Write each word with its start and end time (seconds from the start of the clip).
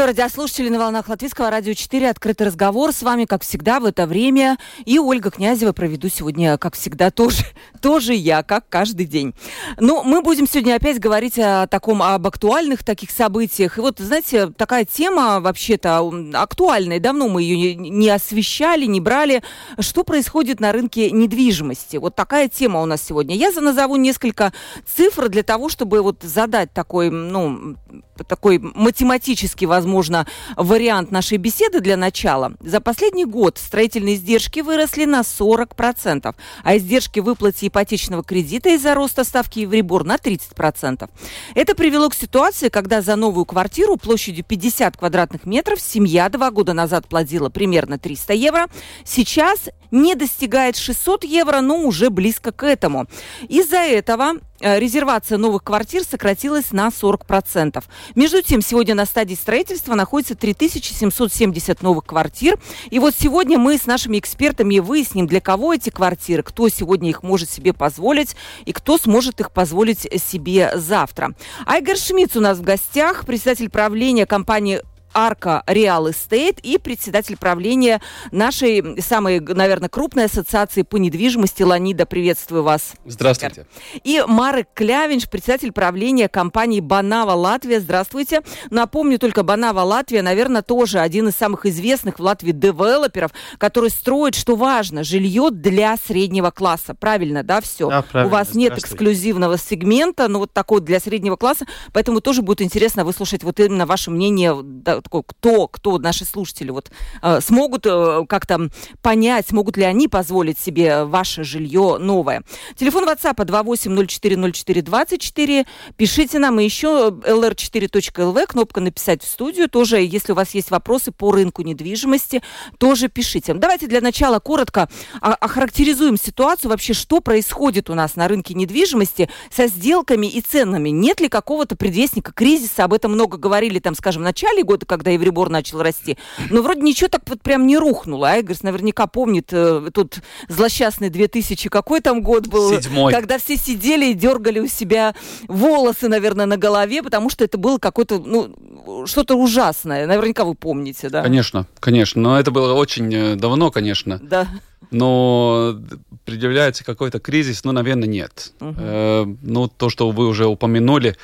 Приветствую 0.00 0.24
радиослушателей 0.24 0.70
на 0.70 0.78
волнах 0.78 1.08
Латвийского 1.10 1.50
радио 1.50 1.74
4. 1.74 2.08
Открытый 2.08 2.46
разговор. 2.46 2.90
С 2.90 3.02
вами, 3.02 3.26
как 3.26 3.42
всегда, 3.42 3.80
в 3.80 3.84
это 3.84 4.06
время. 4.06 4.56
И 4.86 4.98
Ольга 4.98 5.30
Князева 5.30 5.72
проведу 5.72 6.08
сегодня, 6.08 6.56
как 6.56 6.74
всегда, 6.74 7.10
тоже, 7.10 7.44
тоже 7.82 8.14
я, 8.14 8.42
как 8.42 8.66
каждый 8.70 9.04
день. 9.04 9.34
Но 9.78 10.02
мы 10.02 10.22
будем 10.22 10.48
сегодня 10.48 10.76
опять 10.76 10.98
говорить 10.98 11.38
о 11.38 11.66
таком, 11.66 12.02
об 12.02 12.26
актуальных 12.26 12.82
таких 12.82 13.10
событиях. 13.10 13.76
И 13.76 13.82
вот, 13.82 13.98
знаете, 13.98 14.46
такая 14.46 14.86
тема 14.86 15.38
вообще-то 15.38 16.10
актуальная. 16.32 16.98
Давно 16.98 17.28
мы 17.28 17.42
ее 17.42 17.74
не 17.74 18.08
освещали, 18.08 18.86
не 18.86 19.02
брали. 19.02 19.42
Что 19.80 20.02
происходит 20.02 20.60
на 20.60 20.72
рынке 20.72 21.10
недвижимости? 21.10 21.98
Вот 21.98 22.14
такая 22.14 22.48
тема 22.48 22.80
у 22.80 22.86
нас 22.86 23.02
сегодня. 23.02 23.36
Я 23.36 23.50
назову 23.50 23.96
несколько 23.96 24.54
цифр 24.86 25.28
для 25.28 25.42
того, 25.42 25.68
чтобы 25.68 26.00
вот 26.00 26.22
задать 26.22 26.72
такой, 26.72 27.10
ну, 27.10 27.76
такой 28.24 28.58
математический, 28.58 29.66
возможно, 29.66 30.26
вариант 30.56 31.10
нашей 31.10 31.38
беседы 31.38 31.80
для 31.80 31.96
начала. 31.96 32.54
За 32.60 32.80
последний 32.80 33.24
год 33.24 33.58
строительные 33.58 34.14
издержки 34.14 34.60
выросли 34.60 35.04
на 35.04 35.20
40%, 35.20 36.34
а 36.62 36.76
издержки 36.76 37.20
выплаты 37.20 37.66
ипотечного 37.66 38.22
кредита 38.22 38.70
из-за 38.70 38.94
роста 38.94 39.24
ставки 39.24 39.60
Евребор 39.60 40.04
на 40.04 40.16
30%. 40.16 41.08
Это 41.54 41.74
привело 41.74 42.08
к 42.08 42.14
ситуации, 42.14 42.68
когда 42.68 43.02
за 43.02 43.16
новую 43.16 43.44
квартиру 43.44 43.96
площадью 43.96 44.44
50 44.44 44.96
квадратных 44.96 45.46
метров 45.46 45.80
семья 45.80 46.28
два 46.28 46.50
года 46.50 46.72
назад 46.72 47.08
платила 47.08 47.48
примерно 47.48 47.98
300 47.98 48.34
евро. 48.34 48.66
Сейчас 49.04 49.70
не 49.90 50.14
достигает 50.14 50.76
600 50.76 51.24
евро, 51.24 51.60
но 51.60 51.82
уже 51.82 52.10
близко 52.10 52.52
к 52.52 52.64
этому. 52.64 53.06
Из-за 53.48 53.78
этого 53.78 54.34
резервация 54.60 55.38
новых 55.38 55.64
квартир 55.64 56.02
сократилась 56.04 56.72
на 56.72 56.88
40%. 56.88 57.82
Между 58.14 58.42
тем, 58.42 58.62
сегодня 58.62 58.94
на 58.94 59.06
стадии 59.06 59.34
строительства 59.34 59.94
находится 59.94 60.34
3770 60.34 61.82
новых 61.82 62.04
квартир. 62.04 62.58
И 62.90 62.98
вот 62.98 63.14
сегодня 63.18 63.58
мы 63.58 63.78
с 63.78 63.86
нашими 63.86 64.18
экспертами 64.18 64.78
выясним, 64.78 65.26
для 65.26 65.40
кого 65.40 65.74
эти 65.74 65.90
квартиры, 65.90 66.42
кто 66.42 66.68
сегодня 66.68 67.10
их 67.10 67.22
может 67.22 67.50
себе 67.50 67.72
позволить 67.72 68.36
и 68.64 68.72
кто 68.72 68.98
сможет 68.98 69.40
их 69.40 69.52
позволить 69.52 70.08
себе 70.22 70.72
завтра. 70.74 71.34
Айгер 71.66 71.96
Шмидц 71.96 72.36
у 72.36 72.40
нас 72.40 72.58
в 72.58 72.62
гостях, 72.62 73.26
председатель 73.26 73.70
правления 73.70 74.26
компании 74.26 74.82
Арка 75.12 75.62
Реал 75.66 76.10
Эстейт 76.10 76.60
и 76.60 76.78
председатель 76.78 77.36
правления 77.36 78.00
нашей 78.30 79.00
самой, 79.00 79.40
наверное, 79.40 79.88
крупной 79.88 80.26
ассоциации 80.26 80.82
по 80.82 80.96
недвижимости 80.96 81.62
Ланида. 81.62 82.06
Приветствую 82.06 82.62
вас. 82.62 82.94
Здравствуйте. 83.04 83.66
И 84.04 84.22
Марек 84.26 84.68
Клявинш, 84.74 85.28
председатель 85.28 85.72
правления 85.72 86.28
компании 86.28 86.80
Банава 86.80 87.32
Латвия. 87.32 87.80
Здравствуйте. 87.80 88.42
Напомню 88.70 89.18
только, 89.18 89.42
Банава 89.42 89.80
Латвия, 89.80 90.22
наверное, 90.22 90.62
тоже 90.62 91.00
один 91.00 91.28
из 91.28 91.36
самых 91.36 91.66
известных 91.66 92.18
в 92.18 92.22
Латвии 92.22 92.52
девелоперов, 92.52 93.32
который 93.58 93.90
строит, 93.90 94.34
что 94.34 94.56
важно, 94.56 95.04
жилье 95.04 95.50
для 95.50 95.96
среднего 95.96 96.50
класса. 96.50 96.94
Правильно, 96.94 97.42
да, 97.42 97.60
все? 97.60 97.88
Да, 97.88 98.02
правильно. 98.02 98.28
У 98.28 98.32
вас 98.32 98.54
нет 98.54 98.78
эксклюзивного 98.78 99.58
сегмента, 99.58 100.28
но 100.28 100.38
вот 100.38 100.52
такой 100.52 100.80
для 100.80 101.00
среднего 101.00 101.36
класса, 101.36 101.66
поэтому 101.92 102.20
тоже 102.20 102.42
будет 102.42 102.62
интересно 102.62 103.04
выслушать 103.04 103.42
вот 103.42 103.58
именно 103.60 103.86
ваше 103.86 104.10
мнение 104.10 104.54
такой, 105.02 105.22
кто, 105.26 105.68
кто 105.68 105.98
наши 105.98 106.24
слушатели 106.24 106.70
вот 106.70 106.90
э, 107.22 107.40
смогут 107.40 107.86
э, 107.86 108.24
как-то 108.28 108.70
понять, 109.02 109.48
смогут 109.48 109.76
ли 109.76 109.84
они 109.84 110.08
позволить 110.08 110.58
себе 110.58 111.04
ваше 111.04 111.44
жилье 111.44 111.98
новое. 111.98 112.42
Телефон 112.76 113.06
WhatsApp 113.08 113.36
28040424. 113.36 115.66
Пишите 115.96 116.38
нам 116.38 116.60
и 116.60 116.64
еще 116.64 117.10
lr4.lv, 117.10 118.46
кнопка 118.46 118.80
«Написать 118.80 119.22
в 119.22 119.28
студию». 119.28 119.68
Тоже, 119.68 120.00
если 120.00 120.32
у 120.32 120.34
вас 120.34 120.54
есть 120.54 120.70
вопросы 120.70 121.12
по 121.12 121.32
рынку 121.32 121.62
недвижимости, 121.62 122.42
тоже 122.78 123.08
пишите. 123.08 123.54
Давайте 123.54 123.86
для 123.86 124.00
начала 124.00 124.38
коротко 124.38 124.88
охарактеризуем 125.20 126.16
ситуацию 126.16 126.70
вообще, 126.70 126.94
что 126.94 127.20
происходит 127.20 127.90
у 127.90 127.94
нас 127.94 128.16
на 128.16 128.28
рынке 128.28 128.54
недвижимости 128.54 129.28
со 129.50 129.66
сделками 129.66 130.26
и 130.26 130.40
ценами. 130.40 130.90
Нет 130.90 131.20
ли 131.20 131.28
какого-то 131.28 131.76
предвестника 131.76 132.32
кризиса? 132.32 132.84
Об 132.84 132.92
этом 132.92 133.12
много 133.12 133.38
говорили, 133.38 133.78
там, 133.78 133.94
скажем, 133.94 134.22
в 134.22 134.24
начале 134.24 134.62
года, 134.62 134.86
когда 134.90 135.12
Евребор 135.12 135.50
начал 135.50 135.80
расти. 135.82 136.18
Но 136.50 136.62
вроде 136.62 136.82
ничего 136.82 137.06
так 137.06 137.22
вот 137.28 137.42
прям 137.42 137.64
не 137.64 137.78
рухнуло. 137.78 138.30
Айгерс 138.30 138.64
наверняка 138.64 139.06
помнит 139.06 139.52
э, 139.52 139.88
тут 139.94 140.18
злосчастный 140.48 141.10
2000, 141.10 141.68
какой 141.68 142.00
там 142.00 142.22
год 142.22 142.48
был, 142.48 142.70
Седьмой. 142.70 143.12
когда 143.12 143.38
все 143.38 143.56
сидели 143.56 144.06
и 144.06 144.14
дергали 144.14 144.58
у 144.58 144.66
себя 144.66 145.14
волосы, 145.46 146.08
наверное, 146.08 146.46
на 146.46 146.56
голове, 146.56 147.04
потому 147.04 147.30
что 147.30 147.44
это 147.44 147.56
было 147.56 147.78
какое-то, 147.78 148.18
ну, 148.18 149.06
что-то 149.06 149.36
ужасное. 149.36 150.08
Наверняка 150.08 150.44
вы 150.44 150.56
помните, 150.56 151.08
да? 151.08 151.22
Конечно, 151.22 151.66
конечно. 151.78 152.20
Но 152.20 152.40
это 152.40 152.50
было 152.50 152.72
очень 152.74 153.14
э, 153.14 153.36
давно, 153.36 153.70
конечно. 153.70 154.18
Да. 154.20 154.48
Но 154.90 155.78
предъявляется 156.24 156.84
какой-то 156.84 157.20
кризис, 157.20 157.64
ну, 157.64 157.72
наверное, 157.72 158.08
нет. 158.08 158.52
Мгм. 158.60 158.76
Э, 158.78 159.24
ну, 159.42 159.68
то, 159.68 159.88
что 159.88 160.10
вы 160.10 160.26
уже 160.26 160.46
упомянули, 160.46 161.16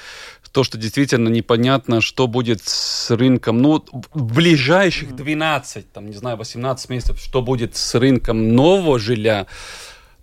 то, 0.57 0.65
что 0.65 0.79
действительно 0.79 1.29
непонятно, 1.29 2.01
что 2.01 2.27
будет 2.27 2.63
с 2.65 3.11
рынком, 3.11 3.59
ну, 3.59 3.85
в 4.15 4.33
ближайших 4.33 5.15
12, 5.15 5.93
там, 5.93 6.07
не 6.07 6.15
знаю, 6.15 6.39
18 6.39 6.89
месяцев, 6.89 7.19
что 7.19 7.43
будет 7.43 7.77
с 7.77 7.95
рынком 7.95 8.55
нового 8.55 8.99
жилья, 8.99 9.49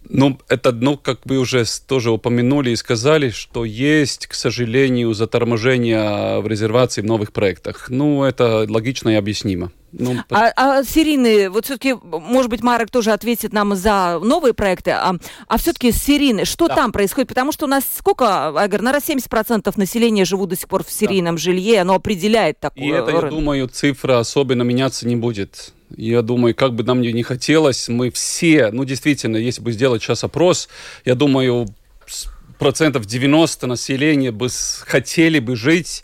ну, 0.10 0.40
это, 0.50 0.72
ну, 0.72 0.98
как 0.98 1.20
вы 1.26 1.38
уже 1.38 1.66
тоже 1.88 2.10
упомянули 2.10 2.72
и 2.72 2.76
сказали, 2.76 3.30
что 3.30 3.64
есть, 3.64 4.26
к 4.26 4.34
сожалению, 4.34 5.14
заторможение 5.14 6.40
в 6.40 6.48
резервации 6.48 7.02
в 7.02 7.06
новых 7.06 7.32
проектах. 7.32 7.92
Ну, 7.92 8.24
это 8.24 8.66
логично 8.68 9.10
и 9.10 9.14
объяснимо. 9.14 9.72
Ну, 9.94 10.18
А, 10.31 10.52
а 10.56 10.84
серийные, 10.84 11.50
вот 11.50 11.66
все-таки, 11.66 11.94
может 12.02 12.50
быть, 12.50 12.62
Марек 12.64 12.90
тоже 12.90 13.12
ответит 13.12 13.54
нам 13.54 13.76
за 13.76 14.20
новые 14.24 14.54
проекты, 14.54 14.92
а, 14.92 15.16
а 15.48 15.58
все-таки 15.58 15.92
серийные, 15.92 16.46
что 16.46 16.68
Да. 16.68 16.76
там 16.76 16.92
происходит? 16.92 17.30
Потому 17.30 17.52
что 17.52 17.66
у 17.66 17.70
нас 17.70 17.84
сколько, 17.98 18.50
Айгар, 18.59 18.82
наверное, 18.82 19.02
70% 19.06 19.78
населения 19.78 20.26
живут 20.26 20.50
до 20.50 20.56
сих 20.56 20.68
пор 20.68 20.84
в 20.84 20.92
серийном 20.92 21.38
жилье, 21.38 21.82
оно 21.82 21.94
определяет 21.94 22.59
такое. 22.59 22.84
И 22.84 22.90
это, 22.90 23.12
я 23.12 23.18
рынок. 23.22 23.30
думаю, 23.30 23.68
цифра 23.68 24.20
особенно 24.20 24.64
меняться 24.64 25.08
не 25.08 25.16
будет. 25.16 25.74
Я 25.96 26.24
думаю, 26.24 26.56
как 26.56 26.74
бы 26.74 26.84
нам 26.84 27.02
ни 27.02 27.09
не 27.09 27.22
хотелось, 27.22 27.88
мы 27.88 28.09
все, 28.09 28.72
ну, 28.72 28.84
действительно, 28.86 29.38
если 29.38 29.62
бы 29.62 29.72
сделать 29.72 30.02
сейчас 30.02 30.24
опрос, 30.24 30.68
я 31.06 31.14
думаю, 31.14 31.68
процентов 32.58 33.06
90 33.06 33.68
населения 33.68 34.32
бы 34.32 34.48
хотели 34.86 35.40
бы 35.40 35.56
жить 35.56 36.03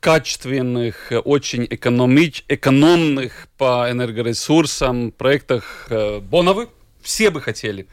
качественных, 0.00 1.12
э, 1.12 1.18
очень 1.18 1.66
экономич, 1.68 2.44
экономных 2.48 3.48
по 3.58 3.90
энергоресурсам 3.90 5.12
проектах 5.12 5.86
э, 5.90 6.20
Боновы. 6.20 6.68
Все 7.02 7.30
бы 7.30 7.40
хотели. 7.40 7.86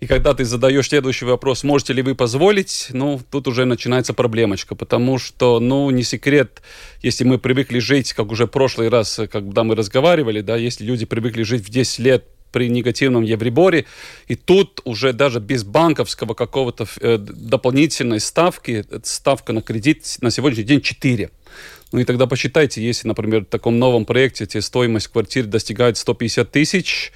И 0.00 0.06
когда 0.06 0.32
ты 0.32 0.46
задаешь 0.46 0.88
следующий 0.88 1.26
вопрос, 1.26 1.62
можете 1.62 1.92
ли 1.92 2.00
вы 2.00 2.14
позволить, 2.14 2.88
ну, 2.90 3.20
тут 3.30 3.46
уже 3.48 3.66
начинается 3.66 4.14
проблемочка, 4.14 4.74
потому 4.74 5.18
что, 5.18 5.60
ну, 5.60 5.90
не 5.90 6.02
секрет, 6.02 6.62
если 7.02 7.24
мы 7.24 7.38
привыкли 7.38 7.80
жить, 7.80 8.14
как 8.14 8.32
уже 8.32 8.46
в 8.46 8.50
прошлый 8.50 8.88
раз, 8.88 9.18
э, 9.18 9.28
когда 9.28 9.62
мы 9.62 9.74
разговаривали, 9.74 10.40
да, 10.40 10.56
если 10.56 10.84
люди 10.84 11.04
привыкли 11.04 11.42
жить 11.42 11.62
в 11.62 11.70
10 11.70 11.98
лет 11.98 12.24
при 12.50 12.68
негативном 12.68 13.22
евреборе, 13.22 13.84
и 14.26 14.34
тут 14.34 14.80
уже 14.84 15.12
даже 15.12 15.38
без 15.38 15.64
банковского 15.64 16.34
какого-то 16.34 16.86
дополнительной 17.18 18.20
ставки, 18.20 18.84
ставка 19.04 19.52
на 19.52 19.62
кредит 19.62 20.16
на 20.20 20.30
сегодняшний 20.30 20.64
день 20.64 20.80
4. 20.80 21.30
Ну 21.92 21.98
и 21.98 22.04
тогда 22.04 22.26
посчитайте, 22.26 22.82
если, 22.82 23.08
например, 23.08 23.42
в 23.42 23.48
таком 23.48 23.78
новом 23.78 24.04
проекте 24.04 24.46
тебе 24.46 24.62
стоимость 24.62 25.08
квартиры 25.08 25.48
достигает 25.48 25.96
150 25.96 26.50
тысяч, 26.50 27.12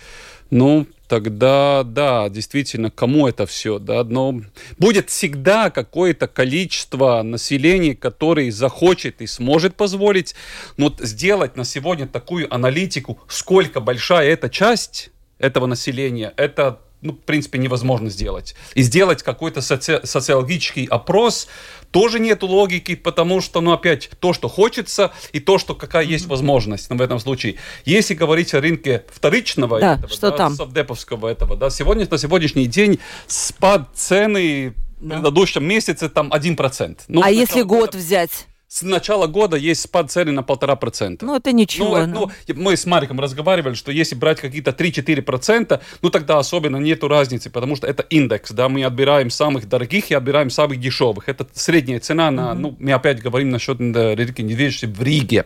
ну, 0.50 0.86
тогда, 1.08 1.82
да, 1.84 2.28
действительно, 2.28 2.90
кому 2.90 3.28
это 3.28 3.46
все, 3.46 3.78
да, 3.78 4.04
но 4.04 4.40
будет 4.78 5.10
всегда 5.10 5.70
какое-то 5.70 6.26
количество 6.26 7.22
населения, 7.22 7.94
который 7.94 8.50
захочет 8.50 9.20
и 9.20 9.26
сможет 9.26 9.76
позволить, 9.76 10.34
но 10.76 10.94
сделать 11.00 11.56
на 11.56 11.64
сегодня 11.64 12.06
такую 12.06 12.52
аналитику, 12.52 13.20
сколько 13.28 13.80
большая 13.80 14.30
эта 14.30 14.48
часть 14.48 15.10
этого 15.38 15.66
населения, 15.66 16.32
это 16.36 16.80
ну, 17.04 17.12
в 17.12 17.18
принципе, 17.18 17.58
невозможно 17.58 18.08
сделать. 18.10 18.54
И 18.74 18.82
сделать 18.82 19.22
какой-то 19.22 19.60
соци- 19.60 20.04
социологический 20.04 20.86
опрос 20.86 21.46
тоже 21.90 22.18
нет 22.18 22.42
логики, 22.42 22.96
потому 22.96 23.40
что, 23.40 23.60
ну, 23.60 23.72
опять, 23.72 24.10
то, 24.18 24.32
что 24.32 24.48
хочется, 24.48 25.12
и 25.32 25.38
то, 25.38 25.58
что 25.58 25.74
какая 25.74 26.04
есть 26.04 26.26
возможность 26.26 26.90
ну, 26.90 26.96
в 26.96 27.02
этом 27.02 27.20
случае. 27.20 27.56
Если 27.84 28.14
говорить 28.14 28.54
о 28.54 28.60
рынке 28.60 29.04
вторичного, 29.12 29.78
да, 29.80 29.94
этого, 29.94 30.08
что 30.12 30.30
да, 30.30 30.36
там? 30.36 30.54
совдеповского 30.56 31.28
этого, 31.28 31.56
да, 31.56 31.70
сегодня, 31.70 32.08
на 32.10 32.18
сегодняшний 32.18 32.66
день 32.66 32.98
спад 33.26 33.90
цены 33.94 34.74
Да. 34.98 35.16
в 35.16 35.20
предыдущем 35.20 35.64
месяце 35.64 36.08
там 36.08 36.32
1%. 36.32 37.00
Ну, 37.08 37.22
а 37.22 37.30
если 37.30 37.62
год 37.62 37.90
года- 37.92 37.98
взять? 37.98 38.46
С 38.68 38.82
начала 38.82 39.26
года 39.26 39.56
есть 39.56 39.82
спад 39.82 40.10
цены 40.10 40.32
на 40.32 40.42
полтора 40.42 40.74
процента. 40.74 41.24
Ну, 41.24 41.36
это 41.36 41.52
ничего. 41.52 41.98
Ну, 41.98 42.06
ну. 42.06 42.30
ну, 42.48 42.54
мы 42.54 42.76
с 42.76 42.86
Мариком 42.86 43.20
разговаривали, 43.20 43.74
что 43.74 43.92
если 43.92 44.16
брать 44.16 44.40
какие-то 44.40 44.72
3-4%, 44.72 45.80
ну 46.02 46.10
тогда 46.10 46.38
особенно 46.38 46.78
нету 46.78 47.06
разницы, 47.06 47.50
потому 47.50 47.76
что 47.76 47.86
это 47.86 48.02
индекс, 48.02 48.50
да, 48.52 48.68
мы 48.68 48.84
отбираем 48.84 49.30
самых 49.30 49.68
дорогих 49.68 50.10
и 50.10 50.14
отбираем 50.14 50.50
самых 50.50 50.80
дешевых. 50.80 51.28
Это 51.28 51.46
средняя 51.52 52.00
цена 52.00 52.30
на, 52.30 52.54
ну, 52.54 52.76
мы 52.78 52.92
опять 52.92 53.20
говорим 53.20 53.50
насчет 53.50 53.80
э, 53.80 54.14
рынка 54.14 54.42
недвижимости 54.42 54.86
в 54.86 55.02
Риге. 55.02 55.44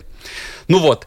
Ну 0.69 0.79
вот. 0.79 1.07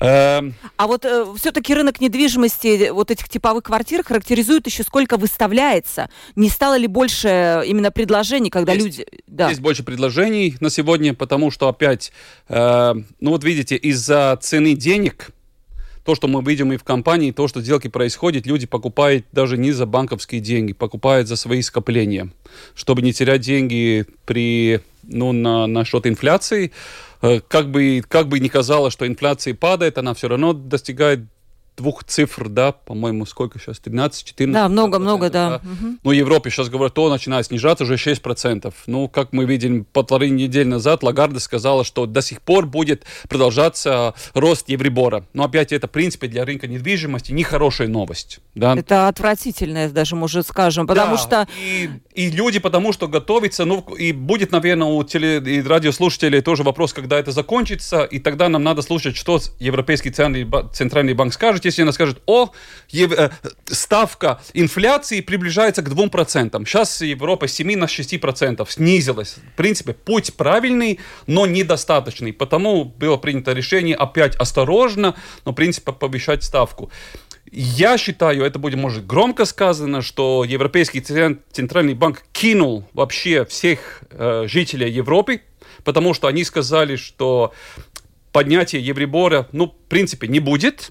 Эм, 0.00 0.54
А 0.76 0.86
вот 0.86 1.06
все-таки 1.36 1.74
рынок 1.74 2.00
недвижимости, 2.00 2.90
вот 2.90 3.10
этих 3.10 3.28
типовых 3.28 3.64
квартир, 3.64 4.02
характеризует 4.04 4.66
еще 4.66 4.82
сколько 4.82 5.16
выставляется. 5.16 6.08
Не 6.36 6.48
стало 6.48 6.76
ли 6.76 6.86
больше 6.86 7.28
э, 7.28 7.66
именно 7.66 7.90
предложений, 7.90 8.50
когда 8.50 8.72
Есть. 8.72 8.84
люди... 8.84 9.06
Да. 9.26 9.48
Есть 9.48 9.60
больше 9.60 9.82
предложений 9.82 10.56
на 10.60 10.70
сегодня, 10.70 11.14
потому 11.14 11.50
что 11.50 11.68
опять, 11.68 12.12
э, 12.48 12.94
ну 13.20 13.30
вот 13.30 13.44
видите, 13.44 13.76
из-за 13.76 14.38
цены 14.40 14.74
денег, 14.74 15.30
то, 16.04 16.14
что 16.14 16.28
мы 16.28 16.42
видим 16.42 16.72
и 16.72 16.76
в 16.76 16.84
компании, 16.84 17.32
то, 17.32 17.48
что 17.48 17.60
сделки 17.60 17.88
происходят, 17.88 18.46
люди 18.46 18.66
покупают 18.66 19.24
даже 19.32 19.56
не 19.56 19.72
за 19.72 19.86
банковские 19.86 20.40
деньги, 20.40 20.72
покупают 20.74 21.28
за 21.28 21.36
свои 21.36 21.62
скопления, 21.62 22.28
чтобы 22.74 23.02
не 23.02 23.12
терять 23.12 23.40
деньги 23.40 24.06
при, 24.26 24.80
ну, 25.02 25.32
на, 25.32 25.66
на 25.66 25.84
счет 25.84 26.06
инфляции. 26.06 26.72
Э, 27.22 27.40
Как 27.48 27.70
бы, 27.70 28.02
как 28.06 28.28
бы 28.28 28.38
ни 28.38 28.48
казалось, 28.48 28.92
что 28.92 29.06
инфляция 29.06 29.54
падает, 29.54 29.96
она 29.96 30.12
все 30.12 30.28
равно 30.28 30.52
достигает 30.52 31.20
двух 31.76 32.04
цифр, 32.04 32.48
да, 32.48 32.72
по-моему, 32.72 33.26
сколько 33.26 33.58
сейчас, 33.58 33.78
13, 33.80 34.24
14? 34.24 34.54
Да, 34.54 34.68
много-много, 34.68 35.30
да. 35.30 35.60
Мгм. 35.62 35.98
ну, 36.02 36.10
в 36.10 36.12
Европе 36.12 36.50
сейчас 36.50 36.68
говорят, 36.68 36.94
то 36.94 37.08
начинает 37.08 37.46
снижаться 37.46 37.84
уже 37.84 37.94
6%. 37.94 38.72
Ну, 38.86 39.08
как 39.08 39.32
мы 39.32 39.44
видим, 39.44 39.84
полторы 39.84 40.28
недели 40.30 40.64
назад 40.64 41.02
Лагарда 41.02 41.40
сказала, 41.40 41.84
что 41.84 42.06
до 42.06 42.22
сих 42.22 42.42
пор 42.42 42.66
будет 42.66 43.04
продолжаться 43.28 44.14
рост 44.34 44.68
Евребора. 44.68 45.24
Но 45.32 45.44
опять 45.44 45.72
это, 45.72 45.88
в 45.88 45.90
принципе, 45.90 46.28
для 46.28 46.44
рынка 46.44 46.66
недвижимости 46.66 47.32
нехорошая 47.32 47.88
новость. 47.88 48.38
Да? 48.54 48.76
Это 48.76 49.08
отвратительное, 49.08 49.90
даже, 49.90 50.16
может, 50.16 50.46
скажем, 50.46 50.86
потому 50.86 51.16
Да, 51.16 51.18
что... 51.18 51.48
И, 51.60 51.90
и 52.14 52.30
люди 52.30 52.60
потому 52.60 52.92
что 52.92 53.08
готовятся, 53.08 53.64
ну, 53.64 53.80
и 53.98 54.12
будет, 54.12 54.52
наверное, 54.52 54.88
у 54.88 55.02
теле, 55.02 55.38
и 55.38 55.62
радиослушателей 55.62 56.40
тоже 56.40 56.62
вопрос, 56.62 56.92
когда 56.92 57.18
это 57.18 57.32
закончится, 57.32 58.04
и 58.04 58.18
тогда 58.18 58.48
нам 58.48 58.62
надо 58.62 58.82
слушать, 58.82 59.16
что 59.16 59.40
Европейский 59.58 60.10
центральный 60.10 61.14
банк 61.14 61.32
скажет, 61.32 61.63
если 61.64 61.82
она 61.82 61.92
скажет, 61.92 62.22
о, 62.26 62.50
э, 62.92 63.30
ставка 63.66 64.40
инфляции 64.52 65.20
приближается 65.20 65.82
к 65.82 65.88
2%. 65.88 66.64
Сейчас 66.66 67.00
Европа 67.00 67.46
с 67.46 67.52
7 67.54 67.76
на 67.76 67.86
6% 67.86 68.70
снизилась. 68.70 69.36
В 69.54 69.56
принципе, 69.56 69.92
путь 69.92 70.34
правильный, 70.34 71.00
но 71.26 71.46
недостаточный. 71.46 72.32
Потому 72.32 72.84
было 72.84 73.16
принято 73.16 73.52
решение 73.52 73.96
опять 73.96 74.36
осторожно, 74.36 75.14
но, 75.44 75.52
в 75.52 75.54
принципе, 75.54 75.92
повышать 75.92 76.44
ставку. 76.44 76.90
Я 77.52 77.98
считаю, 77.98 78.44
это 78.44 78.58
будет, 78.58 78.76
может, 78.76 79.06
громко 79.06 79.44
сказано, 79.44 80.02
что 80.02 80.44
Европейский 80.44 81.00
цен- 81.00 81.40
центральный 81.52 81.94
банк 81.94 82.24
кинул 82.32 82.84
вообще 82.94 83.44
всех 83.44 84.02
э, 84.10 84.46
жителей 84.48 84.90
Европы, 84.90 85.42
потому 85.84 86.14
что 86.14 86.26
они 86.26 86.42
сказали, 86.42 86.96
что 86.96 87.52
поднятие 88.32 88.84
Евробора, 88.84 89.48
ну, 89.52 89.66
в 89.66 89.88
принципе, 89.88 90.26
не 90.26 90.40
будет. 90.40 90.90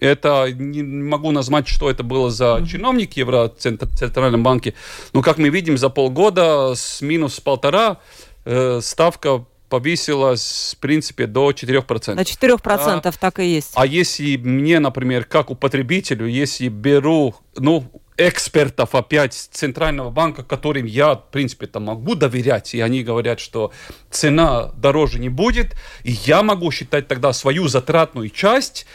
Это 0.00 0.52
не 0.52 0.82
могу 0.82 1.30
назвать, 1.30 1.68
что 1.68 1.90
это 1.90 2.02
было 2.02 2.30
за 2.30 2.64
чиновник 2.68 3.14
в 3.14 3.16
Евроцентральном 3.16 4.42
банке. 4.42 4.74
Но, 5.12 5.22
как 5.22 5.38
мы 5.38 5.48
видим, 5.48 5.78
за 5.78 5.88
полгода 5.88 6.74
с 6.74 7.00
минус 7.00 7.40
полтора 7.40 7.98
э, 8.44 8.80
ставка 8.82 9.44
повысилась, 9.68 10.74
в 10.76 10.80
принципе, 10.80 11.26
до 11.26 11.50
4%. 11.50 12.14
На 12.14 12.20
4% 12.20 13.14
так 13.18 13.38
и 13.38 13.46
есть. 13.46 13.72
А 13.74 13.86
если 13.86 14.36
мне, 14.36 14.78
например, 14.78 15.24
как 15.24 15.50
у 15.50 15.54
потребителю, 15.54 16.26
если 16.26 16.68
беру, 16.68 17.34
ну, 17.56 17.84
экспертов 18.16 18.94
опять 18.94 19.34
с 19.34 19.46
Центрального 19.46 20.10
банка, 20.10 20.44
которым 20.44 20.86
я, 20.86 21.14
в 21.14 21.30
принципе, 21.30 21.66
там 21.66 21.84
могу 21.84 22.14
доверять, 22.14 22.74
и 22.74 22.80
они 22.80 23.02
говорят, 23.02 23.40
что 23.40 23.72
цена 24.10 24.66
дороже 24.76 25.18
не 25.18 25.28
будет, 25.28 25.74
и 26.04 26.12
я 26.12 26.42
могу 26.42 26.70
считать 26.70 27.08
тогда 27.08 27.32
свою 27.32 27.66
затратную 27.66 28.30
часть, 28.30 28.86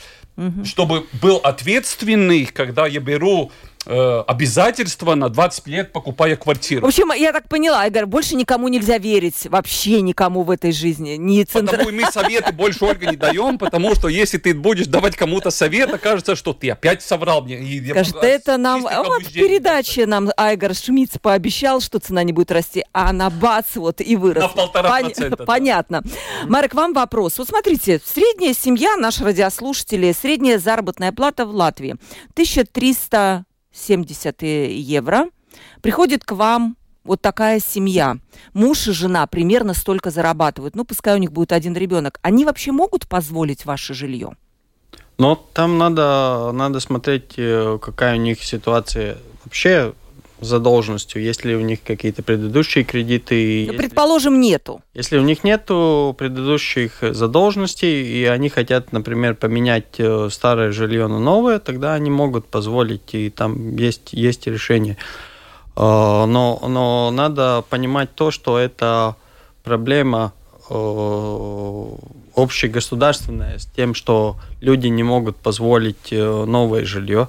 чтобы 0.63 1.05
был 1.21 1.37
ответственный, 1.37 2.45
когда 2.45 2.87
я 2.87 2.99
беру 2.99 3.51
э, 3.85 4.23
обязательства 4.27 5.15
на 5.15 5.29
20 5.29 5.67
лет, 5.67 5.91
покупая 5.91 6.35
В 6.35 6.39
квартиру. 6.39 6.85
общем, 6.85 7.11
я 7.13 7.31
так 7.31 7.47
поняла, 7.47 7.85
Игорь, 7.87 8.05
больше 8.05 8.35
никому 8.35 8.67
нельзя 8.67 8.97
верить, 8.97 9.47
вообще 9.47 10.01
никому 10.01 10.43
в 10.43 10.51
этой 10.51 10.71
жизни. 10.71 11.11
Ни 11.11 11.43
центр... 11.43 11.77
Потому 11.77 11.91
мы 11.91 12.11
советы 12.11 12.51
больше, 12.51 12.85
Ольга, 12.85 13.07
не 13.07 13.17
даем, 13.17 13.57
потому 13.57 13.95
что 13.95 14.07
если 14.07 14.37
ты 14.37 14.53
будешь 14.53 14.87
давать 14.87 15.15
кому-то 15.15 15.51
совет, 15.51 15.93
окажется, 15.93 16.35
что 16.35 16.53
ты 16.53 16.69
опять 16.69 17.01
соврал 17.01 17.41
мне. 17.43 17.59
И 17.59 17.79
я 17.79 17.93
Скажет, 17.93 18.13
просто 18.13 18.27
это 18.27 18.57
нам... 18.57 18.81
Вот 18.81 19.23
в 19.23 19.33
передаче 19.33 20.05
нам 20.05 20.29
Айгор 20.37 20.73
Шмидц 20.75 21.17
пообещал, 21.17 21.81
что 21.81 21.99
цена 21.99 22.23
не 22.23 22.33
будет 22.33 22.51
расти, 22.51 22.83
а 22.93 23.09
она 23.09 23.29
бац, 23.29 23.75
вот 23.75 24.01
и 24.01 24.15
выросла. 24.15 24.47
На 24.47 24.53
полтора 24.53 24.89
процента, 24.99 25.37
да. 25.37 25.45
Понятно. 25.45 26.03
Марк, 26.45 26.73
вам 26.73 26.93
вопрос. 26.93 27.37
Вот 27.37 27.47
смотрите, 27.47 28.01
средняя 28.03 28.53
семья, 28.53 28.95
наши 28.97 29.23
радиослушатели, 29.23 30.11
средняя 30.11 30.59
заработная 30.59 31.11
плата 31.11 31.45
в 31.45 31.53
Латвии 31.53 31.95
1370 33.79 34.41
евро. 34.71 35.25
Приходит 35.81 36.23
к 36.23 36.33
вам 36.33 36.75
вот 37.03 37.21
такая 37.21 37.59
семья. 37.59 38.17
Муж 38.53 38.87
и 38.87 38.91
жена 38.91 39.25
примерно 39.27 39.73
столько 39.73 40.11
зарабатывают. 40.11 40.75
Ну, 40.75 40.85
пускай 40.85 41.15
у 41.15 41.17
них 41.17 41.31
будет 41.31 41.51
один 41.51 41.75
ребенок. 41.75 42.19
Они 42.21 42.45
вообще 42.45 42.71
могут 42.71 43.07
позволить 43.07 43.65
ваше 43.65 43.93
жилье? 43.93 44.35
Но 45.17 45.35
там 45.35 45.77
надо, 45.77 46.51
надо 46.53 46.79
смотреть, 46.79 47.33
э, 47.37 47.77
какая 47.81 48.15
у 48.15 48.19
них 48.19 48.43
ситуация 48.43 49.17
вообще 49.43 49.93
задолженностью, 50.41 51.21
есть 51.21 51.45
ли 51.45 51.55
у 51.55 51.61
них 51.61 51.79
какие-то 51.83 52.23
предыдущие 52.23 52.83
кредиты. 52.83 53.65
Если- 53.65 53.77
предположим, 53.77 54.39
нету. 54.39 54.81
Если 54.93 55.17
у 55.17 55.21
них 55.21 55.43
нету 55.43 56.15
предыдущих 56.17 56.99
задолженностей, 57.01 58.03
и 58.05 58.25
они 58.25 58.49
хотят, 58.49 58.91
например, 58.93 59.35
поменять 59.35 59.99
э, 59.99 60.29
старое 60.31 60.71
жилье 60.71 61.07
на 61.07 61.19
новое, 61.19 61.59
тогда 61.59 61.93
они 61.93 62.09
могут 62.09 62.45
позволить, 62.45 63.13
и 63.13 63.29
там 63.29 63.75
есть, 63.75 64.13
есть 64.13 64.47
решение. 64.47 64.97
Э, 65.75 66.25
Но, 66.25 66.61
но 66.67 67.11
надо 67.11 67.63
понимать 67.69 68.09
то, 68.15 68.31
что 68.31 68.57
это 68.57 69.15
проблема 69.63 70.33
э, 70.69 71.85
общегосударственная 72.35 73.57
с 73.59 73.65
тем, 73.65 73.93
что 73.93 74.37
люди 74.61 74.87
не 74.87 75.03
могут 75.03 75.35
позволить 75.35 76.11
новое 76.11 76.85
жилье, 76.85 77.27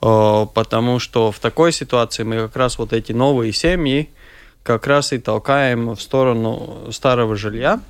потому 0.00 0.98
что 0.98 1.30
в 1.30 1.38
такой 1.38 1.72
ситуации 1.72 2.22
мы 2.22 2.36
как 2.36 2.56
раз 2.56 2.78
вот 2.78 2.92
эти 2.92 3.12
новые 3.12 3.52
семьи, 3.52 4.08
как 4.62 4.86
раз 4.86 5.12
и 5.12 5.18
толкаем 5.18 5.90
в 5.90 6.00
сторону 6.00 6.88
старого 6.90 7.36
жилья. 7.36 7.80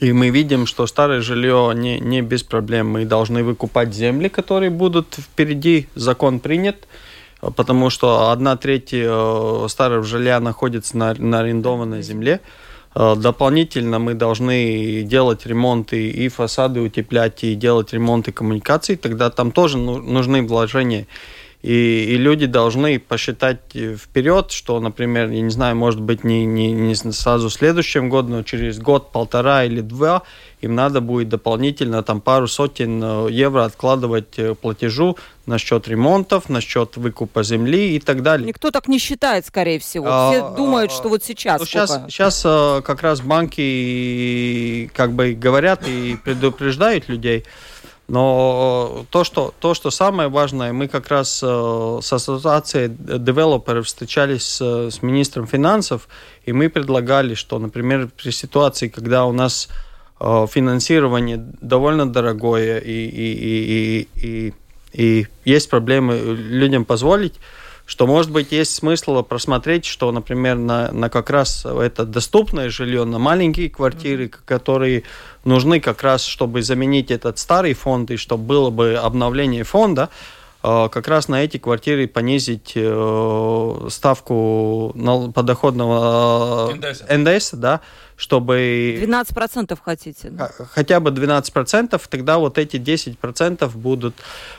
И 0.00 0.12
мы 0.12 0.30
видим, 0.30 0.66
что 0.66 0.86
старое 0.88 1.20
жилье 1.20 1.72
не, 1.74 2.00
не 2.00 2.22
без 2.22 2.42
проблем. 2.42 2.90
Мы 2.90 3.04
должны 3.04 3.44
выкупать 3.44 3.94
земли, 3.94 4.28
которые 4.28 4.70
будут 4.70 5.14
впереди. 5.14 5.86
Закон 5.94 6.40
принят, 6.40 6.88
э, 7.40 7.50
потому 7.54 7.88
что 7.88 8.30
одна 8.30 8.56
треть 8.56 8.90
э, 8.92 9.66
старого 9.68 10.02
жилья 10.02 10.40
находится 10.40 10.96
на, 10.96 11.14
на 11.14 11.40
арендованной 11.40 12.02
земле. 12.02 12.40
Э, 12.94 13.14
Дополнительно 13.16 13.98
мы 13.98 14.14
должны 14.14 15.02
делать 15.02 15.46
ремонты 15.46 16.10
и 16.10 16.28
фасады 16.28 16.80
утеплять, 16.80 17.44
и 17.44 17.54
делать 17.54 17.92
ремонты 17.92 18.32
коммуникаций. 18.32 18.96
Тогда 18.96 19.30
там 19.30 19.52
тоже 19.52 19.78
ну- 19.78 19.98
нужны 19.98 20.42
вложения. 20.42 21.06
И, 21.62 22.06
и 22.08 22.16
люди 22.16 22.46
должны 22.46 22.98
посчитать 22.98 23.60
э, 23.74 23.94
вперед, 23.94 24.50
что, 24.50 24.80
например, 24.80 25.30
я 25.30 25.42
не 25.42 25.50
знаю, 25.50 25.76
может 25.76 26.00
быть, 26.00 26.24
не, 26.24 26.44
не, 26.44 26.72
не 26.72 26.94
сразу 26.96 27.48
в 27.48 27.52
следующем 27.52 28.08
году, 28.08 28.30
но 28.30 28.42
через 28.42 28.80
год, 28.80 29.12
полтора 29.12 29.64
или 29.64 29.80
два 29.80 30.22
им 30.60 30.74
надо 30.74 31.00
будет 31.00 31.28
дополнительно 31.28 32.02
там 32.02 32.20
пару 32.20 32.48
сотен 32.48 33.00
э, 33.02 33.28
евро 33.30 33.64
откладывать 33.64 34.38
э, 34.40 34.56
платежу 34.56 35.16
на 35.46 35.58
счет 35.58 35.86
ремонтов, 35.86 36.48
на 36.48 36.60
счет 36.60 36.96
выкупа 36.96 37.44
земли 37.44 37.94
и 37.94 38.00
так 38.00 38.22
далее. 38.22 38.48
Никто 38.48 38.72
так 38.72 38.88
не 38.88 38.98
считает, 38.98 39.46
скорее 39.46 39.78
всего. 39.78 40.06
А, 40.08 40.30
Все 40.32 40.56
думают, 40.56 40.90
а, 40.90 40.94
что 40.94 41.08
вот 41.10 41.22
сейчас. 41.22 41.60
Ну, 41.60 41.66
сейчас, 41.66 41.90
сколько- 41.90 42.10
сейчас 42.10 42.42
как 42.84 43.02
раз 43.02 43.20
банки 43.20 44.90
как 44.94 45.12
бы 45.12 45.32
говорят 45.34 45.86
и 45.86 46.16
предупреждают 46.24 47.08
людей, 47.08 47.44
Но 48.08 49.06
то, 49.10 49.24
что, 49.24 49.54
то, 49.58 49.74
что 49.74 49.90
самое 49.90 50.28
важное, 50.28 50.72
мы 50.72 50.88
как 50.88 51.08
раз 51.08 51.38
с 51.38 52.12
ассоциацией 52.12 52.88
девелоперов 52.88 53.86
встречались 53.86 54.60
с, 54.60 55.02
министром 55.02 55.46
финансов, 55.46 56.08
и 56.44 56.52
мы 56.52 56.68
предлагали, 56.68 57.34
что, 57.34 57.58
например, 57.58 58.10
при 58.16 58.30
ситуации, 58.30 58.88
когда 58.88 59.24
у 59.24 59.32
нас 59.32 59.68
финансирование 60.20 61.36
довольно 61.60 62.06
дорогое 62.06 62.78
и, 62.78 63.06
и, 63.06 63.32
и, 63.42 64.08
и, 64.14 64.54
и 64.92 65.26
есть 65.44 65.70
проблемы 65.70 66.16
людям 66.16 66.84
позволить, 66.84 67.34
что, 67.86 68.06
может 68.06 68.30
быть, 68.30 68.52
есть 68.52 68.74
смысл 68.74 69.22
просмотреть, 69.22 69.84
что, 69.84 70.12
например, 70.12 70.56
на, 70.56 70.92
на 70.92 71.08
как 71.08 71.30
раз 71.30 71.64
это 71.64 72.04
доступное 72.04 72.70
жилье, 72.70 73.04
на 73.04 73.18
маленькие 73.18 73.70
квартиры, 73.70 74.28
которые 74.28 75.02
нужны 75.44 75.80
как 75.80 76.02
раз, 76.02 76.24
чтобы 76.24 76.62
заменить 76.62 77.10
этот 77.10 77.38
старый 77.38 77.74
фонд, 77.74 78.10
и 78.10 78.16
чтобы 78.16 78.44
было 78.44 78.70
бы 78.70 78.94
обновление 78.94 79.64
фонда, 79.64 80.10
как 80.62 81.08
раз 81.08 81.28
на 81.28 81.42
эти 81.42 81.58
квартиры 81.58 82.06
понизить 82.06 82.72
э, 82.76 83.86
ставку 83.90 84.94
подоходного 85.34 86.72
НДС, 87.10 87.50
да, 87.52 87.80
чтобы... 88.16 88.98
12% 89.02 89.78
хотите? 89.82 90.30
Да? 90.30 90.50
Хотя 90.70 91.00
бы 91.00 91.10
12%, 91.10 92.00
тогда 92.08 92.38
вот 92.38 92.58
эти 92.58 92.76
10% 92.76 93.68
будут... 93.76 94.14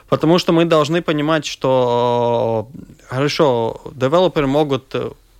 Потому 0.09 0.39
что 0.39 0.51
мы 0.51 0.65
должны 0.65 1.01
понимать, 1.01 1.45
что 1.45 2.69
хорошо, 3.07 3.81
девелоперы 3.95 4.47
могут 4.47 4.93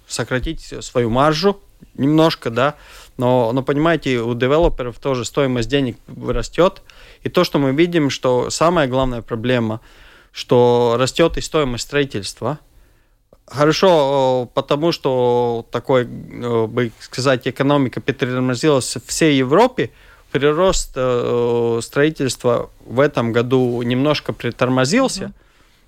сократить 0.07 0.73
свою 0.81 1.09
маржу 1.09 1.59
немножко, 1.95 2.49
да, 2.49 2.75
но, 3.17 3.51
но 3.51 3.61
понимаете, 3.63 4.19
у 4.19 4.33
девелоперов 4.33 4.97
тоже 4.99 5.25
стоимость 5.25 5.69
денег 5.69 5.97
растет. 6.27 6.81
И 7.23 7.29
то, 7.29 7.43
что 7.43 7.59
мы 7.59 7.71
видим, 7.73 8.09
что 8.09 8.49
самая 8.49 8.87
главная 8.87 9.21
проблема, 9.21 9.81
что 10.33 10.97
растет 10.99 11.37
и 11.37 11.41
стоимость 11.41 11.85
строительства– 11.85 12.59
Хорошо, 13.45 14.49
потому 14.53 14.91
что 14.93 15.65
такой, 15.69 16.05
бы 16.05 16.91
сказать, 16.99 17.45
экономика 17.47 17.99
притормозилась 17.99 18.95
в 18.95 19.05
всей 19.05 19.37
Европе, 19.37 19.91
прирост 20.31 20.93
э, 20.95 21.79
строительства 21.83 22.69
в 22.85 22.99
этом 23.01 23.33
году 23.33 23.81
немножко 23.81 24.33
притормозился, 24.33 25.33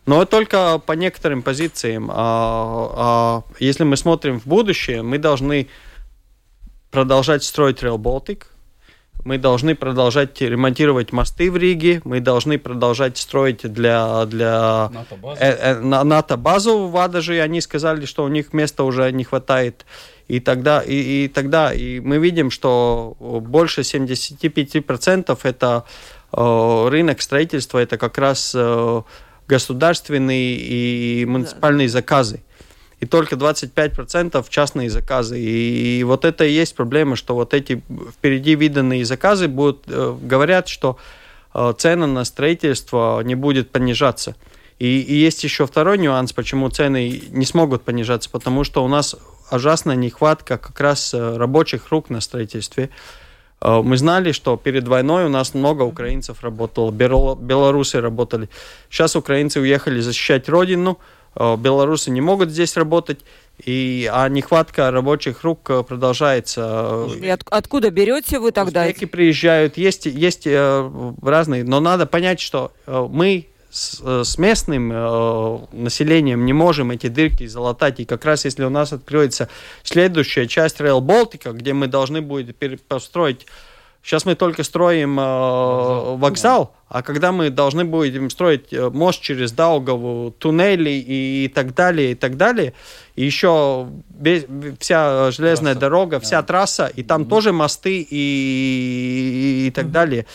но 0.05 0.25
только 0.25 0.79
по 0.85 0.91
некоторым 0.91 1.41
позициям. 1.41 2.11
А, 2.11 2.91
а 2.95 3.43
если 3.59 3.85
мы 3.85 3.95
смотрим 3.95 4.39
в 4.39 4.45
будущее, 4.45 5.01
мы 5.01 5.17
должны 5.17 5.67
продолжать 6.91 7.43
строить 7.43 7.81
Rail 7.81 7.97
Baltic, 7.97 8.43
мы 9.23 9.37
должны 9.37 9.75
продолжать 9.75 10.39
ремонтировать 10.41 11.11
мосты 11.11 11.51
в 11.51 11.57
Риге, 11.57 12.01
мы 12.03 12.19
должны 12.19 12.59
продолжать 12.59 13.17
строить 13.17 13.61
для, 13.71 14.25
для 14.25 14.89
НАТО-базу. 14.93 15.41
Э, 15.41 15.51
э, 15.51 15.79
НАТО-базу 15.79 16.87
в 16.87 16.97
Адаже, 16.97 17.41
они 17.41 17.61
сказали, 17.61 18.05
что 18.05 18.23
у 18.23 18.27
них 18.27 18.53
места 18.53 18.83
уже 18.83 19.11
не 19.11 19.23
хватает. 19.23 19.85
И 20.27 20.39
тогда, 20.39 20.81
и, 20.81 21.25
и 21.25 21.27
тогда 21.27 21.73
и 21.73 21.99
мы 21.99 22.17
видим, 22.17 22.51
что 22.51 23.15
больше 23.19 23.81
75% 23.81 25.39
это 25.43 25.85
э, 26.31 26.87
рынок 26.89 27.21
строительства, 27.21 27.79
это 27.79 27.97
как 27.97 28.17
раз 28.17 28.53
э, 28.55 29.01
государственные 29.47 30.55
и 30.55 31.25
муниципальные 31.25 31.89
заказы 31.89 32.41
и 33.05 33.07
только 33.07 33.35
25% 33.35 34.43
частные 34.49 34.89
заказы. 34.89 35.39
И, 35.39 36.03
вот 36.03 36.25
это 36.25 36.43
и 36.43 36.51
есть 36.51 36.75
проблема, 36.75 37.15
что 37.15 37.35
вот 37.35 37.53
эти 37.53 37.83
впереди 38.11 38.55
виданные 38.55 39.05
заказы 39.05 39.47
будут, 39.47 39.83
э, 39.87 40.17
говорят, 40.19 40.67
что 40.67 40.97
э, 41.53 41.73
цена 41.77 42.07
на 42.07 42.25
строительство 42.25 43.21
не 43.21 43.35
будет 43.35 43.69
понижаться. 43.69 44.35
И, 44.79 45.01
и 45.01 45.13
есть 45.13 45.43
еще 45.43 45.67
второй 45.67 45.99
нюанс, 45.99 46.33
почему 46.33 46.67
цены 46.69 47.21
не 47.29 47.45
смогут 47.45 47.83
понижаться, 47.83 48.27
потому 48.31 48.63
что 48.63 48.83
у 48.83 48.87
нас 48.87 49.15
ужасная 49.51 49.95
нехватка 49.95 50.57
как 50.57 50.79
раз 50.79 51.13
э, 51.13 51.37
рабочих 51.37 51.91
рук 51.91 52.09
на 52.09 52.21
строительстве. 52.21 52.89
Мы 53.61 53.97
знали, 53.97 54.31
что 54.31 54.57
перед 54.57 54.87
войной 54.87 55.25
у 55.25 55.29
нас 55.29 55.53
много 55.53 55.83
украинцев 55.83 56.43
работало, 56.43 56.91
белорусы 56.91 58.01
работали. 58.01 58.49
Сейчас 58.89 59.15
украинцы 59.15 59.59
уехали 59.59 60.01
защищать 60.01 60.49
родину, 60.49 60.99
белорусы 61.35 62.11
не 62.11 62.21
могут 62.21 62.49
здесь 62.49 62.77
работать, 62.77 63.19
и, 63.63 64.09
а 64.11 64.27
нехватка 64.27 64.91
рабочих 64.91 65.43
рук 65.43 65.69
э, 65.69 65.83
продолжается. 65.83 67.07
И 67.21 67.27
от, 67.27 67.41
откуда 67.49 67.89
берете 67.89 68.39
вы 68.39 68.51
тогда? 68.51 68.81
Узбеки 68.81 69.05
приезжают, 69.05 69.77
есть, 69.77 70.05
есть 70.05 70.45
э, 70.45 71.13
разные, 71.21 71.63
но 71.63 71.79
надо 71.79 72.05
понять, 72.05 72.41
что 72.41 72.73
мы 72.85 73.47
с, 73.75 74.23
с 74.23 74.37
местным 74.37 74.91
э, 74.93 75.59
населением 75.73 76.45
не 76.45 76.53
можем 76.53 76.91
эти 76.91 77.07
дырки 77.07 77.45
залатать. 77.45 77.99
И 77.99 78.05
как 78.05 78.23
раз 78.25 78.45
если 78.45 78.63
у 78.63 78.69
нас 78.69 78.93
откроется 78.93 79.49
следующая 79.83 80.47
часть 80.47 80.79
Rail 80.79 81.01
Baltica, 81.01 81.53
где 81.53 81.73
мы 81.73 81.87
должны 81.87 82.21
будем 82.21 82.55
построить 82.87 83.45
Сейчас 84.05 84.23
мы 84.23 84.35
только 84.35 84.61
строим 84.61 85.19
э, 85.19 85.23
вокзал, 86.17 86.75
а 86.87 87.01
когда 87.01 87.31
мы 87.31 87.49
должны 87.49 87.85
будем 87.85 88.29
строить 88.29 88.71
э, 88.71 88.91
мост 88.91 89.19
через 89.19 89.51
Даугаву, 89.51 90.29
туннели 90.37 90.91
и, 90.91 91.45
и 91.45 91.47
так 91.47 91.73
далее, 91.73 92.11
и 92.11 92.15
так 92.15 92.37
далее, 92.37 92.73
и 93.15 93.25
еще 93.25 93.87
вся 94.79 95.31
железная 95.31 95.73
трасса. 95.73 95.79
дорога, 95.79 96.19
вся 96.19 96.41
да. 96.41 96.47
трасса, 96.47 96.85
и 96.85 97.01
там 97.01 97.23
mm-hmm. 97.23 97.29
тоже 97.29 97.51
мосты 97.51 97.99
и, 98.01 98.05
и, 98.11 99.67
и 99.67 99.71
так 99.71 99.85
mm-hmm. 99.85 99.89
далее. 99.89 100.25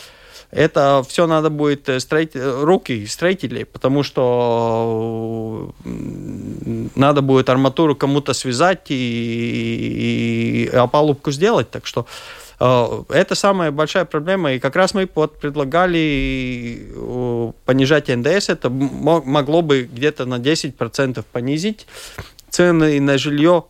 Это 0.51 1.03
все 1.07 1.27
надо 1.27 1.49
будет 1.49 1.87
э, 1.89 1.99
строить 1.99 2.35
э, 2.35 2.63
руки 2.63 3.05
строителей, 3.05 3.65
потому 3.65 4.03
что 4.03 5.73
надо 5.83 7.21
будет 7.21 7.49
арматуру 7.49 7.95
кому-то 7.95 8.33
связать 8.33 8.91
и, 8.91 8.95
и, 8.95 10.63
и 10.65 10.75
опалубку 10.75 11.31
сделать. 11.31 11.71
Так 11.71 11.85
что 11.85 12.05
Э, 12.61 13.03
это 13.09 13.33
самая 13.33 13.71
большая 13.71 14.05
проблема, 14.05 14.53
и 14.53 14.59
как 14.59 14.75
раз 14.75 14.93
мы 14.93 15.09
вот 15.15 15.39
предлагали 15.39 16.87
понижать 17.65 18.07
НДС, 18.07 18.49
это 18.49 18.69
могло 18.69 19.63
бы 19.63 19.89
где-то 19.91 20.25
на 20.25 20.35
10% 20.35 21.25
понизить 21.31 21.87
цены 22.49 23.01
на 23.01 23.17
жилье. 23.17 23.65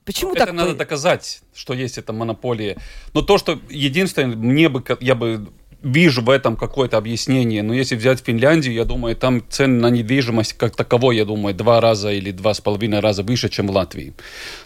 Почему 0.05 0.31
ну, 0.31 0.37
так? 0.37 0.49
Это 0.49 0.57
надо 0.57 0.75
доказать, 0.75 1.43
что 1.55 1.75
есть 1.75 1.99
эта 1.99 2.13
монополия. 2.13 2.79
Но 3.13 3.23
то, 3.23 3.39
что 3.39 3.61
единственное, 3.69 4.35
мне 4.35 4.69
бы, 4.69 4.83
я 5.01 5.15
бы 5.15 5.53
вижу 5.83 6.23
в 6.23 6.31
этом 6.31 6.57
какое-то 6.57 6.97
объяснение. 6.97 7.63
Но 7.63 7.75
если 7.75 7.97
взять 7.97 8.21
Финляндию, 8.25 8.75
я 8.75 8.85
думаю, 8.85 9.17
там 9.17 9.43
цены 9.49 9.81
на 9.81 9.91
недвижимость 9.91 10.55
как 10.55 10.77
таковой, 10.77 11.17
я 11.17 11.25
думаю, 11.25 11.55
два 11.55 11.81
раза 11.81 12.13
или 12.13 12.31
два 12.31 12.55
с 12.55 12.61
половиной 12.61 13.01
раза 13.01 13.23
выше, 13.23 13.49
чем 13.49 13.67
в 13.67 13.71
Латвии. 13.71 14.15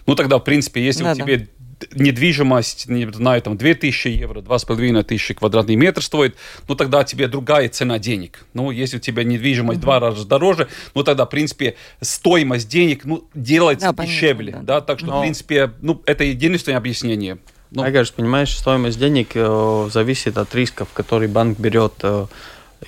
Ну 0.07 0.15
тогда, 0.15 0.39
в 0.39 0.45
принципе, 0.45 0.85
если 0.85 1.05
да, 1.05 1.13
у 1.13 1.15
тебя 1.15 1.47
недвижимость, 1.95 2.89
не 2.89 3.11
знаю, 3.13 3.43
там 3.43 3.57
2000 3.57 4.09
евро, 4.09 4.41
2500 4.41 5.37
квадратный 5.37 5.77
метр 5.77 6.03
стоит, 6.03 6.37
ну 6.69 6.75
тогда 6.75 7.05
тебе 7.05 7.29
другая 7.29 7.69
цена 7.69 7.99
денег. 7.99 8.47
Ну, 8.55 8.71
если 8.71 8.97
у 8.97 9.01
тебя 9.01 9.25
недвижимость 9.25 9.81
mm-hmm. 9.81 9.83
два 9.83 10.01
раза 10.01 10.27
дороже, 10.27 10.69
ну 10.95 11.05
тогда, 11.05 11.27
в 11.27 11.29
принципе, 11.29 11.77
стоимость 12.01 12.69
денег 12.69 13.05
ну, 13.05 13.29
делается 13.35 13.93
да, 13.93 14.05
дешевле. 14.05 14.53
Понятно, 14.53 14.67
да. 14.67 14.81
да, 14.81 14.87
так 14.87 14.99
что, 14.99 15.09
Но... 15.09 15.19
в 15.19 15.23
принципе, 15.23 15.73
ну, 15.81 16.03
это 16.07 16.25
единственное 16.25 16.79
объяснение. 16.79 17.39
Ну, 17.71 17.83
а, 17.83 17.87
конечно, 17.87 18.15
понимаешь, 18.17 18.57
стоимость 18.57 18.99
денег 18.99 19.31
э, 19.35 19.89
зависит 19.93 20.39
от 20.39 20.55
рисков, 20.55 20.89
которые 20.93 21.29
банк 21.29 21.59
берет. 21.59 21.95
Э, 22.03 22.27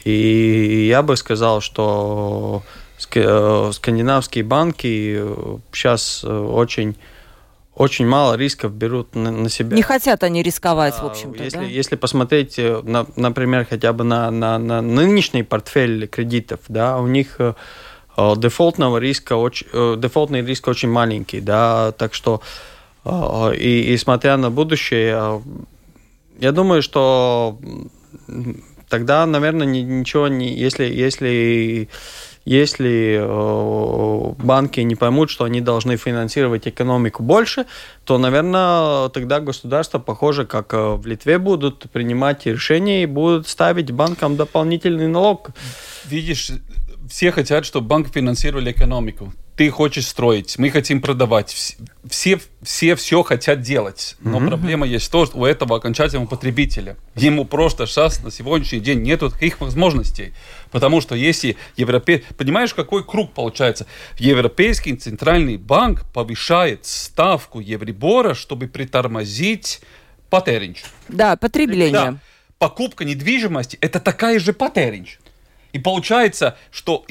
и 0.05 0.87
я 0.89 1.03
бы 1.03 1.17
сказал, 1.17 1.61
что 1.61 2.63
э, 3.15 3.71
скандинавские 3.73 4.45
банки 4.45 5.21
сейчас 5.73 6.23
э, 6.25 6.29
очень 6.29 6.97
очень 7.79 8.07
мало 8.07 8.35
рисков 8.35 8.73
берут 8.73 9.15
на, 9.15 9.31
на 9.31 9.49
себя. 9.49 9.77
Не 9.77 9.83
хотят 9.83 10.25
они 10.25 10.43
рисковать, 10.43 10.95
в 10.95 11.07
общем-то. 11.07 11.45
Если, 11.45 11.59
да? 11.59 11.63
если 11.63 11.97
посмотреть, 11.97 12.59
э, 12.59 12.83
на, 12.83 13.07
например, 13.15 13.67
хотя 13.71 13.93
бы 13.93 14.03
на, 14.03 14.33
на, 14.33 14.59
на 14.59 14.83
нынешний 14.83 15.45
портфель 15.45 16.09
кредитов, 16.09 16.61
да, 16.67 16.99
у 16.99 17.07
них 17.07 17.37
э, 17.39 17.55
э, 18.17 18.35
дефолтного 18.37 18.99
риска 18.99 19.37
очень, 19.37 19.69
дефолтный 20.01 20.45
риск 20.45 20.67
очень 20.67 20.89
маленький, 20.89 21.41
да, 21.41 21.93
так 21.93 22.15
что 22.15 22.43
и, 23.55 23.93
и 23.93 23.97
смотря 23.97 24.37
на 24.37 24.51
будущее, 24.51 25.43
я 26.39 26.53
думаю, 26.53 26.83
что 26.83 27.59
тогда, 28.89 29.27
наверное, 29.27 29.67
ничего 29.67 30.29
не, 30.29 30.55
если 30.55 30.85
если 30.85 31.89
если 32.49 33.19
э, 33.21 34.35
банки 34.43 34.81
не 34.81 34.95
поймут, 34.95 35.29
что 35.29 35.45
они 35.45 35.61
должны 35.61 35.99
финансировать 35.99 36.67
экономику 36.67 37.23
больше, 37.23 37.67
то, 38.05 38.17
наверное, 38.17 39.11
тогда 39.11 39.41
государство, 39.41 39.99
похоже, 39.99 40.47
как 40.47 40.73
э, 40.73 40.95
в 40.95 41.07
Литве, 41.07 41.39
будут 41.39 41.91
принимать 41.91 42.47
решения 42.47 43.03
и 43.03 43.07
будут 43.07 43.49
ставить 43.49 43.91
банкам 43.91 44.37
дополнительный 44.37 45.09
налог. 45.09 45.51
Видишь, 46.07 46.51
все 47.11 47.33
хотят, 47.33 47.67
чтобы 47.67 47.87
банки 47.87 48.11
финансировали 48.11 48.73
экономику 48.73 49.35
ты 49.59 49.71
хочешь 49.71 50.07
строить, 50.07 50.57
мы 50.57 50.71
хотим 50.71 51.01
продавать. 51.01 51.77
Все, 52.09 52.41
все 52.63 52.95
все 52.95 53.25
хотят 53.25 53.61
делать. 53.61 54.15
Но 54.21 54.39
mm-hmm. 54.39 54.47
проблема 54.47 54.87
есть 54.87 55.11
то, 55.11 55.27
что 55.27 55.37
у 55.37 55.45
этого 55.45 55.77
окончательного 55.77 56.29
потребителя. 56.29 56.97
Ему 57.17 57.45
просто 57.45 57.87
сейчас 57.87 58.23
на 58.23 58.31
сегодняшний 58.31 58.79
день 58.79 59.03
нет 59.03 59.19
таких 59.19 59.61
возможностей. 59.61 60.33
Потому 60.71 61.01
что 61.01 61.17
если 61.17 61.57
Европе... 61.77 62.23
Понимаешь, 62.37 62.73
какой 62.73 63.03
круг 63.05 63.33
получается? 63.33 63.87
Европейский 64.19 64.95
центральный 64.95 65.57
банк 65.57 66.05
повышает 66.15 66.87
ставку 66.87 67.59
Евробора, 67.59 68.35
чтобы 68.35 68.69
притормозить 68.69 69.81
потеринч. 70.31 70.85
Да, 71.09 71.37
потребление. 71.37 71.91
Да. 71.93 72.17
Покупка 72.59 73.05
недвижимости– 73.05 73.77
это 73.81 73.99
такая 73.99 74.39
же 74.39 74.53
patēriņš. 74.53 75.19
И 75.73 75.81
получается, 75.81 76.57
что 76.71 77.05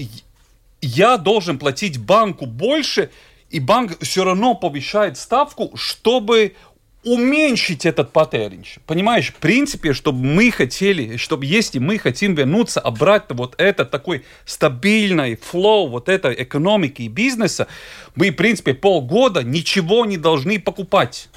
я 0.81 1.17
должен 1.17 1.59
платить 1.59 1.97
банку 1.97 2.45
больше, 2.45 3.09
и 3.49 3.59
банк 3.59 3.97
все 4.01 4.23
равно 4.23 4.55
повышает 4.55 5.17
ставку, 5.17 5.71
чтобы 5.75 6.55
уменьшить 7.03 7.85
этот 7.85 8.11
patēriņš. 8.11 8.79
Понимаешь, 8.85 9.29
в 9.29 9.35
принципе, 9.35 9.93
чтобы 9.93 10.19
мы 10.25 10.51
хотели, 10.51 11.15
чтобы 11.17 11.45
если 11.45 11.79
мы 11.79 11.97
хотим 11.99 12.35
вернуться 12.35 12.81
обратно 12.81 13.35
вот 13.35 13.55
это 13.57 13.85
такой 13.85 14.25
стабильный 14.45 15.37
flow 15.37 15.87
вот 15.87 16.09
этой 16.09 16.43
экономики 16.43 17.03
и 17.03 17.07
бизнеса, 17.07 17.67
мы, 18.15 18.31
в 18.31 18.35
принципе, 18.35 18.73
полгода 18.73 19.41
ничего 19.41 20.05
не 20.05 20.17
должны 20.17 20.59
покупать. 20.59 21.29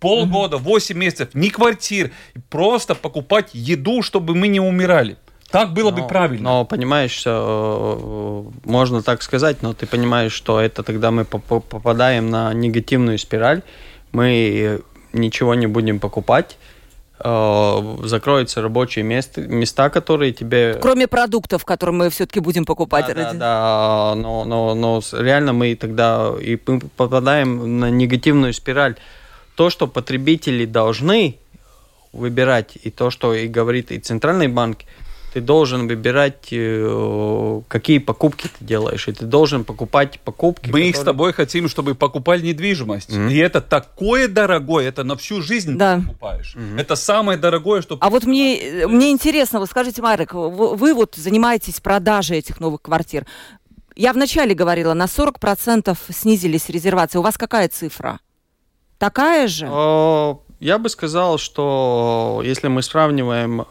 Полгода, 0.00 0.56
8 0.56 0.96
месяцев, 0.96 1.28
ни 1.34 1.48
квартир, 1.48 2.10
просто 2.48 2.94
покупать 2.94 3.50
еду, 3.52 4.02
чтобы 4.02 4.34
мы 4.34 4.48
не 4.48 4.60
умирали. 4.60 5.16
Так 5.52 5.74
было 5.74 5.90
но, 5.90 5.96
бы 5.96 6.08
правильно. 6.08 6.50
Но 6.50 6.64
понимаешь, 6.64 7.22
э, 7.26 8.44
можно 8.64 9.02
так 9.02 9.22
сказать, 9.22 9.62
но 9.62 9.74
ты 9.74 9.86
понимаешь, 9.86 10.32
что 10.32 10.58
это 10.58 10.82
тогда 10.82 11.10
мы 11.10 11.24
попадаем 11.24 12.30
на 12.30 12.54
негативную 12.54 13.18
спираль, 13.18 13.62
мы 14.12 14.80
ничего 15.12 15.54
не 15.54 15.66
будем 15.66 16.00
покупать, 16.00 16.56
э, 17.20 17.96
закроются 18.04 18.62
рабочие 18.62 19.04
места, 19.04 19.42
места, 19.42 19.90
которые 19.90 20.32
тебе... 20.32 20.78
Кроме 20.80 21.06
продуктов, 21.06 21.66
которые 21.66 21.94
мы 21.96 22.08
все-таки 22.08 22.40
будем 22.40 22.64
покупать. 22.64 23.06
Да, 23.08 23.14
ради... 23.14 23.38
да, 23.38 24.14
да, 24.14 24.14
но, 24.16 24.44
но, 24.44 24.74
но 24.74 25.02
реально 25.12 25.52
мы 25.52 25.74
тогда 25.76 26.32
и 26.40 26.56
попадаем 26.56 27.78
на 27.78 27.90
негативную 27.90 28.54
спираль. 28.54 28.96
То, 29.54 29.68
что 29.68 29.86
потребители 29.86 30.64
должны 30.64 31.36
выбирать, 32.12 32.78
и 32.82 32.90
то, 32.90 33.10
что 33.10 33.34
и 33.34 33.48
говорит 33.48 33.92
и 33.92 33.98
Центральный 33.98 34.48
банк, 34.48 34.78
ты 35.32 35.40
должен 35.40 35.88
выбирать, 35.88 36.48
э, 36.52 37.60
какие 37.68 37.98
покупки 37.98 38.48
ты 38.48 38.64
делаешь, 38.64 39.08
и 39.08 39.12
ты 39.12 39.24
должен 39.24 39.64
покупать 39.64 40.20
покупки. 40.20 40.66
Мы 40.66 40.72
которые... 40.72 40.90
их 40.90 40.96
с 40.96 41.00
тобой 41.00 41.32
хотим, 41.32 41.68
чтобы 41.68 41.94
покупали 41.94 42.42
недвижимость. 42.42 43.10
Mm-hmm. 43.10 43.32
И 43.32 43.36
это 43.38 43.60
такое 43.60 44.28
дорогое, 44.28 44.88
это 44.88 45.04
на 45.04 45.16
всю 45.16 45.40
жизнь 45.40 45.76
да. 45.78 45.96
ты 45.96 46.06
покупаешь. 46.06 46.54
Mm-hmm. 46.54 46.80
Это 46.80 46.96
самое 46.96 47.38
дорогое, 47.38 47.80
что... 47.80 47.96
А 48.00 48.10
вот 48.10 48.24
мне, 48.24 48.86
мне 48.86 49.10
интересно, 49.10 49.60
вы 49.60 49.66
скажите, 49.66 50.02
Марик, 50.02 50.34
вы, 50.34 50.76
вы 50.76 50.94
вот 50.94 51.14
занимаетесь 51.14 51.80
продажей 51.80 52.38
этих 52.38 52.60
новых 52.60 52.82
квартир. 52.82 53.26
Я 53.96 54.12
вначале 54.12 54.54
говорила, 54.54 54.94
на 54.94 55.04
40% 55.04 55.96
снизились 56.10 56.68
резервации. 56.68 57.18
У 57.18 57.22
вас 57.22 57.38
какая 57.38 57.68
цифра? 57.68 58.20
Такая 58.98 59.48
же? 59.48 59.66
Я 60.60 60.78
бы 60.78 60.88
сказал, 60.88 61.38
что 61.38 62.40
если 62.44 62.68
мы 62.68 62.82
сравниваем 62.82 63.66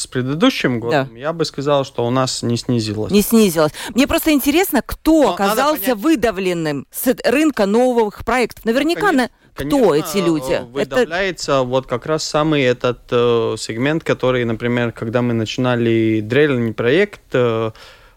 с 0.00 0.06
предыдущим 0.06 0.80
годом, 0.80 1.08
да. 1.12 1.18
я 1.18 1.32
бы 1.32 1.44
сказал, 1.44 1.84
что 1.84 2.06
у 2.06 2.10
нас 2.10 2.42
не 2.42 2.56
снизилось. 2.56 3.12
Не 3.12 3.20
снизилось. 3.20 3.72
Мне 3.94 4.06
просто 4.06 4.32
интересно, 4.32 4.80
кто 4.84 5.22
Но 5.22 5.34
оказался 5.34 5.94
выдавленным 5.94 6.86
с 6.90 7.14
рынка 7.24 7.66
новых 7.66 8.24
проектов. 8.24 8.64
Наверняка 8.64 9.12
ну, 9.12 9.18
конечно, 9.18 9.30
кто 9.54 9.90
конечно, 9.90 9.94
эти 9.94 10.24
люди? 10.24 10.64
Выдавляется 10.72 11.52
Это... 11.52 11.62
вот 11.64 11.86
как 11.86 12.06
раз 12.06 12.24
самый 12.24 12.62
этот 12.62 13.00
э, 13.10 13.56
сегмент, 13.58 14.02
который, 14.04 14.44
например, 14.44 14.92
когда 14.92 15.20
мы 15.20 15.34
начинали 15.34 16.20
дрельный 16.22 16.72
проект, 16.72 17.20
э, 17.32 17.72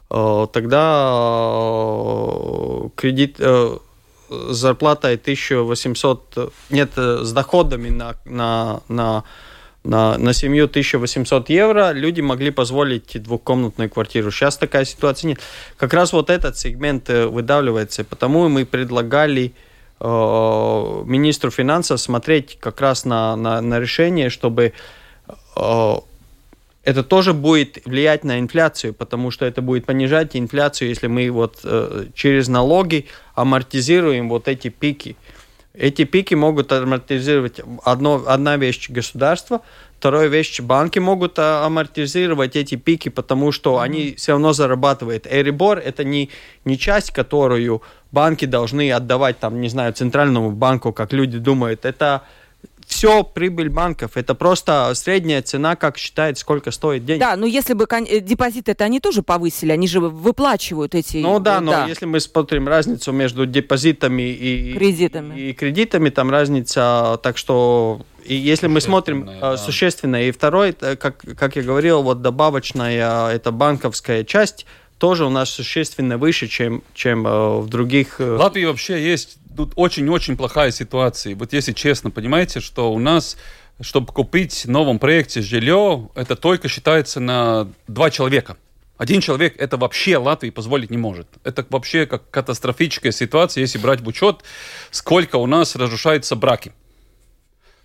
э, 0.09 0.47
тогда 0.53 1.09
э, 1.53 2.89
кредит... 2.95 3.35
Э, 3.39 3.77
зарплата 4.49 5.09
1800, 5.09 6.53
нет, 6.71 6.91
с 6.95 7.31
доходами 7.33 7.89
на, 7.89 8.15
на, 8.25 8.81
на 8.87 9.23
на, 9.83 10.17
на 10.17 10.33
семью 10.33 10.65
1800 10.65 11.49
евро 11.49 11.91
люди 11.91 12.21
могли 12.21 12.51
позволить 12.51 13.21
двухкомнатную 13.21 13.89
квартиру. 13.89 14.31
Сейчас 14.31 14.57
такая 14.57 14.85
ситуация 14.85 15.29
нет. 15.29 15.39
Как 15.77 15.93
раз 15.93 16.13
вот 16.13 16.29
этот 16.29 16.57
сегмент 16.57 17.09
э, 17.09 17.25
выдавливается, 17.25 18.03
потому 18.03 18.47
мы 18.47 18.65
предлагали 18.65 19.53
э, 19.99 20.05
министру 20.05 21.51
финансов 21.51 21.99
смотреть 21.99 22.57
как 22.59 22.79
раз 22.79 23.03
на, 23.03 23.35
на, 23.35 23.59
на 23.61 23.79
решение, 23.79 24.29
чтобы 24.29 24.73
э, 25.55 25.95
это 26.83 27.03
тоже 27.03 27.33
будет 27.33 27.85
влиять 27.85 28.23
на 28.23 28.39
инфляцию, 28.39 28.93
потому 28.93 29.31
что 29.31 29.45
это 29.45 29.61
будет 29.61 29.85
понижать 29.85 30.35
инфляцию, 30.35 30.89
если 30.89 31.07
мы 31.07 31.29
вот 31.29 31.59
э, 31.63 32.05
через 32.13 32.47
налоги 32.47 33.07
амортизируем 33.35 34.29
вот 34.29 34.47
эти 34.47 34.69
пики. 34.69 35.15
Эти 35.75 36.03
пики 36.03 36.35
могут 36.35 36.71
амортизировать 36.71 37.59
одно, 37.83 38.23
одна 38.27 38.57
вещь 38.57 38.91
государства, 38.91 39.61
вторая 39.97 40.27
вещь 40.27 40.59
банки 40.59 40.99
могут 40.99 41.39
а, 41.39 41.65
амортизировать 41.65 42.55
эти 42.55 42.75
пики, 42.75 43.09
потому 43.09 43.51
что 43.51 43.77
mm-hmm. 43.77 43.83
они 43.83 44.13
все 44.15 44.33
равно 44.33 44.53
зарабатывают. 44.53 45.25
Эрибор 45.25 45.79
это 45.79 46.03
не, 46.03 46.29
не 46.63 46.77
часть, 46.77 47.09
которую 47.09 47.81
банки 48.11 48.45
должны 48.45 48.91
отдавать, 48.91 49.39
там, 49.39 49.61
не 49.61 49.69
знаю, 49.69 49.93
центральному 49.93 50.51
банку, 50.51 50.93
как 50.93 51.11
люди 51.11 51.39
думают. 51.39 51.85
Это 51.85 52.21
все 52.85 53.23
прибыль 53.23 53.69
банков. 53.69 54.11
Это 54.15 54.35
просто 54.35 54.91
средняя 54.95 55.41
цена, 55.41 55.75
как 55.75 55.97
считает, 55.97 56.37
сколько 56.37 56.71
стоит 56.71 57.05
денег. 57.05 57.19
Да, 57.19 57.35
но 57.35 57.45
если 57.45 57.73
бы 57.73 57.85
э, 57.89 58.19
депозиты 58.19 58.71
это 58.71 58.83
они 58.83 58.99
тоже 58.99 59.23
повысили, 59.23 59.71
они 59.71 59.87
же 59.87 59.99
выплачивают 59.99 60.95
эти... 60.95 61.17
Ну 61.17 61.39
да, 61.39 61.61
но 61.61 61.71
да. 61.71 61.85
если 61.87 62.05
мы 62.05 62.19
смотрим 62.19 62.67
разницу 62.67 63.11
между 63.11 63.45
депозитами 63.45 64.23
и 64.23 64.73
кредитами, 64.73 65.39
и, 65.39 65.49
и 65.49 65.53
кредитами 65.53 66.09
там 66.09 66.29
разница, 66.29 67.19
так 67.23 67.37
что 67.37 68.01
и 68.23 68.35
если 68.35 68.67
мы 68.67 68.79
смотрим 68.79 69.25
да. 69.25 69.57
существенно, 69.57 70.23
и 70.23 70.31
второй, 70.31 70.75
э, 70.79 70.95
как, 70.95 71.23
как 71.37 71.55
я 71.55 71.63
говорил, 71.63 72.03
вот 72.03 72.21
добавочная, 72.21 73.29
это 73.31 73.51
банковская 73.51 74.23
часть, 74.23 74.65
тоже 75.03 75.25
у 75.25 75.29
нас 75.29 75.49
существенно 75.49 76.17
выше, 76.17 76.47
чем, 76.47 76.81
чем 76.93 77.27
э, 77.27 77.59
в 77.59 77.67
других... 77.67 78.19
В 78.19 78.37
Латвии 78.37 78.63
вообще 78.63 79.03
есть 79.03 79.37
тут 79.53 79.73
очень-очень 79.75 80.37
плохая 80.37 80.71
ситуация. 80.71 81.35
Вот 81.35 81.51
если 81.51 81.73
честно, 81.73 82.09
понимаете, 82.09 82.61
что 82.61 82.93
у 82.93 82.99
нас, 82.99 83.35
чтобы 83.81 84.13
купить 84.13 84.63
в 84.63 84.69
новом 84.69 84.99
проекте 84.99 85.41
жилье, 85.41 86.09
это 86.15 86.37
только 86.37 86.69
считается 86.69 87.19
на 87.19 87.67
два 87.89 88.11
человека. 88.11 88.55
Один 88.95 89.19
человек 89.19 89.55
это 89.57 89.75
вообще 89.75 90.15
Латвии 90.15 90.51
позволить 90.51 90.89
не 90.89 90.97
может. 90.97 91.27
Это 91.43 91.65
вообще 91.69 92.05
как 92.05 92.29
катастрофическая 92.29 93.11
ситуация, 93.11 93.59
если 93.59 93.79
брать 93.79 93.99
в 93.99 94.07
учет, 94.07 94.37
сколько 94.89 95.35
у 95.35 95.47
нас 95.47 95.75
разрушаются 95.75 96.37
браки. 96.37 96.71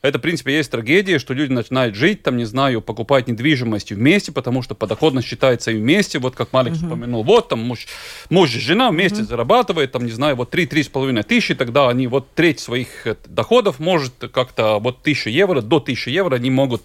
Это, 0.00 0.18
в 0.18 0.22
принципе, 0.22 0.56
есть 0.56 0.70
трагедия, 0.70 1.18
что 1.18 1.34
люди 1.34 1.52
начинают 1.52 1.96
жить, 1.96 2.22
там, 2.22 2.36
не 2.36 2.44
знаю, 2.44 2.80
покупать 2.80 3.26
недвижимость 3.26 3.90
вместе, 3.90 4.30
потому 4.30 4.62
что 4.62 4.76
подоходность 4.76 5.26
считается 5.26 5.72
и 5.72 5.76
вместе, 5.76 6.20
вот 6.20 6.36
как 6.36 6.52
Малик 6.52 6.74
uh-huh. 6.74 6.76
вспомянул, 6.76 7.24
вот 7.24 7.48
там 7.48 7.60
муж, 7.60 7.86
муж 8.30 8.54
и 8.54 8.60
жена 8.60 8.90
вместе 8.90 9.22
uh-huh. 9.22 9.28
зарабатывают, 9.28 9.90
там, 9.90 10.04
не 10.04 10.12
знаю, 10.12 10.36
вот 10.36 10.54
3-3,5 10.54 11.22
тысячи, 11.24 11.54
тогда 11.56 11.88
они 11.88 12.06
вот 12.06 12.32
треть 12.34 12.60
своих 12.60 13.06
э, 13.06 13.16
доходов 13.26 13.80
может 13.80 14.14
как-то 14.32 14.78
вот 14.78 15.00
1000 15.00 15.30
евро, 15.30 15.62
до 15.62 15.76
1000 15.78 16.10
евро 16.10 16.36
они 16.36 16.50
могут 16.50 16.82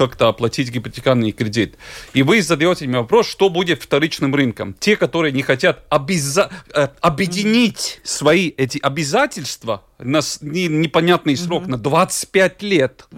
как-то 0.00 0.28
оплатить 0.28 0.70
гипотекарный 0.70 1.30
кредит. 1.30 1.76
И 2.14 2.22
вы 2.22 2.40
задаете 2.40 2.86
мне 2.86 2.96
вопрос, 3.00 3.28
что 3.28 3.50
будет 3.50 3.82
вторичным 3.82 4.34
рынком. 4.34 4.74
Те, 4.80 4.96
которые 4.96 5.30
не 5.30 5.42
хотят 5.42 5.84
обяза- 5.90 6.50
э, 6.74 6.88
объединить 7.02 8.00
свои 8.02 8.48
эти 8.48 8.78
обязательства 8.78 9.84
на 9.98 10.20
не, 10.40 10.68
непонятный 10.68 11.36
срок, 11.36 11.66
на 11.66 11.76
25 11.76 12.62
лет, 12.62 13.08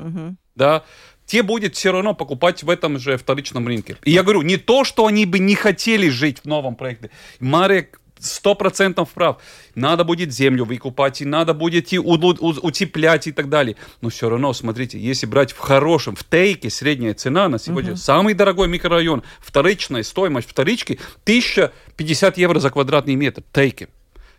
да, 0.57 0.83
те 1.25 1.45
будет 1.45 1.77
все 1.77 1.93
равно 1.93 2.15
покупать 2.15 2.65
в 2.65 2.69
этом 2.69 2.99
же 2.99 3.17
вторичном 3.17 3.69
рынке. 3.69 3.97
И 4.03 4.11
я 4.11 4.25
говорю, 4.25 4.43
не 4.43 4.57
то, 4.57 4.83
что 4.83 5.07
они 5.07 5.25
бы 5.25 5.39
не 5.39 5.55
хотели 5.55 6.09
жить 6.09 6.41
в 6.41 6.47
новом 6.47 6.75
проекте. 6.75 7.11
Марек 7.39 8.01
сто 8.23 8.55
процентов 8.55 9.11
прав. 9.11 9.39
Надо 9.75 10.05
будет 10.05 10.33
землю 10.33 10.65
выкупать, 10.65 11.21
и 11.21 11.25
надо 11.25 11.55
будет 11.55 11.93
и 11.93 11.99
утеплять 11.99 13.27
и 13.27 13.33
так 13.33 13.49
далее. 13.49 13.77
Но 14.01 14.09
все 14.09 14.29
равно, 14.29 14.53
смотрите, 14.53 14.99
если 14.99 15.27
брать 15.27 15.53
в 15.53 15.59
хорошем, 15.59 16.17
в 16.17 16.25
тейке 16.25 16.71
средняя 16.71 17.15
цена 17.15 17.49
на 17.49 17.59
сегодня, 17.59 17.93
угу. 17.93 17.99
самый 17.99 18.35
дорогой 18.35 18.69
микрорайон, 18.69 19.23
вторичная 19.41 20.03
стоимость 20.03 20.49
вторички 20.49 20.99
1050 21.25 22.39
евро 22.39 22.59
за 22.59 22.71
квадратный 22.71 23.15
метр, 23.15 23.43
тейки. 23.53 23.89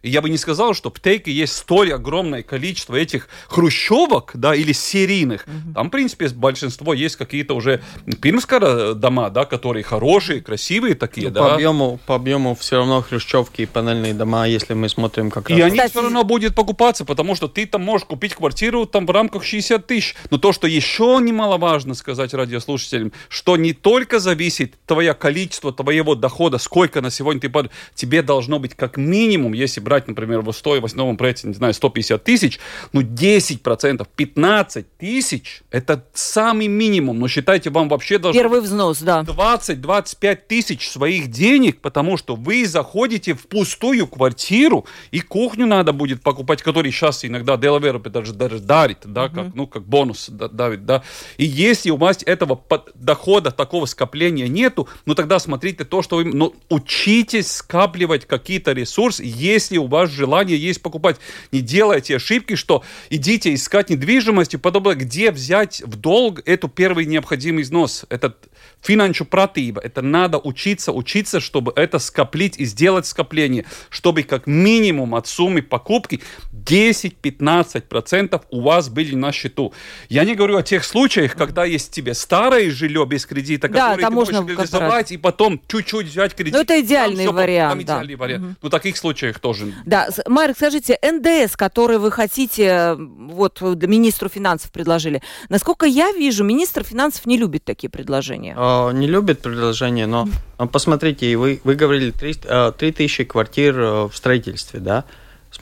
И 0.03 0.09
я 0.09 0.21
бы 0.21 0.29
не 0.29 0.37
сказал, 0.37 0.73
что 0.73 0.91
в 0.91 0.99
Тейке 0.99 1.31
есть 1.31 1.55
столь 1.55 1.93
огромное 1.93 2.43
количество 2.43 2.95
этих 2.95 3.29
хрущевок, 3.47 4.31
да, 4.33 4.53
или 4.53 4.73
серийных. 4.73 5.47
Mm-hmm. 5.47 5.73
Там, 5.75 5.87
в 5.87 5.91
принципе, 5.91 6.27
большинство 6.27 6.93
есть 6.93 7.15
какие-то 7.15 7.53
уже 7.53 7.81
пирмскара 8.21 8.95
дома, 8.95 9.29
да, 9.29 9.45
которые 9.45 9.83
хорошие, 9.83 10.41
красивые 10.41 10.95
такие, 10.95 11.27
ну, 11.27 11.33
да. 11.33 11.41
По 11.41 11.53
объему, 11.53 11.99
по 12.05 12.15
объему 12.15 12.53
все 12.53 12.77
равно 12.77 13.01
хрущевки 13.01 13.61
и 13.61 13.65
панельные 13.65 14.13
дома, 14.13 14.45
если 14.45 14.73
мы 14.73 14.89
смотрим 14.89 15.31
как 15.31 15.49
раз. 15.49 15.57
И 15.57 15.61
они 15.61 15.79
все 15.87 16.01
равно 16.01 16.25
будут 16.25 16.53
покупаться, 16.53 17.05
потому 17.05 17.35
что 17.35 17.47
ты 17.47 17.65
там 17.65 17.81
можешь 17.81 18.05
купить 18.05 18.35
квартиру 18.35 18.85
там 18.85 19.05
в 19.05 19.11
рамках 19.11 19.45
60 19.45 19.87
тысяч. 19.87 20.15
Но 20.29 20.37
то, 20.37 20.51
что 20.51 20.67
еще 20.67 21.17
немаловажно 21.21 21.93
сказать 21.93 22.33
радиослушателям, 22.33 23.13
что 23.29 23.55
не 23.55 23.71
только 23.71 24.19
зависит 24.19 24.73
твое 24.85 25.13
количество 25.13 25.71
твоего 25.71 26.15
дохода, 26.15 26.57
сколько 26.57 26.99
на 26.99 27.09
сегодня 27.09 27.39
ты 27.39 27.69
тебе 27.95 28.21
должно 28.21 28.59
быть 28.59 28.75
как 28.75 28.97
минимум, 28.97 29.53
если 29.53 29.79
брать 29.79 29.92
брать, 29.93 30.07
например, 30.07 30.41
в 30.41 30.51
108 30.51 31.17
проекте, 31.17 31.47
не 31.47 31.53
знаю, 31.53 31.73
150 31.73 32.23
тысяч, 32.23 32.59
ну 32.93 33.01
10%, 33.01 34.07
15 34.15 34.97
тысяч, 34.97 35.61
это 35.69 36.03
самый 36.13 36.67
минимум. 36.67 37.19
Но 37.19 37.27
считайте, 37.27 37.69
вам 37.69 37.89
вообще 37.89 38.17
должно... 38.17 38.41
Первый 38.41 38.61
взнос, 38.61 39.01
да. 39.01 39.21
20-25 39.21 40.39
тысяч 40.47 40.89
своих 40.89 41.29
денег, 41.29 41.79
потому 41.79 42.17
что 42.17 42.35
вы 42.35 42.65
заходите 42.65 43.35
в 43.35 43.47
пустую 43.47 44.07
квартиру, 44.07 44.85
и 45.11 45.19
кухню 45.19 45.67
надо 45.67 45.93
будет 45.93 46.23
покупать, 46.23 46.63
который 46.63 46.91
сейчас 46.91 47.23
иногда 47.23 47.55
Делавер 47.55 47.99
даже, 47.99 48.33
даже 48.33 48.59
дарит, 48.59 48.99
да, 49.03 49.25
uh-huh. 49.25 49.35
как, 49.35 49.55
ну, 49.55 49.67
как 49.67 49.83
бонус 49.83 50.29
давит, 50.29 50.87
да. 50.87 51.03
И 51.37 51.45
если 51.45 51.91
у 51.91 51.97
вас 51.97 52.23
этого 52.25 52.59
дохода, 52.95 53.51
такого 53.51 53.85
скопления 53.85 54.47
нету, 54.47 54.87
ну 55.05 55.13
тогда 55.13 55.37
смотрите 55.37 55.85
то, 55.85 56.01
что 56.01 56.15
вы... 56.15 56.25
Ну, 56.25 56.55
учитесь 56.69 57.51
скапливать 57.51 58.25
какие-то 58.25 58.71
ресурсы, 58.71 59.23
если 59.23 59.77
у 59.77 59.82
вас 59.87 60.09
желание 60.09 60.57
есть 60.57 60.81
покупать. 60.81 61.17
Не 61.51 61.61
делайте 61.61 62.15
ошибки, 62.15 62.55
что 62.55 62.83
идите 63.09 63.53
искать 63.53 63.89
недвижимость 63.89 64.53
и 64.53 64.57
подобное, 64.57 64.95
где 64.95 65.31
взять 65.31 65.81
в 65.81 65.95
долг 65.95 66.41
эту 66.45 66.67
первый 66.67 67.05
необходимый 67.05 67.63
износ, 67.63 68.05
этот 68.09 68.49
финансовую 68.81 69.29
pratība. 69.29 69.79
Это 69.81 70.01
надо 70.01 70.37
учиться, 70.37 70.91
учиться, 70.91 71.39
чтобы 71.39 71.73
это 71.75 71.99
скоплить 71.99 72.57
и 72.57 72.65
сделать 72.65 73.05
скопление, 73.05 73.65
чтобы 73.89 74.23
как 74.23 74.47
минимум 74.47 75.15
от 75.15 75.27
суммы 75.27 75.61
покупки 75.61 76.21
10-15% 76.65 78.41
у 78.51 78.61
вас 78.61 78.89
были 78.89 79.15
на 79.15 79.31
счету. 79.31 79.73
Я 80.09 80.23
не 80.23 80.35
говорю 80.35 80.57
о 80.57 80.63
тех 80.63 80.83
случаях, 80.83 81.35
когда 81.35 81.65
есть 81.65 81.91
тебе 81.91 82.13
старое 82.13 82.71
жилье 82.71 83.05
без 83.05 83.25
кредита, 83.25 83.67
да, 83.67 83.89
которое 83.89 84.07
ты 84.07 84.13
можно 84.13 84.41
можешь 84.41 84.57
реализовать 84.57 85.11
и 85.11 85.17
потом 85.17 85.61
чуть-чуть 85.67 86.07
взять 86.07 86.35
кредит. 86.35 86.53
Ну, 86.53 86.61
это 86.61 86.79
идеальный 86.79 87.25
там, 87.25 87.35
вариант. 87.35 87.71
Там 87.71 87.81
идеальный 87.81 88.15
да. 88.15 88.19
вариант. 88.19 88.43
Угу. 88.43 88.55
Ну, 88.61 88.69
таких 88.69 88.97
случаях 88.97 89.39
тоже. 89.39 89.73
Да, 89.85 90.09
Марк, 90.27 90.55
скажите, 90.57 90.97
НДС, 91.01 91.55
который 91.55 91.97
вы 91.97 92.11
хотите, 92.11 92.95
вот 92.97 93.61
министру 93.61 94.29
финансов 94.29 94.71
предложили, 94.71 95.21
насколько 95.49 95.85
я 95.85 96.11
вижу, 96.11 96.43
министр 96.43 96.83
финансов 96.83 97.25
не 97.25 97.37
любит 97.37 97.63
такие 97.63 97.89
предложения. 97.89 98.55
А, 98.57 98.91
не 98.91 99.07
любит 99.07 99.41
предложения, 99.41 100.07
но 100.07 100.27
посмотрите, 100.71 101.35
вы, 101.35 101.61
вы 101.63 101.75
говорили 101.75 102.11
3, 102.11 102.33
3 102.77 102.91
тысячи 102.91 103.23
квартир 103.23 103.79
э, 103.79 104.03
в 104.05 104.13
строительстве, 104.13 104.79
да? 104.79 105.05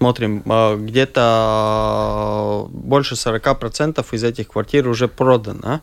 Смотрим, 0.01 0.41
а, 0.47 0.77
где-то 0.77 2.67
больше 2.71 3.13
40% 3.13 4.03
из 4.13 4.23
этих 4.23 4.47
квартир 4.47 4.87
уже 4.87 5.07
продано. 5.07 5.81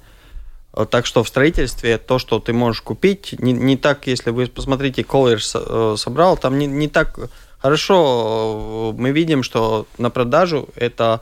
Так 0.90 1.06
что 1.06 1.22
в 1.22 1.28
строительстве 1.28 1.98
то, 1.98 2.18
что 2.18 2.40
ты 2.40 2.52
можешь 2.52 2.82
купить, 2.82 3.36
не, 3.38 3.52
не 3.52 3.76
так, 3.76 4.08
если 4.08 4.30
вы 4.30 4.46
посмотрите, 4.46 5.04
Коллер 5.04 5.38
э, 5.54 5.94
собрал, 5.96 6.36
там 6.36 6.58
не, 6.58 6.66
не 6.66 6.88
так 6.88 7.18
хорошо. 7.58 8.92
Мы 8.96 9.12
видим, 9.12 9.44
что 9.44 9.86
на 9.98 10.10
продажу 10.10 10.68
это 10.74 11.20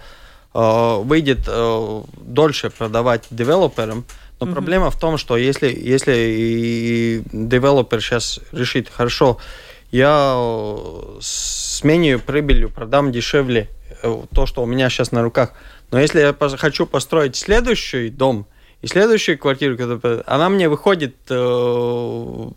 э, 0.54 1.02
выйдет 1.04 1.40
э, 1.46 2.02
дольше 2.16 2.70
продавать 2.70 3.24
девелоперам, 3.30 4.04
но 4.40 4.46
mm-hmm. 4.46 4.52
проблема 4.52 4.90
в 4.90 4.98
том, 4.98 5.18
что 5.18 5.36
если, 5.36 5.68
если 5.68 7.22
девелопер 7.32 8.00
сейчас 8.00 8.40
решит, 8.52 8.88
хорошо, 8.88 9.36
я 9.90 10.36
сменю 11.20 12.18
прибылью, 12.18 12.70
продам 12.70 13.12
дешевле 13.12 13.68
э, 14.02 14.22
то, 14.34 14.46
что 14.46 14.62
у 14.62 14.66
меня 14.66 14.90
сейчас 14.90 15.12
на 15.12 15.22
руках. 15.22 15.52
Но 15.90 16.00
если 16.00 16.20
я 16.20 16.34
хочу 16.56 16.86
построить 16.86 17.36
следующий 17.36 18.10
дом 18.10 18.46
и 18.82 18.88
следующую 18.88 19.38
квартиру, 19.38 19.76
она 20.26 20.48
мне 20.48 20.68
выходит 20.68 21.14
э, 21.30 22.50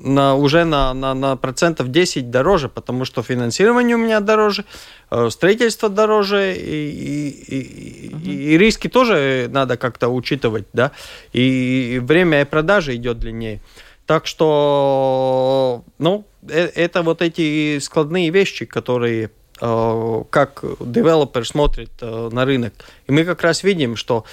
на, 0.00 0.34
уже 0.34 0.64
на, 0.64 0.94
на, 0.94 1.14
на 1.14 1.36
процентов 1.36 1.90
10 1.90 2.30
дороже, 2.30 2.68
потому 2.68 3.04
что 3.04 3.22
финансирование 3.22 3.96
у 3.96 3.98
меня 3.98 4.20
дороже, 4.20 4.64
э, 5.10 5.28
строительство 5.30 5.88
дороже, 5.88 6.54
и, 6.56 6.88
и, 6.88 8.08
и, 8.08 8.14
угу. 8.14 8.24
и 8.24 8.58
риски 8.58 8.88
тоже 8.88 9.48
надо 9.50 9.76
как-то 9.76 10.08
учитывать, 10.08 10.66
да, 10.72 10.92
и 11.32 12.00
время 12.02 12.46
продажи 12.46 12.94
идет 12.94 13.18
длиннее. 13.18 13.60
Так 14.08 14.26
что, 14.26 15.84
ну, 15.98 16.24
э, 16.48 16.70
это 16.74 17.02
вот 17.02 17.20
эти 17.20 17.78
складные 17.78 18.30
вещи, 18.30 18.64
которые 18.64 19.30
э, 19.60 20.22
как 20.30 20.64
девелопер 20.80 21.46
смотрит 21.46 21.90
э, 22.00 22.30
на 22.32 22.46
рынок. 22.46 22.72
И 23.06 23.12
мы 23.12 23.24
как 23.24 23.42
раз 23.42 23.62
видим, 23.62 23.96
что 23.96 24.24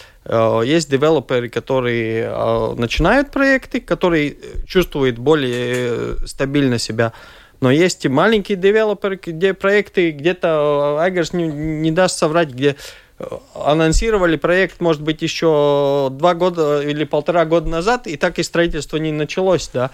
есть 0.63 0.89
девелоперы, 0.89 1.49
которые 1.49 2.29
начинают 2.77 3.31
проекты, 3.31 3.79
которые 3.79 4.37
чувствуют 4.65 5.19
более 5.19 6.25
стабильно 6.25 6.79
себя. 6.79 7.11
Но 7.59 7.69
есть 7.69 8.05
и 8.05 8.09
маленькие 8.09 8.57
девелоперы, 8.57 9.19
где 9.23 9.53
проекты 9.53 10.11
где-то, 10.11 10.97
Айгерс 10.99 11.33
не, 11.33 11.47
не 11.47 11.91
даст 11.91 12.17
соврать, 12.17 12.49
где 12.49 12.75
анонсировали 13.53 14.35
проект, 14.35 14.81
может 14.81 15.01
быть, 15.01 15.21
еще 15.21 16.09
два 16.11 16.33
года 16.33 16.81
или 16.81 17.03
полтора 17.05 17.45
года 17.45 17.69
назад, 17.69 18.07
и 18.07 18.17
так 18.17 18.39
и 18.39 18.43
строительство 18.43 18.97
не 18.97 19.11
началось, 19.11 19.69
да. 19.73 19.91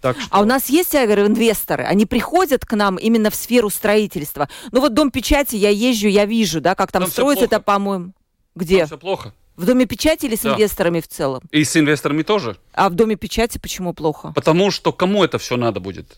Так 0.00 0.18
что... 0.18 0.28
А 0.30 0.40
у 0.40 0.44
нас 0.44 0.68
есть, 0.68 0.94
я 0.94 1.04
говорю, 1.04 1.26
инвесторы, 1.26 1.84
они 1.84 2.06
приходят 2.06 2.64
к 2.64 2.74
нам 2.74 2.96
именно 2.96 3.30
в 3.30 3.34
сферу 3.34 3.70
строительства. 3.70 4.48
Ну 4.72 4.80
вот 4.80 4.94
Дом 4.94 5.10
печати, 5.10 5.54
я 5.56 5.68
езжу, 5.70 6.08
я 6.08 6.24
вижу, 6.24 6.60
да, 6.60 6.74
как 6.74 6.90
там, 6.90 7.02
там 7.02 7.10
строится 7.10 7.44
это, 7.44 7.60
по-моему. 7.60 8.12
Где? 8.54 8.78
Там 8.78 8.86
все 8.86 8.98
плохо. 8.98 9.32
В 9.54 9.66
Доме 9.66 9.84
печати 9.86 10.26
или 10.26 10.34
с 10.34 10.40
Да. 10.40 10.54
инвесторами 10.54 11.00
в 11.00 11.06
целом? 11.08 11.42
И 11.50 11.62
с 11.62 11.76
инвесторами 11.76 12.22
тоже. 12.22 12.56
А 12.72 12.88
в 12.88 12.94
Доме 12.94 13.16
печати 13.16 13.58
почему 13.58 13.92
плохо? 13.92 14.32
Потому 14.34 14.70
что 14.70 14.92
кому 14.92 15.22
это 15.22 15.38
все 15.38 15.56
надо 15.56 15.78
будет? 15.78 16.16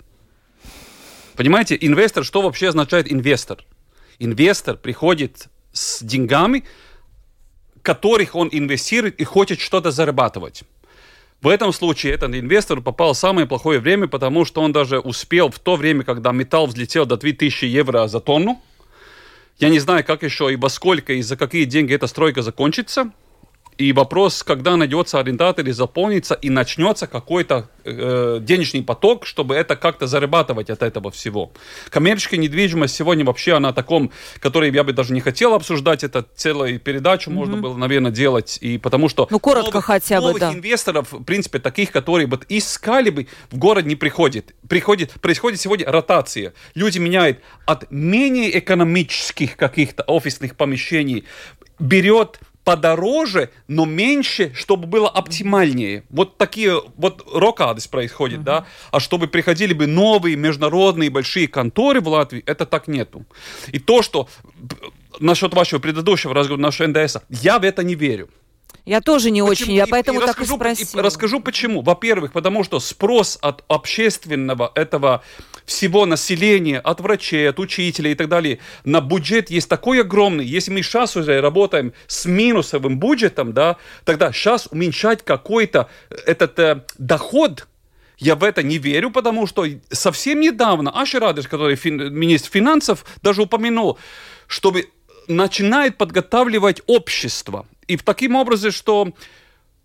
Понимаете, 1.36 1.76
инвестор, 1.78 2.24
что 2.24 2.42
вообще 2.42 2.68
означает 2.68 3.12
инвестор? 3.12 3.64
Инвестор 4.20 4.76
приходит 4.76 5.48
с 5.74 6.02
деньгами, 6.02 6.64
которых 7.82 8.34
он 8.34 8.48
инвестирует 8.50 9.20
и 9.20 9.24
хочет 9.24 9.60
что-то 9.60 9.90
зарабатывать. 9.90 10.62
В 11.42 11.48
этом 11.48 11.74
случае 11.74 12.14
этот 12.14 12.34
инвестор 12.34 12.80
попал 12.80 13.12
в 13.12 13.18
самое 13.18 13.46
плохое 13.46 13.78
время, 13.78 14.06
потому 14.08 14.46
что 14.46 14.62
он 14.62 14.72
даже 14.72 14.98
успел 14.98 15.50
в 15.50 15.58
то 15.58 15.76
время, 15.76 16.02
когда 16.02 16.32
металл 16.32 16.66
взлетел 16.66 17.04
до 17.04 17.18
2000 17.18 17.66
евро 17.66 18.08
за 18.08 18.20
тонну. 18.20 18.62
Я 19.58 19.68
не 19.68 19.78
знаю, 19.78 20.04
как 20.04 20.22
еще 20.22 20.50
и 20.50 20.56
во 20.56 20.70
сколько 20.70 21.12
и 21.12 21.20
за 21.20 21.36
какие 21.36 21.64
деньги 21.64 21.92
эта 21.92 22.06
стройка 22.06 22.40
закончится. 22.40 23.12
И 23.76 23.92
вопрос, 23.92 24.44
когда 24.44 24.76
найдется 24.76 25.18
арендатор 25.18 25.66
и 25.66 25.72
заполнится, 25.72 26.34
и 26.34 26.48
начнется 26.48 27.08
какой-то 27.08 27.68
э, 27.84 28.38
денежный 28.40 28.82
поток, 28.82 29.26
чтобы 29.26 29.56
это 29.56 29.74
как-то 29.74 30.06
зарабатывать 30.06 30.70
от 30.70 30.82
этого 30.82 31.10
всего. 31.10 31.52
Коммерческая 31.90 32.38
недвижимость 32.38 32.94
сегодня 32.94 33.24
вообще 33.24 33.54
она 33.54 33.70
о 33.70 33.72
таком, 33.72 34.12
который 34.38 34.72
я 34.72 34.84
бы 34.84 34.92
даже 34.92 35.12
не 35.12 35.20
хотел 35.20 35.54
обсуждать, 35.54 36.04
это 36.04 36.24
целую 36.36 36.78
передачу 36.78 37.30
можно 37.30 37.56
было, 37.56 37.76
наверное, 37.76 38.12
делать, 38.12 38.58
и 38.60 38.78
потому 38.78 39.08
что 39.08 39.26
Ну, 39.30 39.40
коротко 39.40 39.80
хотя 39.80 40.20
бы, 40.20 40.28
новых 40.28 40.40
да. 40.40 40.52
инвесторов, 40.52 41.12
в 41.12 41.24
принципе, 41.24 41.58
таких, 41.58 41.90
которые 41.90 42.28
вот 42.28 42.44
искали 42.48 43.10
бы, 43.10 43.26
в 43.50 43.58
город 43.58 43.86
не 43.86 43.96
приходит. 43.96 44.54
Приходит, 44.68 45.10
происходит 45.20 45.60
сегодня 45.60 45.90
ротация. 45.90 46.54
Люди 46.74 46.98
меняют 46.98 47.40
от 47.66 47.90
менее 47.90 48.56
экономических 48.56 49.56
каких-то 49.56 50.04
офисных 50.04 50.56
помещений, 50.56 51.24
берет 51.80 52.38
подороже, 52.64 53.50
но 53.68 53.84
меньше, 53.84 54.52
чтобы 54.54 54.86
было 54.86 55.08
оптимальнее. 55.08 56.04
Вот 56.10 56.38
такие, 56.38 56.80
вот 56.96 57.22
рокадис 57.32 57.86
происходит, 57.86 58.42
да. 58.42 58.66
А 58.90 59.00
чтобы 59.00 59.28
приходили 59.28 59.74
бы 59.74 59.86
новые 59.86 60.36
международные 60.36 61.10
большие 61.10 61.46
конторы 61.46 62.00
в 62.00 62.08
Латвии, 62.08 62.42
это 62.46 62.66
так 62.66 62.88
нету. 62.88 63.24
И 63.68 63.78
то, 63.78 64.02
что 64.02 64.28
насчет 65.20 65.54
вашего 65.54 65.78
предыдущего 65.78 66.34
разговора, 66.34 66.62
нашего 66.62 66.88
НДС, 66.88 67.18
я 67.28 67.58
в 67.58 67.64
это 67.64 67.84
не 67.84 67.94
верю. 67.94 68.28
Я 68.86 69.00
тоже 69.00 69.30
не 69.30 69.40
очень, 69.42 69.72
я 69.72 69.84
И- 69.84 69.90
поэтому 69.90 70.20
так 70.20 70.28
и 70.28 70.30
расскажу, 70.42 70.56
спросила. 70.56 71.02
расскажу 71.02 71.40
почему. 71.40 71.80
Во-первых, 71.80 72.32
потому 72.32 72.64
что 72.64 72.80
спрос 72.80 73.38
от 73.40 73.64
общественного 73.68 74.70
этого 74.74 75.22
всего 75.64 76.04
населения, 76.04 76.80
от 76.80 77.00
врачей, 77.00 77.48
от 77.48 77.58
учителей 77.58 78.12
и 78.12 78.14
так 78.14 78.28
далее, 78.28 78.58
на 78.84 79.00
бюджет 79.00 79.48
есть 79.50 79.70
такой 79.70 80.02
огромный. 80.02 80.44
Если 80.44 80.70
мы 80.70 80.82
сейчас 80.82 81.16
уже 81.16 81.40
работаем 81.40 81.94
с 82.06 82.26
минусовым 82.26 82.98
бюджетом, 82.98 83.54
да, 83.54 83.76
тогда 84.04 84.32
сейчас 84.32 84.68
уменьшать 84.70 85.24
какой-то 85.24 85.88
этот 86.26 86.58
э, 86.58 86.84
доход, 86.98 87.66
я 88.18 88.36
в 88.36 88.44
это 88.44 88.62
не 88.62 88.76
верю, 88.76 89.10
потому 89.10 89.46
что 89.46 89.66
совсем 89.90 90.40
недавно 90.40 90.90
Аши 90.94 91.18
Радыш, 91.18 91.48
который 91.48 91.76
фин- 91.76 92.10
министр 92.10 92.50
финансов, 92.50 93.06
даже 93.22 93.40
упомянул, 93.42 93.98
чтобы 94.46 94.90
начинает 95.26 95.96
подготавливать 95.96 96.82
общество. 96.86 97.66
И 97.86 97.96
в 97.96 98.02
таким 98.02 98.36
образом, 98.36 98.70
что 98.70 99.12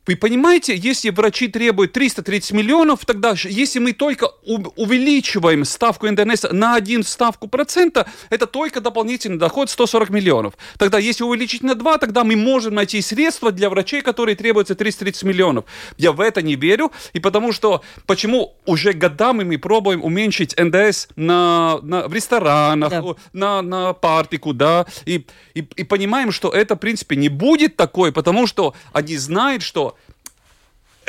вы 0.07 0.15
понимаете, 0.15 0.75
если 0.75 1.11
врачи 1.11 1.47
требуют 1.47 1.93
330 1.93 2.51
миллионов, 2.53 3.05
тогда 3.05 3.35
если 3.43 3.77
мы 3.79 3.93
только 3.93 4.25
увеличиваем 4.43 5.65
ставку 5.65 6.09
НДНС 6.09 6.45
на 6.51 6.75
один 6.75 7.03
ставку 7.03 7.47
процента, 7.47 8.07
это 8.29 8.47
только 8.47 8.81
дополнительный 8.81 9.37
доход 9.37 9.69
140 9.69 10.09
миллионов. 10.09 10.53
Тогда 10.77 10.97
если 10.97 11.23
увеличить 11.23 11.61
на 11.63 11.75
2, 11.75 11.97
тогда 11.99 12.23
мы 12.23 12.35
можем 12.35 12.73
найти 12.75 13.01
средства 13.01 13.51
для 13.51 13.69
врачей, 13.69 14.01
которые 14.01 14.35
требуются 14.35 14.73
330 14.73 15.23
миллионов. 15.23 15.65
Я 15.97 16.11
в 16.11 16.21
это 16.21 16.41
не 16.41 16.55
верю, 16.55 16.91
и 17.13 17.19
потому 17.19 17.51
что, 17.51 17.83
почему 18.07 18.55
уже 18.65 18.93
годами 18.93 19.43
мы 19.43 19.57
пробуем 19.59 20.03
уменьшить 20.03 20.55
НДС 20.57 21.07
на, 21.17 21.79
на- 21.83 22.07
в 22.07 22.13
ресторанах, 22.13 22.89
Да. 22.89 23.03
на, 23.33 23.61
на 23.61 23.93
партику, 23.93 24.53
да, 24.53 24.87
и, 25.05 25.27
и, 25.53 25.59
и 25.59 25.83
понимаем, 25.83 26.31
что 26.31 26.49
это, 26.49 26.75
в 26.75 26.79
принципе, 26.79 27.15
не 27.15 27.29
будет 27.29 27.75
такой, 27.75 28.11
потому 28.11 28.47
что 28.47 28.73
они 28.91 29.15
знают, 29.17 29.61
что 29.61 29.97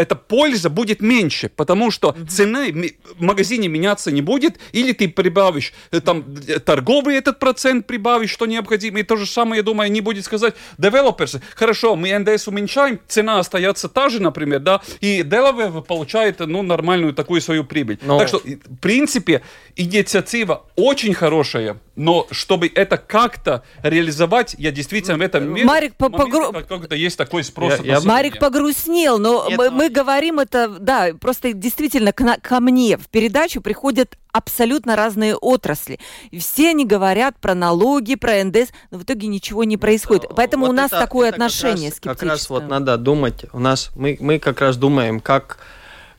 эта 0.01 0.15
польза 0.17 0.71
будет 0.71 1.01
меньше, 1.03 1.49
потому 1.57 1.91
что 1.91 2.15
цена 2.29 2.69
ми- 2.71 2.93
в 3.19 3.23
магазине 3.23 3.69
меняться 3.69 4.11
не 4.11 4.23
будет, 4.23 4.59
или 4.73 4.93
ты 4.93 5.09
прибавишь, 5.09 5.73
э, 5.93 6.01
там, 6.01 6.25
э, 6.49 6.59
торговый 6.59 7.17
этот 7.17 7.39
процент 7.39 7.87
прибавишь, 7.87 8.31
что 8.31 8.47
необходимо, 8.47 9.01
и 9.01 9.03
то 9.03 9.17
же 9.17 9.27
самое, 9.27 9.59
я 9.59 9.63
думаю, 9.63 9.91
не 9.93 10.01
будет 10.01 10.25
сказать 10.25 10.55
девелоперс, 10.79 11.37
хорошо, 11.55 11.97
мы 11.97 12.19
НДС 12.19 12.49
уменьшаем, 12.49 12.99
цена 13.09 13.39
остается 13.39 13.89
та 13.89 14.09
же, 14.09 14.21
например, 14.23 14.61
да, 14.61 14.81
и 15.01 15.21
Delaware 15.23 15.83
получает, 15.83 16.41
ну, 16.41 16.63
нормальную 16.63 17.13
такую 17.15 17.41
свою 17.41 17.65
прибыль. 17.65 17.99
Но- 18.03 18.19
Так 18.19 18.29
что, 18.29 18.39
в 18.39 18.77
принципе, 18.81 19.43
инициатива 19.77 20.65
очень 20.77 21.15
хорошая, 21.15 21.77
но 21.97 22.27
чтобы 22.31 22.71
это 22.75 22.97
как-то 22.97 23.63
реализовать, 23.83 24.55
я 24.59 24.71
действительно 24.71 25.19
в 25.19 25.21
этом 25.23 25.51
Марик, 25.65 25.95
по- 25.97 26.09
моменте 26.09 26.33
погру- 26.33 26.53
как- 26.53 26.69
как-то 26.69 26.95
есть 26.95 27.19
такой 27.19 27.45
спрос. 27.45 27.75
Я- 27.81 27.95
я-. 27.95 28.01
Марик 28.01 28.39
погрустнел, 28.39 29.19
но 29.19 29.47
Нет, 29.49 29.59
мы, 29.59 29.71
ну- 29.71 29.77
мы 29.77 29.90
говорим 29.91 30.39
это, 30.39 30.69
да, 30.69 31.11
просто 31.21 31.53
действительно 31.53 32.13
к 32.13 32.21
на- 32.21 32.39
ко 32.39 32.61
мне 32.61 32.97
в 32.97 33.09
передачу 33.09 33.61
приходят 33.61 34.17
абсолютно 34.33 34.97
разные 34.97 35.35
отрасли. 35.37 35.99
И 36.31 36.39
все 36.39 36.71
они 36.71 36.87
говорят 36.87 37.37
про 37.41 37.55
налоги, 37.55 38.15
про 38.15 38.43
НДС, 38.45 38.71
но 38.91 38.99
в 38.99 39.03
итоге 39.03 39.27
ничего 39.27 39.65
не 39.65 39.77
происходит. 39.77 40.31
Поэтому 40.37 40.67
Вот 40.67 40.73
у 40.73 40.75
нас 40.77 40.91
это- 40.93 41.01
такое 41.01 41.29
это 41.29 41.39
как 41.39 41.47
отношение 41.47 41.91
раз- 41.91 42.01
Как 42.01 42.23
раз 42.23 42.49
вот 42.49 42.69
надо 42.69 42.97
думать, 42.97 43.45
у 43.53 43.59
нас, 43.59 43.91
мы, 43.97 44.17
мы 44.21 44.39
как 44.39 44.61
раз 44.61 44.77
думаем, 44.77 45.21
как, 45.21 45.59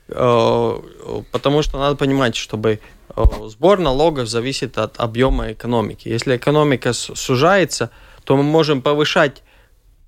э, 0.09 0.79
потому 1.31 1.61
что 1.61 1.79
надо 1.79 1.95
понимать, 1.95 2.35
чтобы 2.35 2.79
э, 3.15 3.23
сбор 3.47 3.79
налогов 3.79 4.27
зависит 4.29 4.77
от 4.77 4.99
объема 4.99 5.51
экономики. 5.51 6.07
Если 6.07 6.35
экономика 6.37 6.93
сужается, 6.93 7.89
то 8.23 8.37
мы 8.37 8.43
можем 8.43 8.81
повышать 8.81 9.43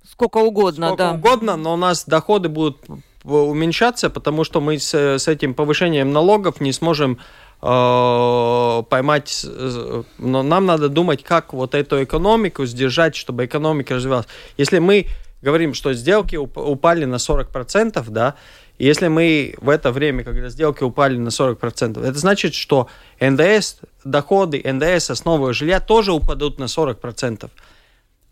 Сколько 0.10 0.38
угодно, 0.38 0.88
сколько 0.88 1.04
да. 1.04 1.12
угодно, 1.14 1.56
но 1.58 1.74
у 1.74 1.78
нас 1.78 2.06
доходы 2.06 2.48
будут 2.50 2.78
уменьшаться, 3.24 4.10
потому 4.10 4.44
что 4.44 4.62
мы 4.62 4.80
с, 4.80 4.94
с 4.94 5.28
этим 5.28 5.54
повышением 5.54 6.12
налогов 6.12 6.60
не 6.60 6.74
сможем 6.74 7.20
э, 7.62 8.84
поймать, 8.90 9.46
э, 9.48 10.04
но 10.18 10.44
нам 10.44 10.66
надо 10.66 10.90
думать, 10.90 11.24
как 11.24 11.54
вот 11.54 11.76
эту 11.76 12.04
экономику 12.04 12.66
сдержать, 12.66 13.16
чтобы 13.16 13.46
экономика 13.46 13.96
развивалась. 13.96 14.28
Если 14.58 14.80
мы 14.80 15.08
говорим, 15.42 15.74
что 15.74 15.94
сделки 15.94 16.36
уп- 16.36 16.62
упали 16.62 17.06
на 17.06 17.16
40%, 17.16 18.04
да, 18.10 18.36
и 18.78 18.86
если 18.86 19.08
мы 19.08 19.56
в 19.62 19.70
это 19.70 19.92
время, 19.92 20.24
когда 20.24 20.50
сделки 20.50 20.84
упали 20.84 21.18
на 21.18 21.30
40%, 21.30 22.04
это 22.04 22.18
значит, 22.18 22.54
что 22.56 22.88
НДС, 23.20 23.78
доходы 24.04 24.62
НДС 24.66 25.12
основы 25.12 25.54
жилья 25.54 25.80
тоже 25.80 26.12
упадут 26.12 26.60
на 26.60 26.66
40%. 26.66 27.50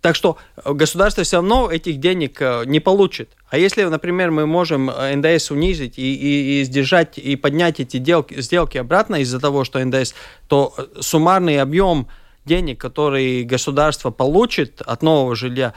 Так 0.02 0.16
что 0.16 0.38
э, 0.58 0.74
государство 0.74 1.24
все 1.24 1.38
равно 1.38 1.72
этих 1.72 2.00
денег 2.00 2.42
э, 2.42 2.64
не 2.66 2.80
получит. 2.80 3.30
А 3.50 3.58
если, 3.58 3.84
например, 3.84 4.32
мы 4.32 4.48
можем 4.48 4.90
э, 4.90 5.16
НДС 5.16 5.52
унизить 5.52 5.98
и, 6.00 6.16
и, 6.16 6.62
и 6.62 6.64
сдержать, 6.64 7.18
и 7.20 7.36
поднять 7.36 7.80
эти 7.80 7.98
делки, 7.98 8.42
сделки 8.42 8.78
обратно 8.80 9.18
из-за 9.18 9.40
того, 9.40 9.64
что 9.64 9.84
НДС, 9.84 10.14
то 10.48 10.74
суммарный 11.00 11.62
объем 11.62 12.08
денег, 12.46 12.82
который 12.82 13.44
государство 13.44 14.10
получит 14.10 14.82
от 14.82 15.04
нового 15.04 15.36
жилья, 15.36 15.76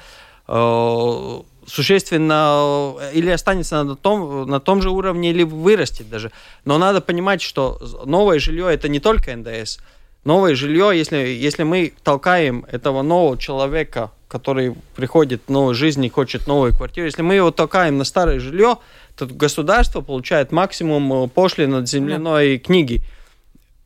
существенно 1.67 2.95
или 3.13 3.31
останется 3.31 3.83
на 3.83 3.97
том, 3.97 4.47
на 4.47 4.61
том 4.61 4.81
же 4.81 4.91
уровне, 4.91 5.31
или 5.31 5.43
вырастет 5.43 6.09
даже. 6.09 6.33
Но 6.65 6.79
надо 6.79 7.03
понимать, 7.03 7.43
что 7.43 7.81
новое 8.07 8.39
жилье 8.39 8.73
это 8.73 8.89
не 8.89 9.01
только 9.01 9.37
НДС. 9.37 9.79
Новое 10.25 10.55
жилье, 10.55 10.93
если, 10.95 11.19
если 11.19 11.65
мы 11.65 11.93
толкаем 12.03 12.65
этого 12.73 13.03
нового 13.03 13.37
человека, 13.37 14.11
который 14.27 14.75
приходит 14.97 15.43
в 15.47 15.51
новую 15.51 15.75
жизнь 15.75 16.03
и 16.05 16.09
хочет 16.09 16.47
новую 16.47 16.75
квартиру, 16.75 17.07
если 17.07 17.21
мы 17.21 17.35
его 17.35 17.51
толкаем 17.51 17.99
на 17.99 18.05
старое 18.05 18.41
жилье, 18.41 18.79
то 19.17 19.27
государство 19.27 20.01
получает 20.01 20.51
максимум 20.51 21.13
э, 21.13 21.29
пошлин 21.29 21.75
от 21.75 21.89
земляной 21.89 22.59
книги. 22.59 23.03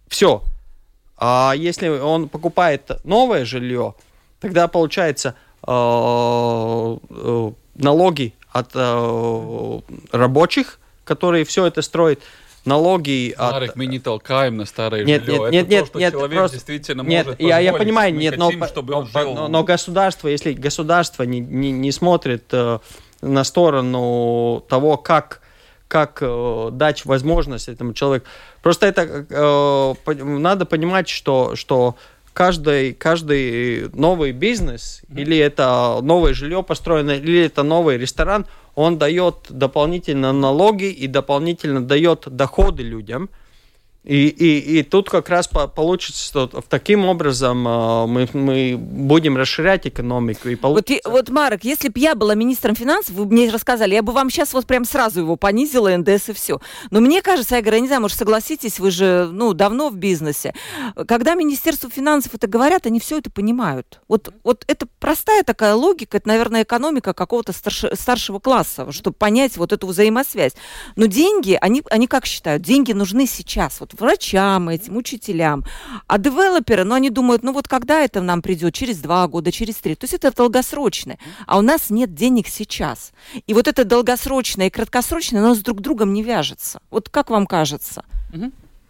Все. 0.07 0.43
А 1.17 1.55
если 1.57 1.89
он 1.89 2.29
покупает 2.29 2.91
новое 3.03 3.45
жилье, 3.45 3.95
тогда 4.41 4.69
получается 4.69 5.35
э, 5.67 5.71
э, 5.71 7.53
налоги 7.75 8.33
от 8.53 8.75
рабочих, 10.13 10.79
которые 11.05 11.45
все 11.45 11.67
это 11.67 11.83
строят, 11.83 12.21
налоги 12.69 13.35
от... 13.37 13.53
Марик, 13.55 13.77
мы 13.77 13.87
не 13.87 13.99
толкаем 13.99 14.57
на 14.57 14.67
старое 14.67 15.05
Нет, 15.05 15.25
жилье. 15.25 15.41
нет, 15.41 15.49
Это 15.49 15.53
нет, 15.55 15.67
то, 15.67 15.71
нет, 15.71 15.87
что 15.87 15.99
нет, 15.99 16.13
человек 16.13 16.39
просто- 16.39 16.57
действительно 16.57 17.03
Нет, 17.03 17.27
может 17.27 17.41
я, 17.41 17.59
я 17.59 17.73
понимаю, 17.73 18.15
Мы 18.15 18.21
нет, 18.21 18.37
но, 18.37 18.47
хотим, 18.47 18.67
чтобы 18.67 18.93
но, 18.93 18.99
он 19.01 19.07
жил. 19.07 19.35
но- 19.35 19.49
но 19.49 19.65
государство, 19.65 20.29
если 20.29 20.53
государство 20.53 21.25
не, 21.25 21.41
не, 21.41 21.73
не 21.73 21.91
смотрит 21.91 22.45
э, 22.53 22.79
на 23.23 23.45
сторону 23.45 24.65
того, 24.69 24.97
как, 24.97 25.41
как 25.89 26.19
э, 26.21 26.69
дать 26.73 27.05
возможность 27.05 27.69
этому 27.69 27.95
человеку, 27.95 28.27
просто 28.63 28.87
это 28.87 29.03
э, 29.29 29.95
по- 30.05 30.15
надо 30.15 30.65
понимать, 30.67 31.09
что, 31.09 31.57
что 31.57 31.97
каждый, 32.35 32.93
каждый 32.93 33.89
новый 33.95 34.33
бизнес, 34.33 35.03
mm-hmm. 35.09 35.21
или 35.21 35.37
это 35.39 35.99
новое 36.03 36.35
жилье 36.35 36.63
построено, 36.63 37.13
или 37.13 37.45
это 37.47 37.63
новый 37.65 37.99
ресторан, 37.99 38.47
он 38.79 38.97
дает 38.97 39.35
дополнительно 39.51 40.33
налоги 40.33 40.85
и 40.85 41.09
дополнительно 41.09 41.85
дает 41.85 42.29
доходы 42.29 42.85
людям. 42.85 43.29
И, 44.05 44.29
и, 44.29 44.79
и 44.79 44.83
тут 44.85 45.11
как 45.11 45.29
раз 45.29 45.49
по, 45.49 45.67
получится, 45.67 46.25
что 46.25 46.47
таким 46.47 47.05
образом 47.05 47.67
э, 47.69 48.07
мы, 48.07 48.29
мы 48.33 48.77
будем 48.79 49.37
расширять 49.37 49.87
экономику. 49.87 50.49
И 50.49 50.55
получится... 50.55 51.01
вот, 51.05 51.13
вот, 51.13 51.29
Марок, 51.29 51.65
если 51.65 51.89
бы 51.89 52.01
я 52.01 52.15
была 52.15 52.35
министром 52.35 52.75
финансов, 52.75 53.15
вы 53.15 53.27
бы 53.27 53.35
мне 53.35 53.51
рассказали, 53.51 53.95
я 53.95 54.03
бы 54.03 54.13
вам 54.13 54.31
сейчас 54.31 54.55
вот 54.55 54.67
прям 54.67 54.87
сразу 54.87 55.21
его 55.21 55.37
понизила, 55.37 55.95
НДС 55.95 56.31
и 56.31 56.33
все. 56.33 56.59
Но 56.91 57.01
мне 57.01 57.21
кажется, 57.21 57.57
я 57.57 57.61
говорю, 57.61 57.77
я 57.77 57.81
не 57.83 57.87
знаю, 57.89 58.01
может, 58.01 58.17
согласитесь, 58.17 58.79
вы 58.79 58.91
же 58.91 59.29
ну, 59.31 59.53
давно 59.53 59.91
в 59.91 59.97
бизнесе. 59.97 60.55
Когда 61.07 61.35
Министерство 61.35 61.91
финансов 61.91 62.35
это 62.35 62.47
говорят, 62.47 62.87
они 62.87 63.01
все 63.01 63.19
это 63.19 63.31
понимают. 63.31 64.01
Вот, 64.09 64.33
вот 64.43 64.65
это 64.69 64.87
простая 65.01 65.43
такая 65.43 65.75
логика, 65.75 66.17
это, 66.17 66.29
наверное, 66.29 66.63
экономика 66.63 67.13
какого-то 67.13 67.53
старше, 67.53 67.91
старшего 67.95 68.39
класса, 68.39 68.91
чтобы 68.93 69.17
понять 69.17 69.59
вот 69.59 69.75
эту 69.75 69.87
взаимосвязь. 69.87 70.53
Но 70.97 71.07
деньги, 71.07 71.59
они, 71.61 71.83
они 71.91 72.07
как 72.07 72.25
считают? 72.25 72.63
Деньги 72.63 72.93
нужны 72.93 73.27
сейчас. 73.27 73.81
Вот 73.81 73.88
врачам 73.95 74.69
этим, 74.69 74.97
учителям. 74.97 75.65
А 76.07 76.19
девелоперы, 76.19 76.85
ну, 76.85 76.95
они 76.95 77.11
думают, 77.11 77.43
ну, 77.43 77.53
вот 77.53 77.69
когда 77.69 78.01
это 78.05 78.21
нам 78.21 78.43
придет? 78.43 78.75
Через 78.75 78.99
два 78.99 79.27
года, 79.29 79.53
через 79.53 79.77
три. 79.77 79.95
То 79.95 80.05
есть 80.05 80.15
это 80.15 80.35
долгосрочное. 80.35 81.19
А 81.47 81.59
у 81.59 81.63
нас 81.63 81.91
нет 81.91 82.15
денег 82.15 82.49
сейчас. 82.49 83.13
И 83.47 83.55
вот 83.55 83.69
это 83.69 83.85
долгосрочное 83.85 84.67
и 84.67 84.71
краткосрочное, 84.71 85.41
оно 85.41 85.55
с 85.55 85.59
друг 85.59 85.81
другом 85.81 86.13
не 86.13 86.23
вяжется. 86.23 86.81
Вот 86.91 87.09
как 87.09 87.31
вам 87.31 87.47
кажется? 87.47 88.05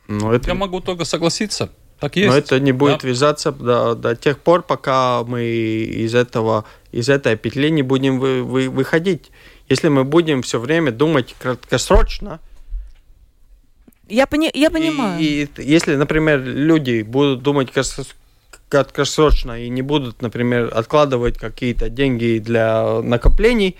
Ну, 0.08 0.32
это... 0.32 0.48
Я 0.48 0.54
могу 0.54 0.80
только 0.80 1.04
согласиться. 1.04 1.70
Так 2.00 2.16
есть. 2.16 2.28
Но 2.28 2.36
это 2.36 2.60
не 2.60 2.72
будет 2.72 3.02
да. 3.02 3.08
вязаться 3.08 3.50
до, 3.50 3.94
до 3.94 4.14
тех 4.14 4.38
пор, 4.38 4.62
пока 4.62 5.24
мы 5.24 5.42
из 5.42 6.14
этого 6.14 6.64
из 6.92 7.08
этой 7.08 7.36
петли 7.36 7.70
не 7.70 7.82
будем 7.82 8.18
вы, 8.20 8.42
вы, 8.42 8.70
выходить. 8.70 9.30
Если 9.68 9.88
мы 9.88 10.04
будем 10.04 10.42
все 10.42 10.58
время 10.58 10.92
думать 10.92 11.34
краткосрочно, 11.38 12.40
я, 14.08 14.26
пони 14.26 14.50
я 14.54 14.70
понимаю. 14.70 15.20
И, 15.20 15.44
и 15.44 15.62
если, 15.62 15.96
например, 15.96 16.42
люди 16.42 17.02
будут 17.02 17.42
думать 17.42 17.70
краткосрочно 18.68 19.58
и 19.60 19.68
не 19.68 19.82
будут, 19.82 20.22
например, 20.22 20.70
откладывать 20.74 21.38
какие-то 21.38 21.88
деньги 21.88 22.38
для 22.38 23.00
накоплений, 23.02 23.76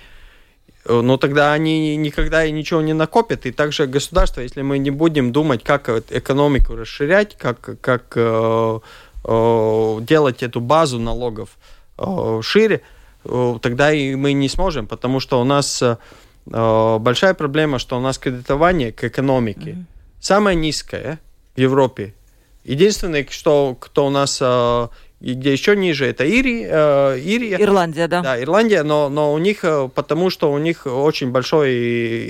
э, 0.84 1.00
ну 1.00 1.18
тогда 1.18 1.52
они 1.52 1.96
никогда 1.96 2.44
и 2.44 2.52
ничего 2.52 2.80
не 2.80 2.94
накопят. 2.94 3.46
И 3.46 3.52
также 3.52 3.86
государство, 3.86 4.40
если 4.40 4.62
мы 4.62 4.78
не 4.78 4.90
будем 4.90 5.32
думать, 5.32 5.62
как 5.62 5.88
экономику 5.88 6.74
расширять, 6.74 7.36
как, 7.36 7.80
как 7.80 8.12
э, 8.16 8.80
э, 9.24 9.98
делать 10.00 10.42
эту 10.42 10.60
базу 10.60 10.98
налогов 10.98 11.50
э, 11.98 12.40
шире, 12.42 12.80
э, 13.24 13.58
тогда 13.60 13.92
и 13.92 14.14
мы 14.14 14.32
не 14.32 14.48
сможем, 14.48 14.86
потому 14.86 15.20
что 15.20 15.40
у 15.40 15.44
нас 15.44 15.82
э, 15.82 15.96
большая 16.46 17.34
проблема, 17.34 17.78
что 17.78 17.98
у 17.98 18.00
нас 18.00 18.18
кредитование 18.18 18.92
к 18.92 19.04
экономике. 19.04 19.70
Mm-hmm 19.70 19.97
самая 20.20 20.54
низкая 20.54 21.20
в 21.56 21.60
Европе. 21.60 22.14
Единственное, 22.64 23.26
что 23.30 23.76
кто 23.80 24.06
у 24.06 24.10
нас 24.10 24.38
э, 24.40 24.88
где 25.20 25.52
еще 25.52 25.74
ниже, 25.74 26.06
это 26.06 26.24
Ири, 26.24 26.64
э, 26.68 27.18
Ирия. 27.18 27.58
Ирландия, 27.60 28.06
да. 28.06 28.22
Да, 28.22 28.40
Ирландия, 28.40 28.84
но, 28.84 29.08
но 29.08 29.32
у 29.32 29.38
них, 29.38 29.64
э, 29.64 29.88
потому 29.92 30.30
что 30.30 30.52
у 30.52 30.58
них 30.58 30.86
очень 30.86 31.30
большой 31.30 31.74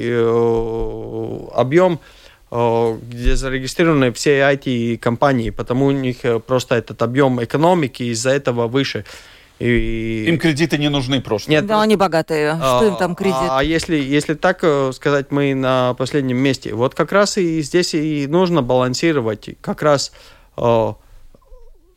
э, 0.00 1.38
объем, 1.54 2.00
э, 2.50 2.98
где 3.02 3.36
зарегистрированы 3.36 4.12
все 4.12 4.40
IT-компании, 4.40 5.50
потому 5.50 5.86
у 5.86 5.90
них 5.90 6.18
просто 6.46 6.76
этот 6.76 7.02
объем 7.02 7.42
экономики 7.44 8.04
из-за 8.04 8.30
этого 8.30 8.68
выше. 8.68 9.04
И... 9.58 10.24
Им 10.28 10.38
кредиты 10.38 10.78
не 10.78 10.88
нужны 10.88 11.20
просто. 11.20 11.50
Нет, 11.50 11.66
да, 11.66 11.82
они 11.82 11.96
богатые. 11.96 12.54
Что 12.56 12.80
а, 12.80 12.86
им 12.86 12.96
там 12.96 13.14
кредит? 13.14 13.36
А 13.48 13.62
если, 13.62 13.96
если 13.96 14.34
так 14.34 14.60
э, 14.62 14.92
сказать, 14.94 15.30
мы 15.30 15.54
на 15.54 15.94
последнем 15.94 16.36
месте. 16.36 16.74
Вот 16.74 16.94
как 16.94 17.10
раз 17.10 17.38
и 17.38 17.60
здесь 17.62 17.94
и 17.94 18.26
нужно 18.28 18.62
балансировать. 18.62 19.50
Как 19.60 19.82
раз 19.82 20.12
э, 20.56 20.92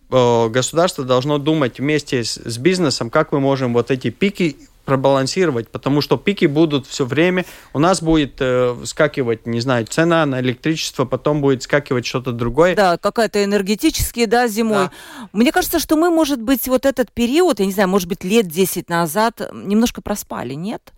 э, 0.10 0.50
государство 0.50 1.06
должно 1.06 1.38
думать 1.38 1.80
вместе 1.80 2.24
с, 2.24 2.36
с 2.36 2.58
бизнесом, 2.58 3.12
как 3.12 3.32
мы 3.32 3.40
можем 3.40 3.74
вот 3.74 3.92
эти 3.92 4.10
пики 4.10 4.58
пробалансировать, 4.92 5.70
потому 5.70 6.02
что 6.02 6.18
пики 6.18 6.48
будут 6.48 6.86
все 6.86 7.06
время. 7.06 7.46
У 7.72 7.80
нас 7.80 8.04
будет 8.04 8.42
э, 8.42 8.76
скакивать, 8.84 9.48
не 9.48 9.62
знаю, 9.62 9.86
цена 9.86 10.26
на 10.26 10.42
электричество, 10.42 11.06
потом 11.06 11.40
будет 11.40 11.64
скакивать 11.64 12.06
что-то 12.06 12.34
другое. 12.34 12.76
Да, 12.76 12.98
какая-то 12.98 13.42
энергетические, 13.42 14.28
да, 14.28 14.50
зимой. 14.50 14.90
Да. 14.90 15.30
Мне 15.32 15.54
кажется, 15.54 15.80
что 15.80 15.96
мы, 15.96 16.10
может 16.10 16.42
быть, 16.42 16.68
вот 16.68 16.86
этот 16.86 17.10
период, 17.14 17.62
я 17.62 17.66
не 17.66 17.72
знаю, 17.72 17.88
может 17.88 18.10
быть, 18.10 18.26
лет 18.26 18.48
10 18.48 18.90
назад 18.90 19.40
немножко 19.54 20.02
проспали, 20.02 20.56
нет? 20.56 20.92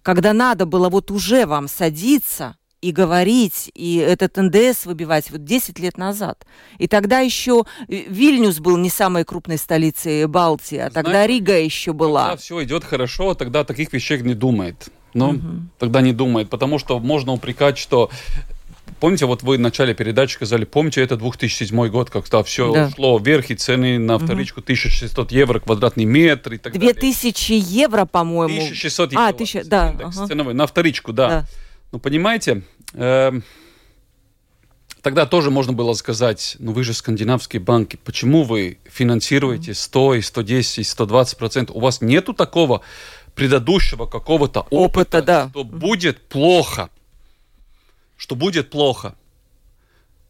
Когда 0.00 0.32
надо 0.32 0.64
было 0.64 0.88
вот 0.88 1.10
уже 1.10 1.44
вам 1.44 1.68
садиться 1.68 2.56
и 2.80 2.92
говорить, 2.92 3.70
и 3.74 3.96
этот 3.96 4.36
НДС 4.36 4.86
выбивать 4.86 5.30
вот 5.30 5.44
10 5.44 5.78
лет 5.78 5.98
назад. 5.98 6.46
И 6.78 6.88
тогда 6.88 7.20
еще 7.20 7.64
Вильнюс 7.88 8.58
был 8.58 8.76
не 8.76 8.90
самой 8.90 9.24
крупной 9.24 9.58
столицей 9.58 10.26
Балтии, 10.26 10.78
а 10.78 10.90
тогда 10.90 11.26
Рига 11.26 11.58
еще 11.58 11.92
была. 11.92 12.28
Когда 12.30 12.36
все 12.36 12.64
идет 12.64 12.84
хорошо, 12.84 13.34
тогда 13.34 13.64
таких 13.64 13.92
вещей 13.92 14.20
не 14.22 14.34
думает. 14.34 14.88
Ну, 15.12 15.30
угу. 15.30 15.40
тогда 15.78 16.00
не 16.02 16.12
думает, 16.12 16.50
потому 16.50 16.78
что 16.78 17.00
можно 17.00 17.32
упрекать, 17.32 17.78
что 17.78 18.10
Помните, 19.00 19.24
вот 19.24 19.42
вы 19.42 19.56
в 19.56 19.60
начале 19.60 19.94
передачи 19.94 20.34
сказали, 20.34 20.66
помните, 20.66 21.00
это 21.00 21.16
2007 21.16 21.88
год, 21.88 22.10
когда 22.10 22.42
все 22.42 22.70
да. 22.72 22.90
шло 22.90 23.18
вверх, 23.18 23.50
и 23.50 23.54
цены 23.54 23.98
на 23.98 24.18
вторичку 24.18 24.60
1600 24.60 25.32
евро 25.32 25.58
квадратный 25.58 26.04
метр 26.04 26.52
и 26.52 26.58
так 26.58 26.78
2000 26.78 27.48
далее. 27.48 27.64
евро, 27.66 28.04
по-моему. 28.04 28.60
1600 28.60 29.12
евро. 29.12 29.24
А, 29.24 29.28
1000, 29.30 29.64
да. 29.64 29.88
ага. 29.88 30.26
ценовой, 30.26 30.52
на 30.52 30.66
вторичку, 30.66 31.14
да. 31.14 31.28
да. 31.28 31.46
Ну, 31.92 31.98
понимаете, 31.98 32.62
э, 32.94 33.32
тогда 35.02 35.26
тоже 35.26 35.50
можно 35.50 35.72
было 35.72 35.92
сказать, 35.94 36.56
ну 36.58 36.72
вы 36.72 36.84
же 36.84 36.94
скандинавские 36.94 37.60
банки, 37.60 37.98
почему 38.04 38.44
вы 38.44 38.78
финансируете 38.84 39.74
100, 39.74 40.14
и 40.14 40.20
110, 40.22 40.78
и 40.78 40.84
120 40.84 41.38
процентов? 41.38 41.76
У 41.76 41.80
вас 41.80 42.00
нету 42.00 42.32
такого 42.32 42.82
предыдущего 43.34 44.06
какого-то 44.06 44.60
опыта, 44.70 44.70
опыта 44.70 45.22
да. 45.22 45.48
что 45.50 45.64
будет 45.64 46.20
плохо. 46.28 46.90
Что 48.16 48.34
будет 48.36 48.70
плохо. 48.70 49.14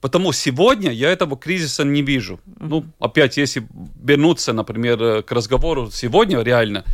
Потому 0.01 0.33
сегодня 0.33 0.93
я 0.93 1.11
этого 1.11 1.37
кризиса 1.37 1.85
не 1.85 2.01
вижу. 2.01 2.41
Ну, 2.59 2.87
опять, 3.01 3.37
если 3.37 3.67
вернуться, 4.03 4.55
например, 4.55 5.03
э, 5.03 5.23
к 5.23 5.31
разговору 5.33 5.91
сегодня 5.91 6.41
реально, 6.41 6.85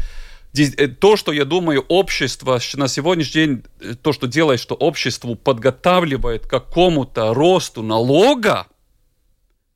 то, 1.00 1.16
что 1.16 1.32
я 1.32 1.44
думаю, 1.44 1.84
общество 1.88 2.58
на 2.74 2.88
сегодняшний 2.88 3.46
день, 3.46 3.64
э, 3.80 3.94
то, 3.94 4.12
что 4.12 4.26
делает, 4.26 4.60
что 4.60 4.74
обществу 4.74 5.34
подготавливает 5.34 6.46
к 6.46 6.50
какому-то 6.50 7.34
росту 7.34 7.82
налога, 7.82 8.66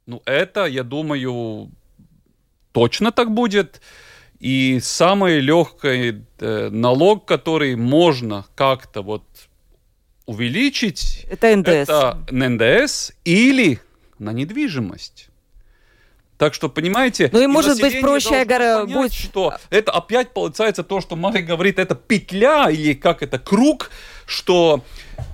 ну, 0.06 0.22
это, 0.24 0.66
я 0.66 0.82
думаю, 0.82 1.70
точно 2.72 3.12
так 3.12 3.32
будет. 3.32 3.80
И 4.38 4.80
самый 4.82 5.40
легкий 5.40 6.24
э, 6.38 6.68
налог, 6.70 7.26
который 7.26 7.76
можно 7.76 8.46
как-то 8.54 9.02
вот 9.02 9.24
увеличить, 10.26 11.26
это 11.28 11.54
НДС. 11.54 11.68
Это 11.68 12.18
НДС 12.30 13.12
или 13.24 13.80
на 14.18 14.32
недвижимость. 14.32 15.29
Так 16.40 16.54
что, 16.54 16.70
понимаете... 16.70 17.28
Ну 17.34 17.42
и, 17.42 17.46
может 17.46 17.78
быть, 17.82 18.00
проще, 18.00 18.30
я 18.30 18.44
говорю, 18.46 18.86
будет... 18.86 19.12
что 19.12 19.52
это 19.68 19.92
опять 19.92 20.32
получается 20.32 20.82
то, 20.82 21.02
что 21.02 21.14
Мария 21.14 21.42
говорит, 21.42 21.78
это 21.78 21.94
петля 21.94 22.70
или 22.70 22.94
как 22.94 23.22
это, 23.22 23.38
круг, 23.38 23.90
что 24.24 24.82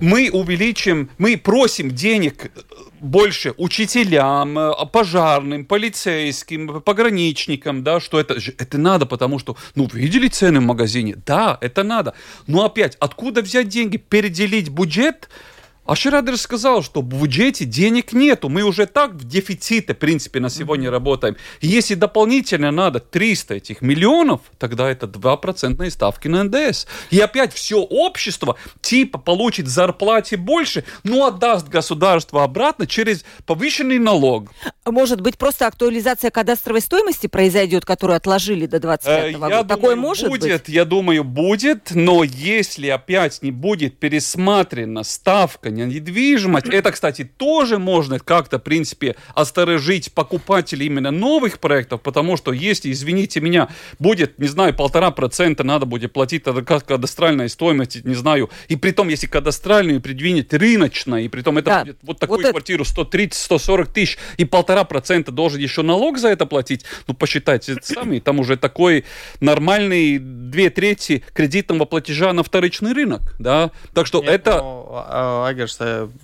мы 0.00 0.30
увеличим, 0.32 1.08
мы 1.18 1.36
просим 1.36 1.92
денег 1.92 2.50
больше 2.98 3.54
учителям, 3.56 4.58
э, 4.58 4.72
пожарным, 4.92 5.64
полицейским, 5.64 6.82
пограничникам, 6.82 7.84
да, 7.84 8.00
что 8.00 8.18
это, 8.18 8.34
это 8.58 8.76
надо, 8.76 9.06
потому 9.06 9.38
что, 9.38 9.56
ну, 9.76 9.88
видели 9.92 10.26
цены 10.26 10.58
в 10.58 10.64
магазине? 10.64 11.14
Да, 11.24 11.56
это 11.60 11.84
надо. 11.84 12.14
Но 12.48 12.64
опять, 12.64 12.96
откуда 12.98 13.42
взять 13.42 13.68
деньги? 13.68 13.96
Переделить 13.96 14.70
бюджет– 14.70 15.28
а 15.86 15.94
Шрадер 15.94 16.36
сказал, 16.36 16.82
что 16.82 17.00
в 17.00 17.04
бюджете 17.04 17.64
денег 17.64 18.12
нету. 18.12 18.48
Мы 18.48 18.62
уже 18.62 18.86
так 18.86 19.12
в 19.12 19.26
дефиците, 19.26 19.94
в 19.94 19.98
принципе, 19.98 20.40
на 20.40 20.50
сегодня 20.50 20.88
mm-hmm. 20.88 20.92
работаем. 20.92 21.36
Если 21.60 21.94
дополнительно 21.94 22.70
надо 22.70 23.00
300 23.00 23.54
этих 23.54 23.82
миллионов, 23.82 24.40
тогда 24.58 24.90
это 24.90 25.06
2% 25.06 25.90
ставки 25.90 26.28
на 26.28 26.44
НДС. 26.44 26.86
И 27.10 27.20
опять 27.20 27.52
все 27.52 27.80
общество 27.80 28.56
типа 28.80 29.18
получит 29.18 29.68
зарплате 29.68 30.36
больше, 30.36 30.84
но 31.04 31.26
отдаст 31.26 31.68
государство 31.68 32.42
обратно 32.42 32.86
через 32.86 33.24
повышенный 33.44 33.98
налог. 33.98 34.50
Может 34.84 35.20
быть, 35.20 35.38
просто 35.38 35.66
актуализация 35.66 36.30
кадастровой 36.30 36.80
стоимости 36.80 37.26
произойдет, 37.26 37.84
которую 37.84 38.16
отложили 38.16 38.66
до 38.66 38.80
25 38.80 39.34
-го 39.34 39.38
года? 39.38 39.64
Такое 39.64 39.94
думаю, 39.94 39.96
может 39.96 40.28
будет, 40.28 40.66
быть? 40.66 40.68
Я 40.68 40.84
думаю, 40.84 41.24
будет, 41.24 41.90
но 41.94 42.24
если 42.24 42.88
опять 42.88 43.42
не 43.42 43.50
будет 43.50 43.98
пересмотрена 43.98 45.02
ставка 45.02 45.70
на 45.84 45.88
недвижимость. 45.88 46.68
Это, 46.68 46.92
кстати, 46.92 47.24
тоже 47.24 47.78
можно 47.78 48.18
как-то, 48.18 48.58
в 48.58 48.62
принципе, 48.62 49.16
осторожить 49.34 50.12
покупателей 50.12 50.86
именно 50.86 51.10
новых 51.10 51.58
проектов, 51.58 52.00
потому 52.02 52.36
что 52.36 52.52
если, 52.52 52.90
извините 52.90 53.40
меня, 53.40 53.68
будет, 53.98 54.38
не 54.38 54.48
знаю, 54.48 54.74
полтора 54.74 55.10
процента 55.10 55.64
надо 55.64 55.86
будет 55.86 56.12
платить 56.12 56.44
тогда 56.44 56.62
кадастральной 56.62 57.48
стоимости, 57.48 58.00
не 58.04 58.14
знаю, 58.14 58.50
и 58.68 58.76
при 58.76 58.90
том, 58.90 59.08
если 59.08 59.26
кадастральную 59.26 60.00
придвинет 60.00 60.52
рыночно, 60.54 61.16
и 61.16 61.28
при 61.28 61.42
том 61.42 61.58
это 61.58 61.66
да. 61.66 61.84
будет 61.84 61.98
вот 62.02 62.18
такую 62.18 62.42
вот 62.42 62.50
квартиру 62.50 62.84
130-140 62.84 63.92
тысяч, 63.92 64.18
и 64.36 64.44
полтора 64.44 64.84
процента 64.84 65.32
должен 65.32 65.60
еще 65.60 65.82
налог 65.82 66.18
за 66.18 66.28
это 66.28 66.46
платить, 66.46 66.84
ну, 67.06 67.14
посчитайте 67.14 67.76
сами, 67.82 68.18
там 68.18 68.38
уже 68.38 68.56
такой 68.56 69.04
нормальный 69.40 70.18
две 70.18 70.70
трети 70.70 71.24
кредитного 71.34 71.84
платежа 71.84 72.32
на 72.32 72.42
вторичный 72.42 72.92
рынок, 72.92 73.34
да, 73.38 73.70
так 73.94 74.06
что 74.06 74.20
Нет, 74.20 74.30
это... 74.30 74.58
Ну, 74.58 74.86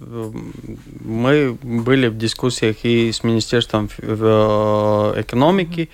э, 0.01 0.33
мы 1.01 1.57
были 1.63 2.09
в 2.09 2.17
дискуссиях 2.17 2.85
и 2.85 3.11
с 3.13 3.25
Министерством 3.25 3.89
э, 3.99 5.15
экономики, 5.17 5.89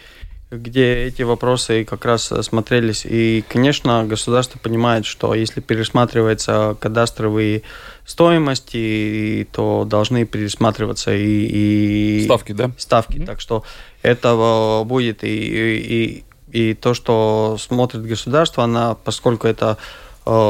где 0.51 1.05
эти 1.05 1.23
вопросы 1.23 1.85
как 1.85 2.05
раз 2.05 2.33
смотрелись. 2.43 3.05
И, 3.05 3.45
конечно, 3.49 4.05
государство 4.05 4.59
понимает, 4.59 5.05
что 5.05 5.35
если 5.35 5.61
пересматриваются 5.61 6.77
кадастровые 6.81 7.63
стоимости, 8.07 9.47
то 9.53 9.85
должны 9.85 10.25
пересматриваться 10.25 11.15
и, 11.15 12.23
и 12.23 12.25
ставки, 12.25 12.53
да? 12.53 12.71
Ставки. 12.79 13.19
Mm-hmm. 13.19 13.27
Так 13.27 13.41
что 13.41 13.65
это 14.03 14.83
будет 14.87 15.23
и, 15.23 15.29
и, 15.29 16.25
и 16.51 16.75
то, 16.75 16.95
что 16.95 17.59
смотрит 17.61 18.03
государство, 18.03 18.65
она, 18.65 18.95
поскольку 18.95 19.47
это 19.47 19.77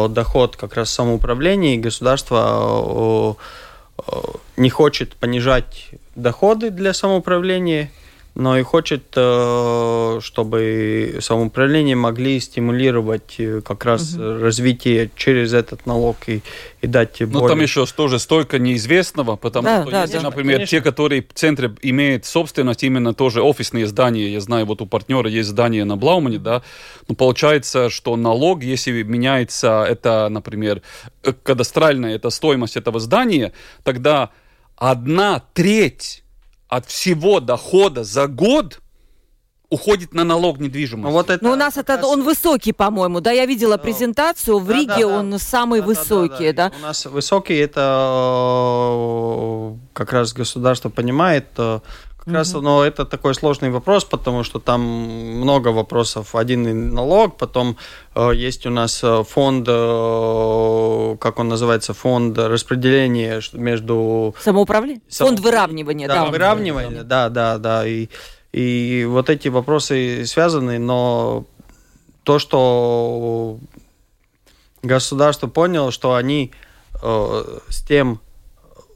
доход 0.09 0.57
как 0.57 0.74
раз 0.74 0.91
самоуправления, 0.91 1.74
и 1.74 1.79
государство 1.79 3.37
э, 3.99 4.03
э, 4.07 4.20
не 4.57 4.70
хочет 4.70 5.14
понижать 5.16 5.91
доходы 6.16 6.70
для 6.70 6.93
самоуправления, 6.93 7.91
но 8.39 8.57
и 8.57 8.62
хочет, 8.62 9.03
э, 9.16 10.20
чтобы 10.22 11.18
самоуправление 11.20 11.97
могли 11.97 12.39
стимулировать 12.39 13.34
э, 13.39 13.62
как 13.62 13.84
раз 13.84 14.14
угу. 14.14 14.39
развитие 14.39 15.11
через 15.16 15.53
этот 15.53 15.86
налог 15.86 16.16
и, 16.28 16.43
и 16.80 16.86
дать 16.86 17.18
более... 17.18 17.32
Ну, 17.32 17.49
там 17.49 17.61
еще 17.61 17.84
тоже 17.84 18.20
столько 18.20 18.61
неизвестного, 18.61 19.34
потому 19.34 19.64
да, 19.66 19.82
что, 19.82 19.91
да, 19.91 20.03
если, 20.03 20.18
да, 20.18 20.22
например, 20.22 20.59
конечно. 20.59 20.78
те, 20.78 20.80
которые 20.80 21.22
в 21.22 21.34
центре 21.34 21.74
имеют 21.82 22.26
собственность, 22.26 22.84
именно 22.84 23.12
тоже 23.12 23.43
офисные 23.43 23.89
здания, 23.89 24.28
я 24.28 24.41
знаю, 24.41 24.66
вот 24.66 24.80
у 24.82 24.86
партнера 24.86 25.28
есть 25.28 25.49
здание 25.49 25.84
на 25.84 25.97
Блаумане, 25.97 26.39
да, 26.39 26.62
ну, 27.09 27.16
получается, 27.16 27.91
что 27.91 28.14
налог, 28.14 28.62
если 28.62 29.03
меняется 29.03 29.84
это, 29.84 30.28
например, 30.30 30.82
кадастральная, 31.43 32.14
это 32.14 32.30
стоимость 32.30 32.76
этого 32.76 33.01
здания, 33.01 33.53
тогда 33.82 34.30
одна 34.76 35.43
треть 35.55 36.22
от 36.68 36.86
всего 36.86 37.40
дохода 37.40 38.04
за 38.04 38.26
год 38.26 38.80
уходит 39.70 40.14
на 40.14 40.24
налог 40.24 40.58
недвижимости. 40.58 41.06
Ну, 41.06 41.12
вот 41.12 41.28
это 41.30 41.44
Но 41.44 41.52
у 41.52 41.56
нас 41.56 41.76
это, 41.76 42.06
он 42.06 42.22
высокий, 42.22 42.72
по-моему, 42.72 43.20
да? 43.20 43.32
Я 43.32 43.44
видела 43.44 43.76
ну, 43.76 43.82
презентацию, 43.82 44.58
в 44.58 44.66
да, 44.66 44.74
Риге 44.74 45.00
да, 45.00 45.06
он 45.08 45.30
да. 45.32 45.38
самый 45.38 45.80
да, 45.80 45.86
высокий, 45.86 46.52
да, 46.52 46.70
да, 46.70 46.70
да? 46.70 46.76
У 46.78 46.82
нас 46.82 47.04
высокий, 47.04 47.56
это 47.56 47.80
э, 48.92 49.74
как 49.92 50.12
раз 50.12 50.32
государство 50.32 50.88
понимает, 50.88 51.48
э, 51.58 51.80
как 52.29 52.37
раз, 52.37 52.53
но 52.53 52.85
это 52.85 53.05
такой 53.05 53.35
сложный 53.35 53.70
вопрос, 53.70 54.05
потому 54.05 54.45
что 54.45 54.61
там 54.61 54.81
много 54.83 55.68
вопросов. 55.68 56.35
Один 56.35 56.95
налог, 56.95 57.39
потом 57.39 57.76
э, 58.14 58.33
есть 58.35 58.66
у 58.66 58.70
нас 58.70 59.03
э, 59.03 59.24
фонд, 59.24 59.66
э, 59.68 61.16
как 61.20 61.39
он 61.39 61.49
называется, 61.49 61.95
фонд 61.95 62.39
распределения 62.39 63.41
между... 63.55 64.35
Самоуправление? 64.41 65.01
Само... 65.09 65.31
Фонд 65.31 65.41
выравнивания, 65.41 66.07
да. 66.07 66.14
Да, 66.14 66.26
выравнивания, 66.26 67.03
да, 67.03 67.29
да, 67.31 67.59
да. 67.59 67.87
И, 67.87 68.09
и 68.53 69.07
вот 69.09 69.31
эти 69.31 69.49
вопросы 69.49 70.26
связаны, 70.26 70.79
но 70.79 71.47
то, 72.24 72.39
что 72.39 73.59
государство 74.83 75.47
поняло, 75.47 75.91
что 75.91 76.14
они 76.14 76.53
э, 77.03 77.59
с 77.68 77.83
тем 77.83 78.20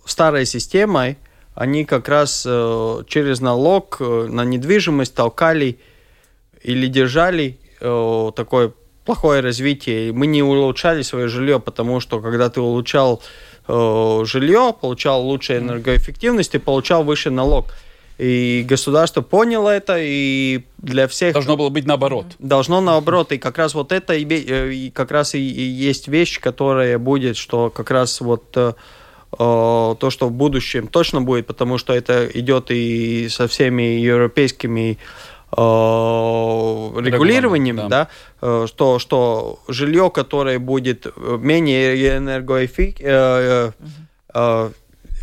старой 0.04 0.44
системой, 0.44 1.16
они 1.54 1.84
как 1.84 2.08
раз 2.08 2.44
э, 2.46 3.02
через 3.06 3.40
налог 3.40 3.98
э, 4.00 4.26
на 4.28 4.44
недвижимость 4.44 5.14
толкали 5.14 5.78
или 6.62 6.86
держали 6.86 7.58
э, 7.80 8.30
такое 8.34 8.72
плохое 9.04 9.40
развитие. 9.40 10.12
Мы 10.12 10.26
не 10.26 10.42
улучшали 10.42 11.02
свое 11.02 11.28
жилье, 11.28 11.60
потому 11.60 12.00
что 12.00 12.20
когда 12.20 12.48
ты 12.50 12.60
улучшал 12.60 13.22
жилье, 13.68 14.74
получал 14.80 15.24
лучшую 15.24 15.60
энергоэффективность, 15.60 16.50
ты 16.50 16.58
получал 16.58 17.04
выше 17.04 17.30
налог. 17.30 17.72
И 18.18 18.64
государство 18.68 19.22
поняло 19.22 19.68
это, 19.70 19.98
и 19.98 20.62
для 20.78 21.06
всех... 21.06 21.32
Должно 21.32 21.56
было 21.56 21.68
быть 21.68 21.86
наоборот. 21.86 22.26
Должно 22.40 22.80
наоборот. 22.80 23.30
И 23.30 23.38
как 23.38 23.58
раз 23.58 23.74
вот 23.74 23.92
это 23.92 24.14
и, 24.14 24.24
и 24.24 24.90
как 24.90 25.12
раз 25.12 25.34
и, 25.34 25.38
и 25.38 25.62
есть 25.62 26.08
вещь, 26.08 26.40
которая 26.40 26.98
будет, 26.98 27.36
что 27.36 27.70
как 27.70 27.92
раз 27.92 28.20
вот 28.20 28.56
то, 29.36 30.08
что 30.10 30.28
в 30.28 30.32
будущем 30.32 30.88
точно 30.88 31.22
будет, 31.22 31.46
потому 31.46 31.78
что 31.78 31.92
это 31.92 32.28
идет 32.34 32.70
и 32.70 33.28
со 33.30 33.48
всеми 33.48 33.82
европейскими 33.82 34.98
э, 35.50 35.56
регулированием, 35.56 37.76
да, 37.76 37.88
да 37.88 38.08
э, 38.42 38.66
что, 38.68 38.98
что 38.98 39.60
жилье, 39.68 40.10
которое 40.10 40.58
будет 40.58 41.06
менее 41.16 42.16
энергоэффективно, 42.16 43.72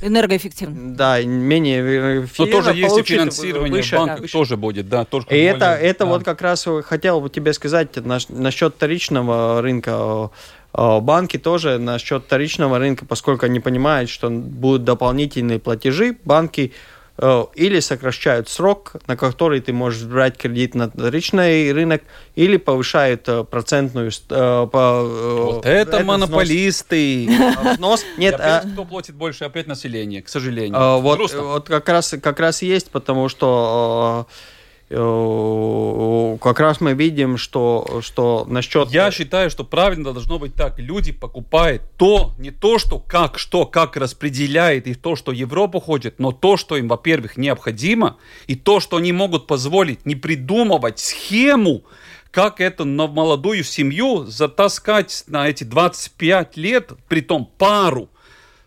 Энергоэффективно. 0.02 0.96
Да, 0.96 1.22
менее 1.22 2.28
Но 2.38 2.46
тоже 2.46 2.74
есть 2.74 2.98
и 2.98 3.04
финансирование 3.04 3.72
выше, 3.72 3.96
в 3.96 4.00
банках, 4.00 4.22
да, 4.22 4.28
тоже 4.28 4.58
будет, 4.58 4.90
да. 4.90 5.06
Тоже 5.06 5.28
и 5.30 5.38
это, 5.38 5.76
это 5.76 6.06
да. 6.06 6.06
вот 6.06 6.24
как 6.24 6.42
раз 6.42 6.68
хотел 6.86 7.28
тебе 7.28 7.54
сказать 7.54 7.90
насчет 8.30 8.76
вторичного 8.76 9.62
рынка. 9.62 10.32
А, 10.74 11.00
банки 11.00 11.38
тоже 11.38 11.78
насчет 11.80 12.24
вторичного 12.24 12.80
рынка, 12.80 13.06
поскольку 13.06 13.46
они 13.46 13.60
понимают, 13.60 14.10
что 14.10 14.30
будут 14.30 14.84
дополнительные 14.84 15.60
платежи, 15.60 16.16
банки 16.26 16.74
э, 17.18 17.46
или 17.56 17.80
сокращают 17.80 18.50
срок, 18.50 18.94
на 19.08 19.18
который 19.18 19.62
ты 19.62 19.74
можешь 19.74 20.04
брать 20.04 20.38
кредит 20.38 20.76
на 20.76 20.90
вторичный 20.90 21.72
рынок, 21.72 22.04
или 22.36 22.58
повышают 22.58 23.28
э, 23.28 23.44
процентную... 23.44 24.12
Э, 24.30 24.68
вот 24.72 25.66
это 25.66 26.04
монополисты! 26.04 27.30
Взнос. 27.74 28.06
Нет, 28.18 28.36
а... 28.40 28.62
кто 28.62 28.86
платит 28.86 29.16
больше 29.16 29.46
опять 29.46 29.66
население, 29.66 30.22
к 30.22 30.30
сожалению. 30.30 31.00
Вот, 31.00 31.34
вот 31.34 31.68
как 31.68 31.90
раз 31.90 32.16
как 32.22 32.40
раз 32.40 32.62
есть, 32.62 32.92
потому 32.92 33.28
что 33.28 34.28
Э, 34.28 34.59
как 34.90 36.60
раз 36.60 36.82
мы 36.82 36.94
видим, 36.94 37.38
что, 37.38 38.00
что 38.02 38.46
насчет... 38.48 38.90
Я 38.90 39.12
считаю, 39.12 39.52
что 39.52 39.64
правильно 39.64 40.14
должно 40.14 40.40
быть 40.40 40.56
так. 40.56 40.80
Люди 40.80 41.12
покупают 41.12 41.84
то, 41.98 42.34
не 42.40 42.50
то, 42.50 42.80
что 42.80 42.98
как, 42.98 43.38
что, 43.38 43.68
как 43.68 43.98
распределяет, 43.98 44.88
и 44.88 44.96
то, 44.96 45.16
что 45.16 45.32
Европа 45.32 45.80
хочет, 45.80 46.18
но 46.18 46.32
то, 46.32 46.58
что 46.58 46.76
им, 46.76 46.88
во-первых, 46.88 47.38
необходимо, 47.38 48.18
и 48.48 48.56
то, 48.56 48.80
что 48.80 48.98
они 48.98 49.12
могут 49.12 49.46
позволить 49.46 50.08
не 50.08 50.16
придумывать 50.16 50.98
схему, 50.98 51.84
как 52.32 52.60
эту 52.60 52.86
молодую 52.86 53.64
семью 53.64 54.26
затаскать 54.26 55.24
на 55.28 55.48
эти 55.48 55.64
25 55.64 56.58
лет, 56.58 56.92
при 57.08 57.22
том 57.22 57.48
пару, 57.58 58.10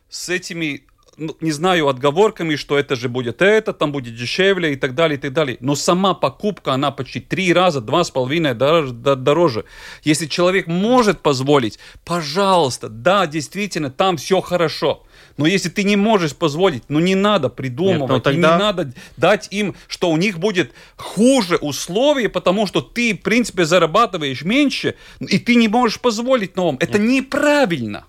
с 0.09 0.29
этими 0.29 0.85
ну, 1.17 1.37
не 1.41 1.53
знаю, 1.53 1.89
отговорками, 1.89 2.57
что 2.57 2.79
это 2.79 2.97
же 2.97 3.09
будет 3.09 3.43
это, 3.43 3.73
там 3.73 3.93
будет 3.93 4.17
дешевле 4.17 4.73
и 4.73 4.77
так 4.77 4.95
далее, 4.95 5.19
и 5.19 5.21
так 5.21 5.33
далее. 5.33 5.59
Но 5.61 5.75
сама 5.75 6.15
покупка, 6.15 6.73
она 6.73 6.91
почти 6.91 7.21
три 7.21 7.53
раза, 7.53 7.81
два 7.81 8.05
с 8.05 8.11
половиной 8.11 8.55
дороже, 8.55 8.93
дороже. 8.93 9.65
Если 10.05 10.27
человек 10.27 10.67
может 10.67 11.21
позволить, 11.21 11.79
пожалуйста, 12.05 12.89
да, 12.89 13.27
действительно, 13.27 13.91
там 13.91 14.17
все 14.17 14.41
хорошо. 14.41 15.03
Но 15.37 15.47
если 15.47 15.69
ты 15.69 15.83
не 15.85 15.97
можешь 15.97 16.35
позволить, 16.35 16.85
ну 16.89 16.99
не 16.99 17.15
надо 17.15 17.49
придумывать, 17.49 18.01
Нет, 18.01 18.11
ну 18.11 18.21
тогда... 18.21 18.53
не 18.53 18.59
надо 18.59 18.93
дать 19.17 19.49
им, 19.51 19.75
что 19.89 20.11
у 20.11 20.17
них 20.17 20.39
будет 20.39 20.73
хуже 20.97 21.57
условия, 21.57 22.29
потому 22.29 22.67
что 22.67 22.81
ты, 22.81 23.15
в 23.15 23.23
принципе, 23.23 23.65
зарабатываешь 23.65 24.43
меньше, 24.43 24.95
и 25.21 25.39
ты 25.39 25.55
не 25.55 25.69
можешь 25.69 26.01
позволить 26.01 26.57
новым. 26.57 26.77
Это 26.81 26.99
Нет. 26.99 27.25
неправильно. 27.25 28.05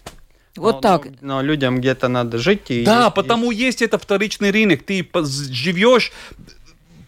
Вот 0.56 0.76
но, 0.76 0.82
так. 0.82 1.06
Но, 1.22 1.36
но 1.36 1.42
людям 1.42 1.80
где-то 1.80 2.08
надо 2.08 2.38
жить. 2.38 2.70
И 2.70 2.84
да, 2.84 3.06
есть, 3.06 3.16
потому 3.16 3.52
есть... 3.52 3.62
есть 3.62 3.82
это 3.82 3.98
вторичный 3.98 4.52
рынок. 4.52 4.84
Ты 4.84 5.08
живешь 5.52 6.12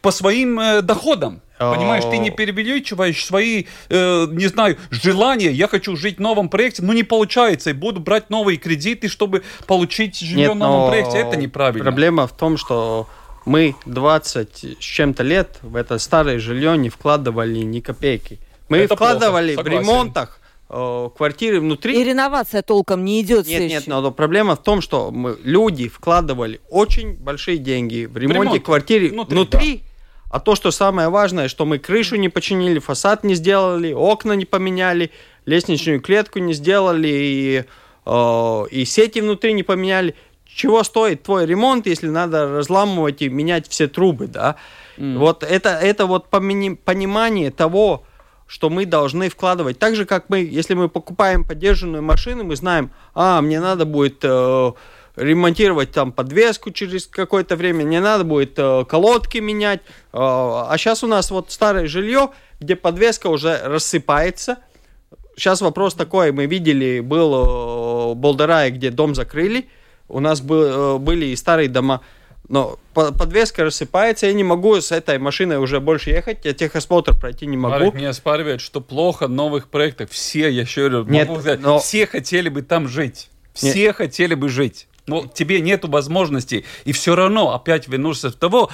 по 0.01 0.11
своим 0.11 0.59
э, 0.59 0.81
доходам. 0.81 1.41
Понимаешь, 1.57 2.03
ты 2.03 2.17
не 2.17 2.31
перевеличиваешь 2.31 3.23
свои, 3.25 3.65
э, 3.89 4.27
не 4.29 4.47
знаю, 4.47 4.77
желания. 4.89 5.51
Я 5.51 5.67
хочу 5.67 5.95
жить 5.95 6.17
в 6.17 6.19
новом 6.19 6.49
проекте, 6.49 6.83
но 6.83 6.91
не 6.91 7.03
получается. 7.03 7.69
И 7.69 7.73
буду 7.73 8.01
брать 8.01 8.29
новые 8.29 8.57
кредиты, 8.57 9.07
чтобы 9.07 9.43
получить 9.65 10.19
жилье 10.19 10.47
Нет, 10.47 10.51
в 10.51 10.55
новом 10.55 10.89
проекте. 10.89 11.17
Это 11.17 11.37
неправильно. 11.37 11.83
Проблема 11.83 12.27
в 12.27 12.35
том, 12.35 12.57
что 12.57 13.07
мы 13.45 13.75
20 13.85 14.77
с 14.79 14.83
чем-то 14.83 15.23
лет 15.23 15.59
в 15.61 15.75
это 15.75 15.97
старое 15.97 16.39
жилье 16.39 16.77
не 16.77 16.89
вкладывали 16.89 17.59
ни 17.59 17.79
копейки. 17.79 18.39
Мы 18.67 18.79
это 18.79 18.95
вкладывали 18.95 19.53
плохо, 19.53 19.67
в 19.67 19.71
ремонтах, 19.71 20.39
квартиры 20.67 21.59
внутри. 21.59 21.99
И 21.99 22.03
реновация 22.03 22.61
толком 22.61 23.05
не 23.05 23.21
идет. 23.21 23.47
Нет, 23.47 23.69
нет, 23.69 23.87
но 23.87 24.11
проблема 24.11 24.55
в 24.55 24.63
том, 24.63 24.81
что 24.81 25.11
мы, 25.11 25.37
люди 25.43 25.87
вкладывали 25.87 26.59
очень 26.69 27.13
большие 27.13 27.57
деньги 27.57 28.05
в 28.05 28.17
ремонте 28.17 28.43
ремонт. 28.43 28.63
квартиры 28.63 29.09
Внутри, 29.09 29.35
внутри, 29.35 29.83
а 30.31 30.39
то, 30.39 30.55
что 30.55 30.71
самое 30.71 31.09
важное, 31.09 31.47
что 31.47 31.65
мы 31.65 31.77
крышу 31.77 32.15
не 32.15 32.29
починили, 32.29 32.79
фасад 32.79 33.23
не 33.23 33.35
сделали, 33.35 33.93
окна 33.93 34.33
не 34.33 34.45
поменяли, 34.45 35.11
лестничную 35.45 36.01
клетку 36.01 36.39
не 36.39 36.53
сделали 36.53 37.07
и, 37.07 37.63
э, 38.05 38.65
и 38.71 38.85
сети 38.85 39.19
внутри 39.19 39.53
не 39.53 39.63
поменяли. 39.63 40.15
Чего 40.47 40.83
стоит 40.83 41.23
твой 41.23 41.45
ремонт, 41.45 41.85
если 41.85 42.07
надо 42.07 42.47
разламывать 42.47 43.21
и 43.21 43.29
менять 43.29 43.67
все 43.67 43.87
трубы, 43.87 44.27
да? 44.27 44.55
Вот 44.97 45.43
это, 45.43 45.69
это 45.71 46.05
вот 46.05 46.29
помини- 46.29 46.77
понимание 46.77 47.51
того, 47.51 48.05
что 48.47 48.69
мы 48.69 48.85
должны 48.85 49.29
вкладывать. 49.29 49.79
Так 49.79 49.95
же, 49.95 50.05
как 50.05 50.29
мы, 50.29 50.39
если 50.39 50.73
мы 50.73 50.89
покупаем 50.89 51.43
поддержанную 51.43 52.03
машину, 52.03 52.43
мы 52.43 52.55
знаем, 52.55 52.91
а, 53.13 53.41
мне 53.41 53.59
надо 53.59 53.85
будет 53.85 54.19
э, 54.23 54.71
ремонтировать 55.15 55.91
там 55.91 56.11
подвеску 56.11 56.71
через 56.71 57.07
какое-то 57.07 57.55
время, 57.55 57.85
мне 57.85 57.99
надо 57.99 58.23
будет 58.23 58.53
э, 58.57 58.85
колодки 58.87 59.39
менять. 59.39 59.81
Э, 59.81 60.17
а 60.19 60.73
сейчас 60.77 61.03
у 61.03 61.07
нас 61.07 61.31
вот 61.31 61.51
старое 61.51 61.87
жилье, 61.87 62.29
где 62.59 62.75
подвеска 62.75 63.27
уже 63.27 63.59
рассыпается. 63.63 64.57
Сейчас 65.35 65.61
вопрос 65.61 65.95
такой, 65.95 66.31
мы 66.31 66.45
видели, 66.45 66.99
был 66.99 68.11
э, 68.11 68.15
Болдерай, 68.15 68.71
где 68.71 68.89
дом 68.91 69.15
закрыли, 69.15 69.69
у 70.07 70.19
нас 70.19 70.41
был, 70.41 70.95
э, 70.95 70.97
были 70.97 71.25
и 71.25 71.35
старые 71.35 71.67
дома, 71.67 72.01
но 72.47 72.77
по- 72.93 73.11
подвеска 73.11 73.63
рассыпается, 73.63 74.27
я 74.27 74.33
не 74.33 74.43
могу 74.43 74.79
с 74.79 74.91
этой 74.91 75.17
машиной 75.19 75.57
уже 75.57 75.79
больше 75.79 76.11
ехать, 76.11 76.39
я 76.43 76.53
техосмотр 76.53 77.17
пройти 77.17 77.45
не 77.45 77.57
могу. 77.57 77.75
Марик 77.75 77.93
не 77.95 78.05
оспаривает, 78.05 78.61
что 78.61 78.81
плохо 78.81 79.27
новых 79.27 79.69
проектов. 79.69 80.11
Все, 80.11 80.49
я 80.49 80.61
еще 80.61 80.89
говорю, 80.89 81.05
Нет, 81.11 81.27
могу 81.27 81.39
сказать, 81.41 81.59
но- 81.61 81.79
все 81.79 82.05
хотели 82.07 82.49
бы 82.49 82.61
там 82.61 82.87
жить. 82.87 83.29
Все 83.53 83.93
хотели 83.93 84.35
бы 84.35 84.49
жить. 84.49 84.87
Но 85.07 85.25
тебе 85.27 85.61
нету 85.61 85.87
возможности. 85.89 86.65
И 86.83 86.91
все 86.91 87.15
равно 87.15 87.53
опять 87.53 87.87
вернешься 87.87 88.29
в 88.31 88.35
того, 88.35 88.69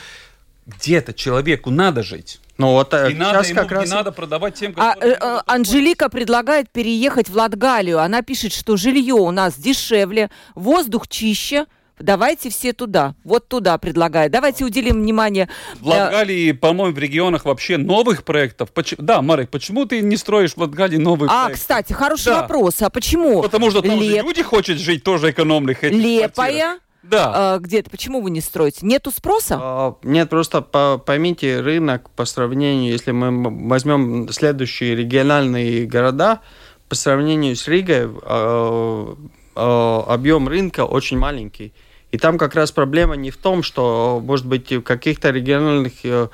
где-то 0.66 1.14
человеку 1.14 1.70
надо 1.72 2.04
жить. 2.04 2.40
Ну 2.58 2.72
вот 2.74 2.94
э, 2.94 3.12
И 3.12 3.16
надо, 3.16 3.40
сейчас 3.44 3.50
ему, 3.50 3.60
как 3.62 3.72
раз... 3.72 3.86
не 3.90 3.96
надо 3.96 4.12
продавать 4.12 4.54
тем, 4.56 4.74
А, 4.78 4.94
которые... 4.94 5.18
э, 5.20 5.40
Анжелика 5.48 6.10
предлагает 6.10 6.70
переехать 6.70 7.28
в 7.30 7.36
Латгалию. 7.36 8.00
Она 8.00 8.22
пишет, 8.22 8.54
что 8.54 8.78
жилье 8.78 9.16
у 9.16 9.32
нас 9.32 9.56
дешевле, 9.56 10.30
воздух 10.56 11.08
чище. 11.08 11.66
Давайте 12.02 12.50
все 12.50 12.74
туда. 12.74 13.16
Вот 13.24 13.48
туда 13.48 13.78
предлагает. 13.78 14.32
Давайте 14.32 14.66
уделим 14.66 15.02
внимание. 15.02 15.50
В 15.80 15.88
Латгалии, 15.88 16.52
по-моему, 16.52 16.96
в 16.96 17.00
регионах 17.00 17.46
вообще 17.46 17.78
новых 17.78 18.24
проектов. 18.24 18.72
Поч- 18.72 18.96
Да, 18.98 19.22
Марик, 19.22 19.50
почему 19.50 19.86
ты 19.86 20.02
не 20.02 20.18
строишь 20.18 20.54
в 20.54 20.58
Латгалии 20.58 20.98
новые 20.98 21.30
А, 21.32 21.44
проекты? 21.46 21.60
кстати, 21.62 21.94
хороший 21.94 22.26
Да. 22.34 22.42
вопрос. 22.42 22.82
А 22.82 22.90
почему? 22.90 23.42
Потому 23.42 23.72
что 23.72 23.82
там 23.82 24.00
же 24.00 24.06
Леп- 24.06 24.24
люди 24.24 24.44
хотят 24.44 24.78
жить 24.78 25.04
тоже 25.04 25.32
экономных. 25.32 25.84
Лепая 25.84 26.80
Да. 27.04 27.56
э, 27.56 27.60
где-то. 27.60 27.90
Почему 27.90 28.22
вы 28.22 28.30
не 28.32 28.42
строите? 28.42 28.86
Нету 28.86 29.12
спроса? 29.12 29.58
А, 29.62 29.96
Нет, 30.04 30.30
просто 30.30 30.62
по- 30.62 30.98
поймите, 30.98 31.60
рынок 31.62 32.10
по 32.12 32.26
сравнению, 32.26 32.92
если 32.92 33.12
мы 33.12 33.68
возьмем 33.68 34.30
следующие 34.30 34.96
региональные 34.96 35.86
города, 35.86 36.42
по 36.90 36.96
сравнению 36.96 37.56
с 37.56 37.68
Ригой, 37.68 38.10
э, 38.22 39.16
э, 39.56 40.02
объем 40.08 40.48
рынка 40.48 40.86
очень 40.86 41.18
маленький. 41.18 41.74
И 42.12 42.18
там 42.18 42.38
как 42.38 42.56
раз 42.56 42.72
проблема 42.72 43.16
не 43.16 43.32
в 43.32 43.38
том, 43.38 43.64
что, 43.64 44.22
может 44.24 44.46
быть, 44.46 44.72
в 44.72 44.82
каких-то 44.82 45.30
региональных 45.30 45.94
э, 46.04 46.28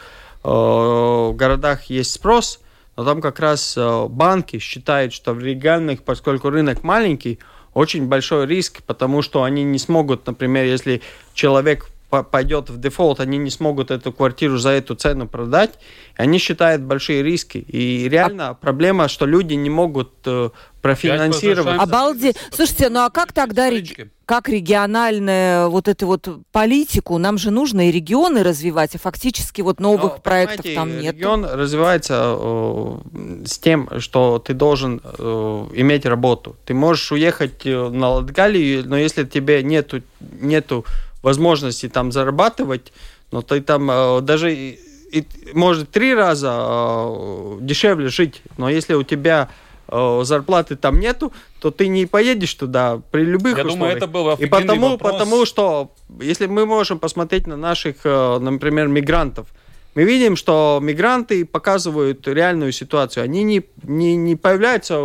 э, 0.43 1.31
городах 1.33 1.83
есть 1.85 2.11
спрос, 2.11 2.59
но 2.95 3.05
там 3.05 3.21
как 3.21 3.39
раз 3.39 3.75
э, 3.77 4.07
банки 4.09 4.57
считают, 4.57 5.13
что 5.13 5.33
в 5.33 5.39
региональных, 5.39 6.03
поскольку 6.03 6.49
рынок 6.49 6.83
маленький, 6.83 7.39
очень 7.75 8.07
большой 8.07 8.47
риск, 8.47 8.81
потому 8.87 9.21
что 9.21 9.43
они 9.43 9.63
не 9.63 9.77
смогут, 9.77 10.25
например, 10.25 10.65
если 10.65 11.03
человек 11.35 11.87
по- 12.09 12.23
пойдет 12.23 12.71
в 12.71 12.79
дефолт, 12.79 13.19
они 13.19 13.37
не 13.37 13.51
смогут 13.51 13.91
эту 13.91 14.11
квартиру 14.11 14.57
за 14.57 14.69
эту 14.69 14.95
цену 14.95 15.27
продать. 15.27 15.77
Они 16.15 16.39
считают 16.39 16.81
большие 16.81 17.21
риски. 17.21 17.57
И 17.57 18.09
реально 18.09 18.57
проблема, 18.59 19.07
что 19.07 19.27
люди 19.27 19.53
не 19.53 19.69
могут 19.69 20.13
э, 20.25 20.49
профинансировать. 20.81 21.57
возвращаемся. 21.57 21.83
Обалде. 21.83 22.33
Потому 22.33 22.55
Слушайте, 22.55 22.89
ну 22.89 22.99
а 23.01 23.09
как 23.09 23.33
тогда, 23.33 23.69
реги-. 23.69 24.09
Как 24.27 24.49
региональная 24.49 25.67
вот 25.67 25.87
эту 25.87 26.05
вот 26.05 26.27
политику? 26.51 27.17
Нам 27.17 27.37
же 27.37 27.49
нужно 27.49 27.87
и 27.87 27.91
регионы 27.93 28.43
развивать, 28.43 28.93
а 28.93 28.99
фактически 28.99 29.61
вот 29.61 29.79
новых 29.79 30.15
Ну, 30.15 30.21
проектов 30.21 30.65
там 30.75 30.99
нет. 30.99 31.15
Регион 31.15 31.45
развивается 31.45 32.35
э, 32.37 32.97
с 33.45 33.57
тем, 33.57 33.89
что 33.99 34.37
ты 34.39 34.53
должен 34.53 35.01
э, 35.01 35.67
иметь 35.75 36.05
работу. 36.05 36.57
Ты 36.65 36.73
можешь 36.73 37.09
уехать 37.13 37.65
э, 37.65 37.89
на 37.89 38.09
Латгалию, 38.09 38.83
но 38.85 38.97
если 38.97 39.23
тебе 39.23 39.63
нету, 39.63 40.01
нету 40.19 40.85
возможности 41.23 41.87
там 41.87 42.11
зарабатывать, 42.11 42.91
но 43.31 43.41
ты 43.41 43.61
там 43.61 43.89
э, 43.89 44.19
даже 44.21 44.53
и, 44.53 44.77
и, 45.09 45.25
может 45.53 45.89
три 45.89 46.13
раза 46.13 46.53
э, 46.53 47.57
дешевле 47.61 48.09
жить, 48.09 48.41
но 48.57 48.69
если 48.69 48.93
у 48.93 49.03
тебя 49.03 49.47
э, 49.87 50.21
зарплаты 50.23 50.75
там 50.75 50.99
нету, 50.99 51.31
то 51.59 51.71
ты 51.71 51.87
не 51.87 52.05
поедешь 52.05 52.53
туда 52.53 53.01
при 53.11 53.23
любых 53.23 53.57
Я 53.57 53.65
условиях. 53.65 53.77
думаю, 53.79 53.97
это 53.97 54.07
был 54.07 54.31
И 54.33 54.45
потому, 54.47 54.89
вопрос. 54.91 55.11
потому 55.13 55.45
что, 55.45 55.91
если 56.19 56.45
мы 56.47 56.65
можем 56.65 56.99
посмотреть 56.99 57.47
на 57.47 57.57
наших, 57.57 57.97
э, 58.03 58.39
например, 58.39 58.87
мигрантов, 58.87 59.47
мы 59.95 60.03
видим, 60.03 60.35
что 60.35 60.79
мигранты 60.81 61.43
показывают 61.45 62.27
реальную 62.27 62.71
ситуацию. 62.71 63.23
Они 63.23 63.43
не, 63.43 63.63
не, 63.83 64.15
не 64.15 64.35
появляются 64.35 65.01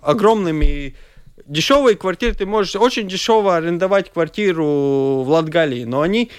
огромными 0.00 0.96
дешевые 1.46 1.96
квартиры. 1.96 2.34
Ты 2.34 2.46
можешь 2.46 2.74
очень 2.76 3.06
дешево 3.08 3.56
арендовать 3.56 4.12
квартиру 4.12 5.22
в 5.22 5.28
Латгалии, 5.28 5.84
но 5.84 6.00
они 6.00 6.30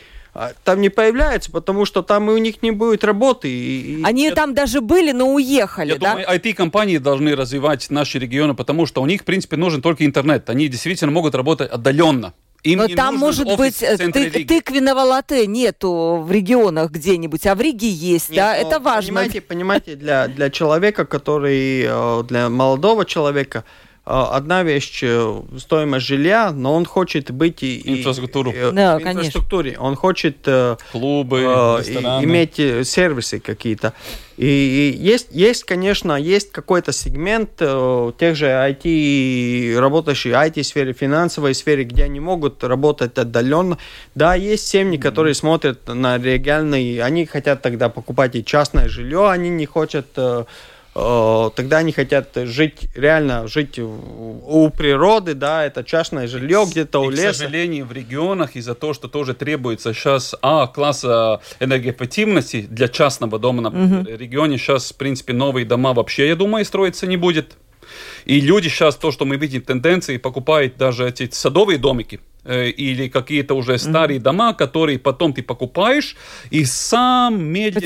там 0.63 0.79
не 0.82 0.89
появляются, 0.89 1.51
потому 1.51 1.86
что 1.86 2.01
там 2.01 2.29
и 2.29 2.34
у 2.34 2.38
них 2.38 2.61
не 2.63 2.71
будет 2.71 3.03
работы. 3.03 3.49
и- 3.49 3.99
и- 3.99 4.03
Они 4.03 4.32
там 4.32 4.53
даже 4.53 4.79
были, 4.82 5.11
но 5.11 5.34
уехали, 5.34 5.89
Я 5.93 5.97
да? 5.97 6.09
думаю, 6.11 6.27
IT-компании 6.29 6.97
должны 6.99 7.36
развивать 7.36 7.89
наши 7.89 8.17
регионы, 8.19 8.53
потому 8.53 8.86
что 8.86 9.01
у 9.01 9.05
них, 9.05 9.21
в 9.21 9.25
принципе, 9.25 9.57
нужен 9.57 9.82
только 9.82 10.05
интернет. 10.05 10.49
Они 10.49 10.67
действительно 10.67 11.11
могут 11.11 11.36
работать 11.36 11.69
отдаленно. 11.71 12.34
Им 12.63 12.77
Но 12.77 12.88
там, 12.89 13.15
может 13.17 13.47
быть, 13.57 13.82
э, 13.82 13.97
ты- 13.97 14.45
тыквенного 14.45 14.99
латте 14.99 15.47
нету 15.47 16.23
в 16.23 16.32
регионах 16.32 16.91
где-нибудь, 16.91 17.47
а 17.47 17.55
в 17.55 17.61
Риге 17.61 17.89
есть, 17.89 18.29
Нет, 18.29 18.36
да? 18.38 18.55
но 18.61 18.67
Это 18.67 18.79
важно. 18.79 19.07
Понимаете, 19.07 19.41
понимаете 19.41 19.95
для, 19.95 20.27
для 20.27 20.49
человека, 20.51 21.05
который, 21.05 21.84
э, 21.88 22.23
для 22.27 22.49
молодого 22.49 23.03
человека, 23.03 23.63
одна 24.04 24.64
вещь 24.64 24.99
э, 25.04 25.41
стоимость 25.60 26.06
жилья, 26.08 26.52
но 26.52 26.74
он 26.74 26.86
хочет 26.86 27.30
быть 27.32 27.62
и, 27.62 27.78
и- 27.78 27.99
Инфраструктуру. 27.99 28.52
э, 28.52 28.72
Да, 28.72 28.97
в 28.97 29.04
конечно. 29.04 29.20
инфраструктуре. 29.20 29.78
Он 29.80 29.95
хочет 29.95 30.38
э, 30.47 30.76
Клубы, 30.91 31.39
э, 31.41 31.78
рестораны. 31.80 32.22
и- 32.22 32.26
иметь 32.26 32.88
сервисы 32.88 33.39
какие-то. 33.39 33.93
И, 34.38 34.45
и 34.45 34.97
есть, 34.97 35.28
есть, 35.32 35.66
конечно, 35.66 36.14
есть 36.14 36.52
какой-то 36.52 36.91
сегмент 36.91 37.52
э, 37.60 38.12
тех 38.18 38.36
же 38.36 38.47
IT, 38.47 39.78
работающих 39.80 40.34
в 40.34 40.36
IT-сфере, 40.36 40.93
финансовой 40.93 41.54
сфере, 41.54 41.84
где 41.84 42.06
они 42.06 42.20
могут 42.20 42.64
работать 42.64 43.18
отдаленно. 43.20 43.78
Да, 44.16 44.34
есть 44.34 44.68
семьи, 44.68 44.97
которые 44.97 45.36
смотрят 45.36 45.88
на 45.88 46.18
региональный, 46.18 46.97
они 47.04 47.26
хотят 47.28 47.62
тогда 47.62 47.89
покупать 47.89 48.36
и 48.36 48.43
частное 48.43 48.89
жилье, 48.89 49.30
они 49.30 49.49
не 49.49 49.68
хотят 49.68 50.08
э, 50.16 50.45
тогда 50.94 51.78
они 51.78 51.94
хотят 51.94 52.30
жить, 52.36 52.89
реально 52.96 53.48
жить 53.48 53.80
у 53.80 54.70
природы, 54.70 55.34
да, 55.36 55.66
это 55.66 55.84
частное 55.84 56.28
жилье 56.28 56.66
где-то 56.70 57.04
И, 57.04 57.08
у 57.08 57.10
к 57.10 57.14
леса. 57.14 57.34
сожалению, 57.34 57.86
в 57.86 57.94
регионах 57.94 58.56
из-за 58.56 58.76
того, 58.76 58.94
что 58.94 59.08
тоже 59.08 59.34
требуется 59.34 59.94
сейчас 59.94 60.36
А, 60.42 60.68
класса 60.68 61.39
энергоэффективности 61.60 62.68
для 62.70 62.89
частного 62.89 63.39
дома, 63.39 63.62
например, 63.62 64.18
в 64.18 64.20
регионе 64.20 64.58
сейчас, 64.58 64.92
в 64.92 64.96
принципе, 64.96 65.34
новые 65.34 65.66
дома 65.66 65.94
вообще, 65.94 66.28
я 66.28 66.36
думаю, 66.36 66.66
строиться 66.66 67.08
не 67.08 67.18
будет. 67.18 67.56
И 68.26 68.39
люди 68.39 68.68
сейчас, 68.68 68.96
то, 68.96 69.12
что 69.12 69.26
мы 69.26 69.38
видим 69.38 69.62
тенденции, 69.62 70.18
покупают 70.18 70.78
даже 70.78 71.08
эти 71.08 71.30
садовые 71.32 71.78
домики 71.78 72.16
э, 72.16 72.30
или 72.72 73.08
какие-то 73.08 73.54
уже 73.54 73.78
старые 73.78 74.20
дома, 74.20 74.54
которые 74.54 74.98
потом 74.98 75.34
ты 75.34 75.44
покупаешь, 75.44 76.16
и 76.50 76.66
сам 76.66 77.44
медленно 77.44 77.82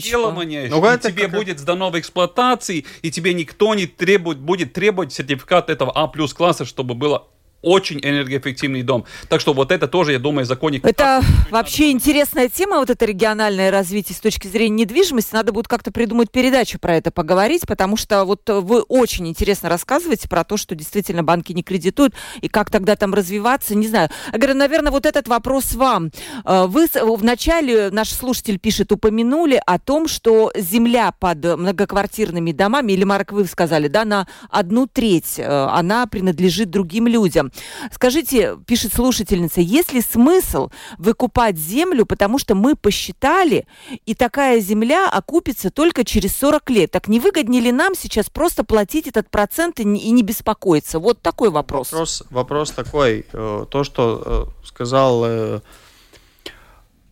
переделываешь, 0.00 0.70
Ну, 0.70 0.84
и 0.84 0.88
это 0.94 1.10
тебе 1.10 1.22
как- 1.24 1.32
будет 1.34 1.58
сдано 1.58 1.90
в 1.90 1.98
эксплуатации, 1.98 2.84
и 3.02 3.10
тебе 3.10 3.34
никто 3.34 3.74
не 3.74 3.86
требует, 3.86 4.38
будет 4.38 4.72
требовать 4.72 5.12
сертификат 5.12 5.70
этого 5.70 5.90
А 5.94 6.06
плюс 6.06 6.32
класса, 6.34 6.64
чтобы 6.64 6.94
было 6.94 7.26
очень 7.66 7.98
энергоэффективный 8.00 8.82
дом. 8.82 9.04
Так 9.28 9.40
что 9.40 9.52
вот 9.52 9.72
это 9.72 9.88
тоже, 9.88 10.12
я 10.12 10.18
думаю, 10.20 10.46
законник... 10.46 10.86
Это 10.86 11.20
вообще 11.50 11.90
интересная 11.90 12.48
тема, 12.48 12.76
вот 12.76 12.90
это 12.90 13.04
региональное 13.04 13.72
развитие 13.72 14.16
с 14.16 14.20
точки 14.20 14.46
зрения 14.46 14.84
недвижимости. 14.84 15.34
Надо 15.34 15.50
будет 15.50 15.66
как-то 15.66 15.90
придумать 15.90 16.30
передачу 16.30 16.78
про 16.78 16.94
это 16.94 17.10
поговорить, 17.10 17.66
потому 17.66 17.96
что 17.96 18.24
вот 18.24 18.48
вы 18.48 18.82
очень 18.82 19.26
интересно 19.26 19.68
рассказываете 19.68 20.28
про 20.28 20.44
то, 20.44 20.56
что 20.56 20.76
действительно 20.76 21.24
банки 21.24 21.52
не 21.52 21.64
кредитуют, 21.64 22.14
и 22.40 22.48
как 22.48 22.70
тогда 22.70 22.94
там 22.94 23.12
развиваться, 23.12 23.74
не 23.74 23.88
знаю. 23.88 24.10
Я 24.32 24.38
говорю, 24.38 24.56
наверное, 24.56 24.92
вот 24.92 25.04
этот 25.04 25.26
вопрос 25.26 25.74
вам. 25.74 26.12
Э, 26.44 26.66
вы 26.68 26.86
в 26.86 27.24
начале, 27.24 27.90
наш 27.90 28.10
слушатель 28.10 28.60
пишет, 28.60 28.92
упомянули 28.92 29.60
о 29.66 29.80
том, 29.80 30.06
что 30.06 30.52
земля 30.56 31.10
под 31.18 31.38
многоквартирными 31.38 32.52
домами, 32.52 32.92
или, 32.92 33.02
Марк, 33.02 33.32
вы 33.32 33.44
сказали, 33.46 33.88
да, 33.88 34.04
на 34.04 34.28
одну 34.50 34.86
треть, 34.86 35.34
э, 35.38 35.44
она 35.44 36.06
принадлежит 36.06 36.70
другим 36.70 37.08
людям. 37.08 37.50
Скажите, 37.92 38.56
пишет 38.66 38.94
слушательница, 38.94 39.60
есть 39.60 39.92
ли 39.92 40.00
смысл 40.00 40.70
выкупать 40.98 41.56
землю, 41.56 42.06
потому 42.06 42.38
что 42.38 42.54
мы 42.54 42.76
посчитали, 42.76 43.66
и 44.04 44.14
такая 44.14 44.60
земля 44.60 45.08
окупится 45.08 45.70
только 45.70 46.04
через 46.04 46.34
40 46.36 46.70
лет. 46.70 46.90
Так 46.90 47.08
не 47.08 47.20
выгоднее 47.20 47.62
ли 47.62 47.72
нам 47.72 47.94
сейчас 47.94 48.30
просто 48.30 48.64
платить 48.64 49.06
этот 49.06 49.30
процент 49.30 49.80
и 49.80 49.84
не 49.84 50.22
беспокоиться? 50.22 50.98
Вот 50.98 51.22
такой 51.22 51.50
вопрос. 51.50 51.92
Вопрос, 51.92 52.22
вопрос 52.30 52.70
такой. 52.70 53.26
Э, 53.32 53.66
то, 53.70 53.84
что 53.84 54.52
э, 54.62 54.66
сказал, 54.66 55.62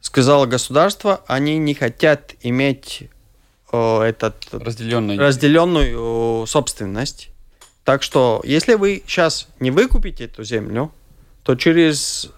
сказало 0.00 0.46
государство, 0.46 1.22
они 1.26 1.58
не 1.58 1.74
хотят 1.74 2.34
иметь 2.42 3.08
этот 3.72 4.36
разделенную, 4.52 5.18
разделенную 5.18 6.46
собственность. 6.46 7.30
Так 7.84 8.02
что, 8.02 8.40
если 8.44 8.74
вы 8.74 9.02
сейчас 9.06 9.48
не 9.60 9.70
выкупите 9.70 10.24
эту 10.24 10.42
землю, 10.42 10.90
то 11.42 11.54
через 11.54 12.30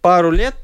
пару 0.00 0.30
лет 0.30 0.54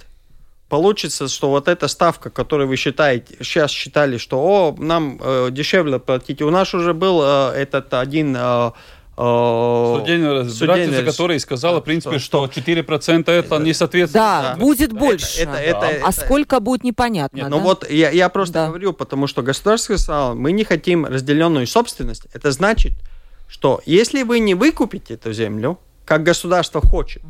получится, 0.72 1.28
что 1.28 1.50
вот 1.50 1.68
эта 1.68 1.86
ставка, 1.86 2.30
которую 2.30 2.66
вы 2.66 2.76
считаете, 2.76 3.34
сейчас 3.40 3.70
считали, 3.70 4.16
что 4.16 4.38
о, 4.38 4.74
нам 4.78 5.18
э, 5.20 5.48
дешевле 5.50 5.98
платить. 5.98 6.40
У 6.40 6.48
нас 6.48 6.72
уже 6.72 6.94
был 6.94 7.20
э, 7.22 7.52
этот 7.54 7.92
один 7.92 8.34
э, 8.34 8.70
э 9.18 9.96
Судебное 9.98 10.44
разбирательство, 10.44 11.04
который 11.04 11.38
сказала, 11.40 11.80
в 11.80 11.84
принципе, 11.84 12.18
что, 12.18 12.50
что 12.50 12.60
4% 12.60 13.30
это 13.30 13.58
не 13.58 13.74
соответствует. 13.74 14.24
Да, 14.24 14.54
да. 14.54 14.56
будет 14.56 14.94
больше. 14.94 15.42
Это, 15.42 15.56
это, 15.56 15.80
да. 15.80 15.90
это, 15.90 16.06
а 16.06 16.12
сколько 16.12 16.60
будет 16.60 16.84
непонятно. 16.84 17.36
Нет, 17.36 17.48
ну 17.50 17.56
да? 17.56 17.62
Ну 17.62 17.68
вот 17.68 17.90
я, 17.90 18.08
я 18.08 18.30
просто 18.30 18.54
да. 18.54 18.68
говорю, 18.68 18.94
потому 18.94 19.26
что 19.26 19.42
государство 19.42 19.96
сказало, 19.96 20.32
мы 20.32 20.52
не 20.52 20.64
хотим 20.64 21.04
разделенную 21.04 21.66
собственность. 21.66 22.22
Это 22.32 22.50
значит, 22.50 22.92
что 23.52 23.82
если 23.84 24.22
вы 24.22 24.38
не 24.38 24.54
выкупите 24.54 25.12
эту 25.14 25.34
землю, 25.34 25.78
как 26.06 26.22
государство 26.22 26.80
хочет, 26.80 27.22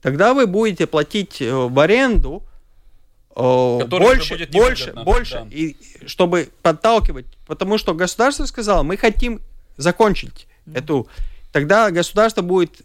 тогда 0.00 0.32
вы 0.32 0.46
будете 0.46 0.86
платить 0.86 1.42
э, 1.42 1.52
в 1.52 1.78
аренду 1.78 2.42
э, 3.36 3.84
больше, 3.86 4.48
больше, 4.50 4.94
больше, 4.94 5.34
да. 5.34 5.46
и 5.50 5.76
чтобы 6.06 6.48
подталкивать, 6.62 7.26
потому 7.46 7.76
что 7.76 7.92
государство 7.92 8.46
сказало, 8.46 8.82
мы 8.82 8.96
хотим 8.96 9.42
закончить 9.76 10.46
mm-hmm. 10.64 10.78
эту, 10.78 11.08
тогда 11.52 11.90
государство 11.90 12.40
будет 12.40 12.80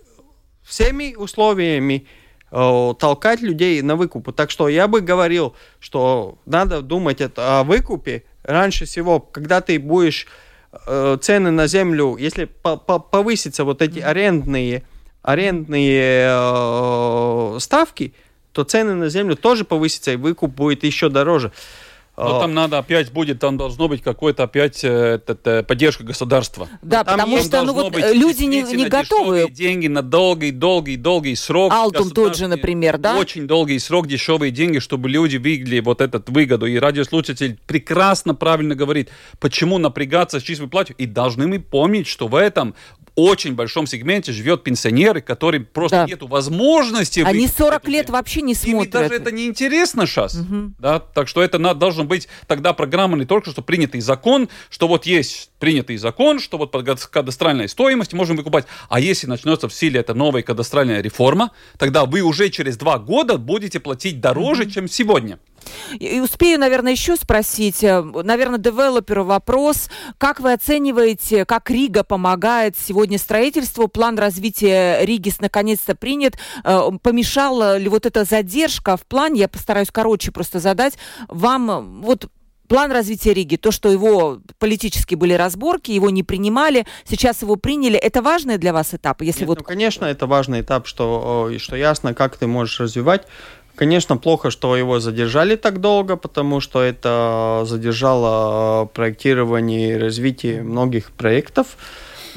всеми 0.61 1.15
условиями 1.15 2.05
э, 2.51 2.93
толкать 2.99 3.39
людей 3.39 3.81
на 3.81 3.95
выкуп. 3.95 4.35
Так 4.35 4.51
что 4.51 4.67
я 4.67 4.89
бы 4.89 4.99
говорил, 4.99 5.55
что 5.79 6.37
надо 6.45 6.81
думать 6.81 7.21
это 7.21 7.61
о 7.61 7.63
выкупе 7.63 8.25
раньше 8.43 8.83
всего, 8.83 9.21
когда 9.21 9.61
ты 9.61 9.79
будешь 9.79 10.27
цены 11.21 11.51
на 11.51 11.67
землю, 11.67 12.17
если 12.17 12.45
повысятся 12.45 13.63
вот 13.63 13.81
эти 13.81 13.99
арендные, 13.99 14.83
арендные 15.21 16.27
э, 16.29 17.57
ставки, 17.59 18.13
то 18.51 18.63
цены 18.63 18.93
на 18.93 19.09
землю 19.09 19.35
тоже 19.35 19.65
повысятся, 19.65 20.11
и 20.11 20.15
выкуп 20.15 20.51
будет 20.51 20.83
еще 20.83 21.09
дороже. 21.09 21.51
Но 22.15 22.39
там 22.39 22.53
надо 22.53 22.77
опять 22.77 23.11
будет, 23.11 23.39
там 23.39 23.57
должно 23.57 23.87
быть 23.87 24.03
какой-то 24.03 24.43
опять 24.43 24.83
э, 24.83 25.19
это, 25.25 25.63
поддержка 25.63 26.03
государства. 26.03 26.67
Да, 26.83 27.03
потому 27.03 27.39
что 27.39 27.63
ну, 27.63 27.73
вот 27.73 27.95
люди 27.95 28.43
не, 28.43 28.61
не 28.61 28.85
готовы. 28.87 29.49
деньги 29.49 29.87
на 29.87 30.03
долгий, 30.03 30.51
долгий, 30.51 30.95
долгий 30.95 31.35
срок. 31.35 31.73
Алтум 31.73 32.11
тот 32.11 32.37
же, 32.37 32.47
например, 32.47 32.99
да? 32.99 33.17
Очень 33.17 33.47
долгий 33.47 33.79
срок, 33.79 34.07
дешевые 34.07 34.51
деньги, 34.51 34.77
чтобы 34.77 35.09
люди 35.09 35.37
видели 35.37 35.79
вот 35.79 36.01
этот 36.01 36.29
выгоду. 36.29 36.67
И 36.67 36.77
радиослушатель 36.77 37.59
прекрасно, 37.65 38.35
правильно 38.35 38.75
говорит, 38.75 39.09
почему 39.39 39.79
напрягаться 39.79 40.39
с 40.39 40.43
чистой 40.43 40.67
платью. 40.67 40.95
И 40.99 41.07
должны 41.07 41.47
мы 41.47 41.59
помнить, 41.59 42.05
что 42.05 42.27
в 42.27 42.35
этом 42.35 42.75
очень 43.15 43.53
большом 43.53 43.87
сегменте 43.87 44.31
живет 44.31 44.63
пенсионеры, 44.63 45.21
которые 45.21 45.61
просто 45.61 45.97
да. 45.97 46.05
нету 46.05 46.27
возможности. 46.27 47.19
Они 47.21 47.47
40 47.47 47.87
лет 47.87 48.09
вообще 48.09 48.41
не 48.41 48.55
смотрят. 48.55 48.85
Им 48.85 49.01
даже 49.01 49.13
это 49.15 49.31
не 49.31 49.45
интересно 49.45 50.05
сейчас. 50.07 50.35
Угу. 50.35 50.73
Да? 50.79 50.99
Так 50.99 51.27
что 51.27 51.41
это 51.43 51.59
надо, 51.59 51.79
должен 51.79 52.07
быть 52.07 52.27
тогда 52.47 52.73
программа 52.73 53.17
не 53.17 53.25
только, 53.25 53.51
что 53.51 53.61
принятый 53.61 54.01
закон, 54.01 54.49
что 54.69 54.87
вот 54.87 55.05
есть 55.05 55.51
принятый 55.59 55.97
закон, 55.97 56.39
что 56.39 56.57
вот 56.57 56.71
под 56.71 57.05
кадастральной 57.05 57.69
стоимости 57.69 58.15
можем 58.15 58.35
выкупать. 58.35 58.65
А 58.89 58.99
если 58.99 59.27
начнется 59.27 59.67
в 59.69 59.73
силе 59.73 59.99
эта 59.99 60.13
новая 60.13 60.41
кадастральная 60.41 61.01
реформа, 61.01 61.51
тогда 61.77 62.05
вы 62.05 62.21
уже 62.21 62.49
через 62.49 62.77
два 62.77 62.97
года 62.99 63.37
будете 63.37 63.79
платить 63.79 64.19
дороже, 64.19 64.63
угу. 64.63 64.71
чем 64.71 64.87
сегодня. 64.87 65.39
И 65.99 66.19
успею, 66.19 66.59
наверное, 66.59 66.91
еще 66.91 67.15
спросить, 67.15 67.83
э, 67.83 68.01
наверное, 68.01 68.59
девелоперу 68.59 69.23
вопрос, 69.23 69.89
как 70.17 70.39
вы 70.39 70.53
оцениваете, 70.53 71.45
как 71.45 71.69
Рига 71.69 72.03
помогает? 72.03 72.75
Сегодня 72.77 73.17
строительству, 73.17 73.87
план 73.87 74.17
развития 74.17 75.03
Риги 75.03 75.33
наконец-то 75.39 75.95
принят, 75.95 76.37
э, 76.63 76.89
помешала 77.01 77.77
ли 77.77 77.89
вот 77.89 78.05
эта 78.05 78.23
задержка 78.23 78.97
в 78.97 79.05
плане, 79.05 79.41
я 79.41 79.47
постараюсь 79.47 79.89
короче 79.91 80.31
просто 80.31 80.59
задать, 80.59 80.93
вам 81.27 82.01
вот 82.01 82.27
план 82.67 82.91
развития 82.91 83.33
Риги, 83.33 83.55
то, 83.55 83.71
что 83.71 83.89
его 83.89 84.39
политически 84.59 85.15
были 85.15 85.33
разборки, 85.33 85.91
его 85.91 86.09
не 86.09 86.23
принимали, 86.23 86.85
сейчас 87.05 87.41
его 87.41 87.55
приняли, 87.55 87.97
это 87.97 88.21
важный 88.21 88.57
для 88.57 88.73
вас 88.73 88.93
этап? 88.93 89.21
Если 89.21 89.41
Нет, 89.41 89.49
вот... 89.49 89.57
Ну, 89.59 89.63
конечно, 89.63 90.05
это 90.05 90.27
важный 90.27 90.61
этап, 90.61 90.87
что, 90.87 91.51
что 91.57 91.75
ясно, 91.75 92.13
как 92.13 92.37
ты 92.37 92.47
можешь 92.47 92.79
развивать 92.79 93.27
Конечно, 93.75 94.17
плохо, 94.17 94.51
что 94.51 94.75
его 94.75 94.99
задержали 94.99 95.55
так 95.55 95.81
долго, 95.81 96.15
потому 96.15 96.59
что 96.59 96.81
это 96.81 97.63
задержало 97.65 98.85
проектирование 98.85 99.93
и 99.93 99.97
развитие 99.97 100.61
многих 100.61 101.11
проектов. 101.11 101.77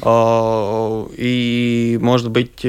А, 0.01 1.07
и, 1.15 1.99
может 2.01 2.31
быть, 2.31 2.65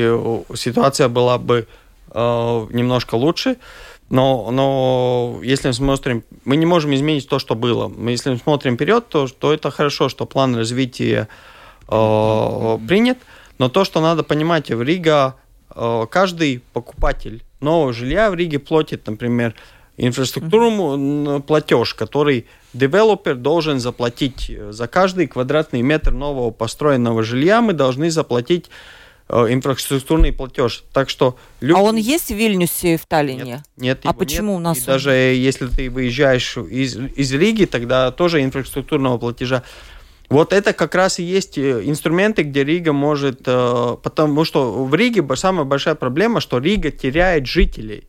ситуация 0.55 1.09
была 1.09 1.39
бы 1.39 1.67
немножко 2.15 3.17
лучше. 3.17 3.57
Но, 4.11 4.51
но 4.51 5.39
если 5.43 5.69
мы 5.69 5.75
смотрим, 5.75 6.25
мы 6.45 6.57
не 6.57 6.67
можем 6.67 6.95
изменить 6.95 7.29
то, 7.29 7.39
что 7.39 7.55
было. 7.55 7.89
Мы, 7.89 8.13
если 8.13 8.31
мы 8.31 8.39
смотрим 8.39 8.77
вперед, 8.77 9.09
то, 9.09 9.29
то 9.29 9.53
это 9.53 9.71
хорошо, 9.71 10.09
что 10.09 10.25
план 10.25 10.57
развития 10.57 11.29
э, 11.89 12.79
принят. 12.89 13.19
Но 13.59 13.69
то, 13.69 13.85
что 13.85 14.01
надо 14.01 14.23
понимать, 14.23 14.71
в 14.71 14.83
Рига 14.83 15.35
э, 15.37 15.48
каждый 16.11 16.63
покупатель 16.73 17.43
нового 17.61 17.93
жилья 17.93 18.31
в 18.31 18.35
Риге 18.35 18.59
платит, 18.59 19.07
например, 19.07 19.55
инфраструктуру 19.97 21.43
платеж, 21.43 21.95
который 21.95 22.47
девелопер 22.73 23.35
должен 23.35 23.81
заплатить 23.81 24.51
за 24.71 24.87
каждый 24.87 25.27
квадратный 25.27 25.83
метр 25.83 26.13
нового 26.13 26.51
построенного 26.51 27.23
жилья. 27.23 27.61
Мы 27.61 27.73
должны 27.73 28.11
заплатить 28.11 28.71
э, 29.29 29.47
инфраструктурный 29.51 30.33
платеж. 30.33 30.85
Так 30.93 31.11
что 31.11 31.37
люди... 31.61 31.79
А 31.79 31.83
он 31.83 31.97
есть 31.97 32.29
в 32.29 32.35
Вильнюсе 32.35 32.95
и 32.95 32.97
в 32.97 33.07
Таллине? 33.07 33.43
Нет. 33.45 33.63
нет 33.77 34.01
а 34.05 34.13
почему 34.13 34.53
нет. 34.53 34.59
у 34.59 34.61
нас? 34.61 34.79
И 34.79 34.81
он... 34.83 34.87
даже 34.87 35.11
если 35.11 35.67
ты 35.67 35.91
выезжаешь 35.91 36.57
из, 36.57 36.97
из 36.97 37.33
Риги, 37.33 37.65
тогда 37.65 38.13
тоже 38.13 38.43
инфраструктурного 38.43 39.19
платежа 39.19 39.65
вот 40.29 40.53
это 40.53 40.73
как 40.75 40.95
раз 40.95 41.19
и 41.19 41.23
есть 41.23 41.57
э, 41.57 41.83
инструменты, 41.85 42.43
где 42.43 42.63
Рига 42.63 42.93
может... 42.93 43.41
Э, 43.47 43.97
потому 44.03 44.45
что 44.45 44.85
в 44.85 44.95
Риге 44.95 45.25
самая 45.37 45.65
большая 45.65 45.95
проблема, 45.95 46.41
что 46.41 46.59
Рига 46.59 46.91
теряет 46.91 47.47
жителей. 47.47 48.07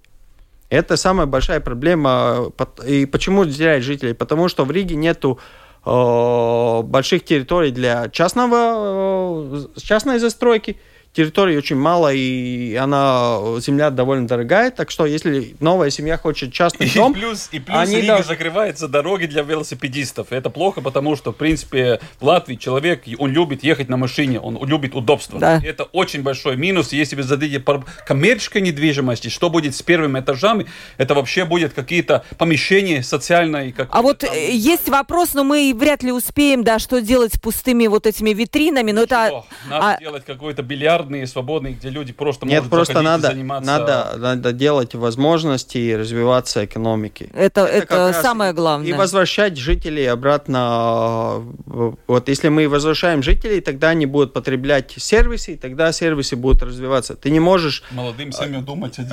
Это 0.69 0.97
самая 0.97 1.27
большая 1.27 1.61
проблема. 1.61 2.51
И 2.85 3.05
почему 3.05 3.45
теряет 3.45 3.83
жителей? 3.83 4.13
Потому 4.13 4.49
что 4.49 4.65
в 4.65 4.71
Риге 4.71 4.95
нету 4.95 5.39
э, 5.85 6.81
больших 6.83 7.23
территорий 7.23 7.71
для 7.71 8.09
частного, 8.09 9.69
частной 9.81 10.19
застройки 10.19 10.77
территории 11.13 11.57
очень 11.57 11.75
мало, 11.75 12.13
и 12.13 12.75
она, 12.75 13.39
земля 13.59 13.89
довольно 13.89 14.27
дорогая, 14.27 14.71
так 14.71 14.91
что 14.91 15.05
если 15.05 15.55
новая 15.59 15.89
семья 15.89 16.17
хочет 16.17 16.53
частный 16.53 16.87
и 16.87 16.93
дом... 16.93 17.13
Плюс, 17.13 17.49
и 17.51 17.59
плюс 17.59 17.77
они 17.77 17.97
Рига 17.97 18.17
да... 18.17 18.23
закрывается 18.23 18.87
дороги 18.87 19.25
для 19.25 19.41
велосипедистов. 19.41 20.27
Это 20.31 20.49
плохо, 20.49 20.81
потому 20.81 21.15
что, 21.15 21.31
в 21.31 21.35
принципе, 21.35 21.99
в 22.19 22.25
Латвии 22.25 22.55
человек, 22.55 23.03
он 23.17 23.31
любит 23.31 23.63
ехать 23.63 23.89
на 23.89 23.97
машине, 23.97 24.39
он 24.39 24.63
любит 24.65 24.95
удобство. 24.95 25.39
Да. 25.39 25.61
Это 25.63 25.85
очень 25.85 26.21
большой 26.21 26.55
минус. 26.55 26.93
Если 26.93 27.15
вы 27.15 27.23
зададите 27.23 27.63
коммерческой 28.05 28.61
недвижимости, 28.61 29.29
что 29.29 29.49
будет 29.49 29.75
с 29.75 29.81
первыми 29.81 30.19
этажами, 30.19 30.67
это 30.97 31.15
вообще 31.15 31.45
будет 31.45 31.73
какие-то 31.73 32.23
помещения 32.37 33.03
социальные. 33.03 33.73
А 33.89 34.01
вот 34.01 34.19
там... 34.19 34.29
Э, 34.33 34.51
есть 34.51 34.89
вопрос, 34.89 35.33
но 35.33 35.43
мы 35.43 35.73
вряд 35.75 36.03
ли 36.03 36.11
успеем, 36.11 36.63
да, 36.63 36.79
что 36.79 37.01
делать 37.01 37.33
с 37.33 37.39
пустыми 37.39 37.87
вот 37.87 38.05
этими 38.05 38.31
витринами, 38.31 38.91
но 38.91 39.03
это... 39.03 39.43
Надо 39.67 39.95
а... 39.95 39.99
делать 39.99 40.23
какой-то 40.25 40.61
бильярд 40.61 40.98
бильярдные, 40.99 41.27
свободные, 41.27 41.73
где 41.73 41.89
люди 41.89 42.13
просто 42.13 42.45
Нет, 42.45 42.57
могут 42.63 42.71
просто 42.71 43.01
надо, 43.01 43.29
заниматься... 43.29 43.71
надо, 43.71 44.17
надо 44.17 44.53
делать 44.53 44.95
возможности 44.95 45.77
и 45.77 45.95
развиваться 45.95 46.65
экономики. 46.65 47.29
Это, 47.33 47.65
это, 47.65 47.95
раз 47.95 48.21
самое 48.21 48.53
главное. 48.53 48.87
И 48.89 48.93
возвращать 48.93 49.57
жителей 49.57 50.05
обратно. 50.05 51.41
э, 51.67 51.91
Вот 52.07 52.29
если 52.29 52.49
мы 52.49 52.67
возвращаем 52.67 53.23
жителей, 53.23 53.61
тогда 53.61 53.89
они 53.89 54.05
будут 54.05 54.33
потреблять 54.33 54.93
сервисы, 54.97 55.53
и 55.53 55.57
тогда 55.57 55.91
сервисы 55.91 56.35
будут 56.35 56.63
развиваться. 56.63 57.15
Ты 57.15 57.29
не 57.29 57.39
можешь 57.39 57.83
Молодым 57.91 58.31
семьям 58.31 58.63
думать 58.65 58.99
о 58.99 59.03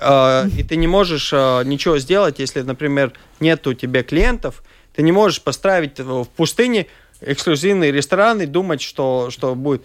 а, 0.00 0.44
детей. 0.44 0.60
и 0.60 0.64
ты 0.64 0.76
не 0.76 0.86
можешь 0.86 1.32
ничего 1.32 1.98
сделать, 1.98 2.38
если, 2.38 2.62
например, 2.62 3.12
нет 3.40 3.66
у 3.66 3.74
тебя 3.74 4.02
клиентов, 4.02 4.62
ты 4.94 5.02
не 5.02 5.12
можешь 5.12 5.40
поставить 5.40 6.00
в 6.00 6.24
пустыне 6.36 6.86
эксклюзивный 7.20 7.90
ресторан 7.90 8.40
и 8.40 8.46
думать, 8.46 8.80
что, 8.80 9.30
что 9.30 9.54
будет 9.54 9.82
э, 9.82 9.84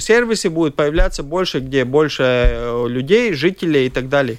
сервисы 0.00 0.50
будут 0.50 0.74
появляться 0.74 1.22
больше, 1.22 1.60
где 1.60 1.84
больше 1.84 2.22
э, 2.22 2.86
людей, 2.88 3.32
жителей 3.32 3.86
и 3.86 3.90
так 3.90 4.08
далее. 4.08 4.38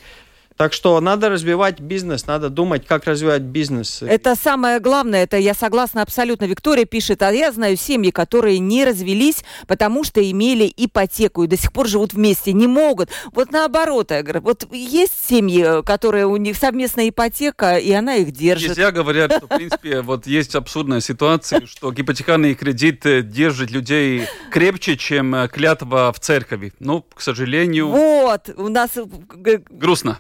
Так 0.58 0.74
что 0.74 0.99
надо 0.99 1.30
развивать 1.30 1.80
бизнес, 1.80 2.26
надо 2.26 2.49
думать, 2.49 2.86
как 2.88 3.05
развивать 3.05 3.43
бизнес. 3.43 4.01
Это 4.01 4.36
самое 4.36 4.80
главное, 4.80 5.24
это 5.24 5.38
я 5.38 5.53
согласна 5.53 6.01
абсолютно. 6.01 6.45
Виктория 6.45 6.86
пишет, 6.86 7.22
а 7.22 7.32
я 7.32 7.51
знаю 7.51 7.78
семьи, 7.78 8.10
которые 8.10 8.58
не 8.58 8.84
развелись, 8.84 9.43
потому 9.68 10.03
что 10.03 10.20
имели 10.20 10.72
ипотеку 10.76 11.43
и 11.43 11.47
до 11.47 11.58
сих 11.58 11.72
пор 11.72 11.88
живут 11.88 12.14
вместе, 12.14 12.53
не 12.53 12.66
могут. 12.66 13.10
Вот 13.34 13.51
наоборот, 13.51 14.10
я 14.10 14.24
говорю, 14.24 14.41
вот 14.41 14.68
есть 14.74 15.14
семьи, 15.30 15.84
которые 15.84 16.26
у 16.26 16.38
них 16.38 16.58
совместная 16.58 17.10
ипотека, 17.10 17.78
и 17.78 17.91
она 17.91 18.16
их 18.16 18.32
держит. 18.32 18.70
Нельзя 18.70 18.91
говорят, 18.91 19.34
что, 19.34 19.45
в 19.45 19.49
принципе, 19.55 20.01
вот 20.01 20.26
есть 20.26 20.55
абсурдная 20.55 21.01
ситуация, 21.01 21.68
что 21.68 21.91
гипотекарный 21.91 22.55
кредит 22.55 23.05
э, 23.05 23.22
держит 23.22 23.70
людей 23.70 24.24
крепче, 24.51 24.97
чем 24.97 25.36
э, 25.36 25.47
клятва 25.49 26.12
в 26.12 26.20
церкви. 26.20 26.74
Ну, 26.80 27.05
к 27.14 27.22
сожалению, 27.22 27.89
Вот, 27.89 28.49
у 28.58 28.70
нас 28.70 28.89
э, 28.95 29.60
грустно. 29.70 30.18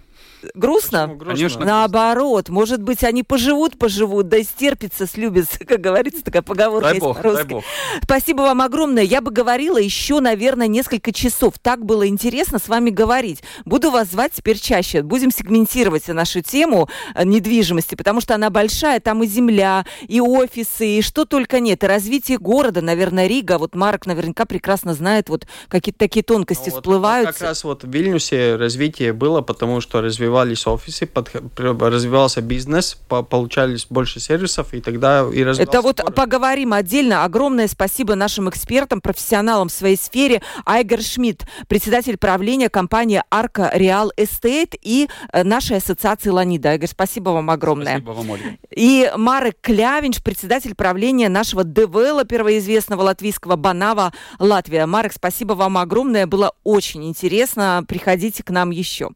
Грустно. 0.53 1.07
Грустно? 1.07 1.33
Конечно. 1.33 1.65
Наоборот, 1.65 2.49
может 2.49 2.81
быть, 2.81 3.03
они 3.03 3.23
поживут, 3.23 3.77
поживут, 3.77 4.27
да 4.27 4.41
стерпятся, 4.43 5.07
слюбятся, 5.07 5.59
как 5.65 5.81
говорится, 5.81 6.23
такая 6.23 6.41
поговорка 6.41 6.85
Дай 6.89 6.93
есть 6.95 7.03
бог, 7.05 7.15
дай 7.15 7.23
по-русски. 7.23 7.47
бог. 7.47 7.63
Спасибо 8.03 8.41
вам 8.41 8.61
огромное. 8.61 9.03
Я 9.03 9.21
бы 9.21 9.31
говорила 9.31 9.77
еще, 9.77 10.19
наверное, 10.19 10.67
несколько 10.67 11.11
часов. 11.11 11.55
Так 11.61 11.85
было 11.85 12.07
интересно 12.07 12.59
с 12.59 12.67
вами 12.67 12.89
говорить. 12.89 13.43
Буду 13.65 13.91
вас 13.91 14.09
звать 14.09 14.33
теперь 14.33 14.59
чаще. 14.59 15.01
Будем 15.01 15.31
сегментировать 15.31 16.07
нашу 16.07 16.41
тему 16.41 16.89
э, 17.15 17.23
недвижимости, 17.23 17.95
потому 17.95 18.21
что 18.21 18.35
она 18.35 18.49
большая. 18.49 18.99
Там 18.99 19.23
и 19.23 19.27
земля, 19.27 19.85
и 20.07 20.19
офисы, 20.21 20.97
и 20.97 21.01
что 21.01 21.25
только 21.25 21.59
нет. 21.59 21.83
И 21.83 21.87
развитие 21.87 22.37
города, 22.37 22.81
наверное, 22.81 23.27
Рига. 23.27 23.57
Вот 23.57 23.75
Марк 23.75 24.05
наверняка 24.05 24.45
прекрасно 24.45 24.93
знает, 24.93 25.29
вот 25.29 25.47
какие-то 25.67 25.99
такие 25.99 26.23
тонкости 26.23 26.69
Ну, 26.69 26.75
вот 26.75 26.83
всплывают. 26.83 27.29
Как 27.29 27.41
раз 27.41 27.63
вот 27.63 27.83
в 27.83 27.89
Вильнюсе 27.89 28.55
развитие 28.55 29.13
было, 29.13 29.41
потому 29.41 29.81
что 29.81 30.01
развивались 30.27 30.67
офисы, 30.67 31.05
под- 31.05 31.31
развивался 31.57 32.41
бизнес, 32.41 32.97
по- 33.07 33.23
получались 33.23 33.85
больше 33.89 34.19
сервисов, 34.19 34.73
и 34.73 34.81
тогда 34.81 35.21
и 35.21 35.43
развивался 35.43 35.61
Это 35.63 35.81
вот 35.81 35.99
город. 36.01 36.15
поговорим 36.15 36.73
отдельно. 36.73 37.23
Огромное 37.23 37.67
спасибо 37.67 38.15
нашим 38.15 38.49
экспертам, 38.49 38.99
профессионалам 39.01 39.69
в 39.69 39.71
своей 39.71 39.97
сфере. 39.97 40.41
Айгер 40.65 41.01
Шмидт, 41.01 41.45
председатель 41.67 42.17
правления 42.17 42.69
компании 42.69 43.21
Арка 43.31 43.71
Реал 43.73 44.11
Эстейт 44.17 44.75
и 44.81 45.07
э, 45.31 45.43
нашей 45.43 45.77
ассоциации 45.77 46.29
Ланида. 46.29 46.69
Айгер, 46.69 46.89
спасибо 46.89 47.29
вам 47.29 47.49
огромное. 47.49 47.99
Спасибо 47.99 48.11
вам, 48.11 48.29
Ольга. 48.29 48.45
И 48.75 49.09
Марек 49.15 49.57
Клявинш, 49.61 50.21
председатель 50.21 50.75
правления 50.75 51.29
нашего 51.29 51.63
девелопера 51.63 52.57
известного 52.57 53.01
латвийского 53.03 53.55
Банава 53.55 54.13
Латвия. 54.39 54.85
Марек, 54.85 55.13
спасибо 55.13 55.53
вам 55.53 55.77
огромное. 55.77 56.27
Было 56.27 56.53
очень 56.63 57.05
интересно. 57.05 57.83
Приходите 57.87 58.43
к 58.43 58.49
нам 58.49 58.71
еще. 58.71 59.09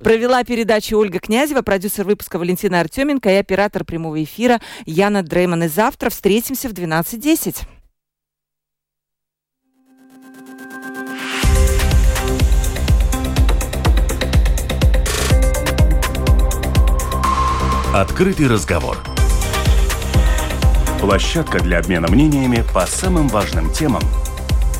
Провела 0.00 0.42
передачу 0.44 0.55
Ольга 0.94 1.18
Князева, 1.18 1.62
продюсер 1.62 2.04
выпуска 2.06 2.38
Валентина 2.38 2.80
Артеменко 2.80 3.28
и 3.28 3.34
оператор 3.34 3.84
прямого 3.84 4.22
эфира 4.22 4.60
Яна 4.86 5.22
Дрейман. 5.22 5.64
И 5.64 5.68
завтра 5.68 6.08
встретимся 6.08 6.68
в 6.68 6.72
12.10. 6.72 7.66
Открытый 17.94 18.46
разговор. 18.46 18.98
Площадка 21.00 21.60
для 21.60 21.78
обмена 21.78 22.08
мнениями 22.08 22.64
по 22.74 22.86
самым 22.86 23.28
важным 23.28 23.72
темам 23.72 24.02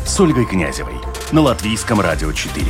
с 0.04 0.20
Ольгой 0.20 0.46
Князевой 0.46 0.96
на 1.32 1.40
Латвийском 1.40 2.00
радио 2.00 2.32
4. 2.32 2.64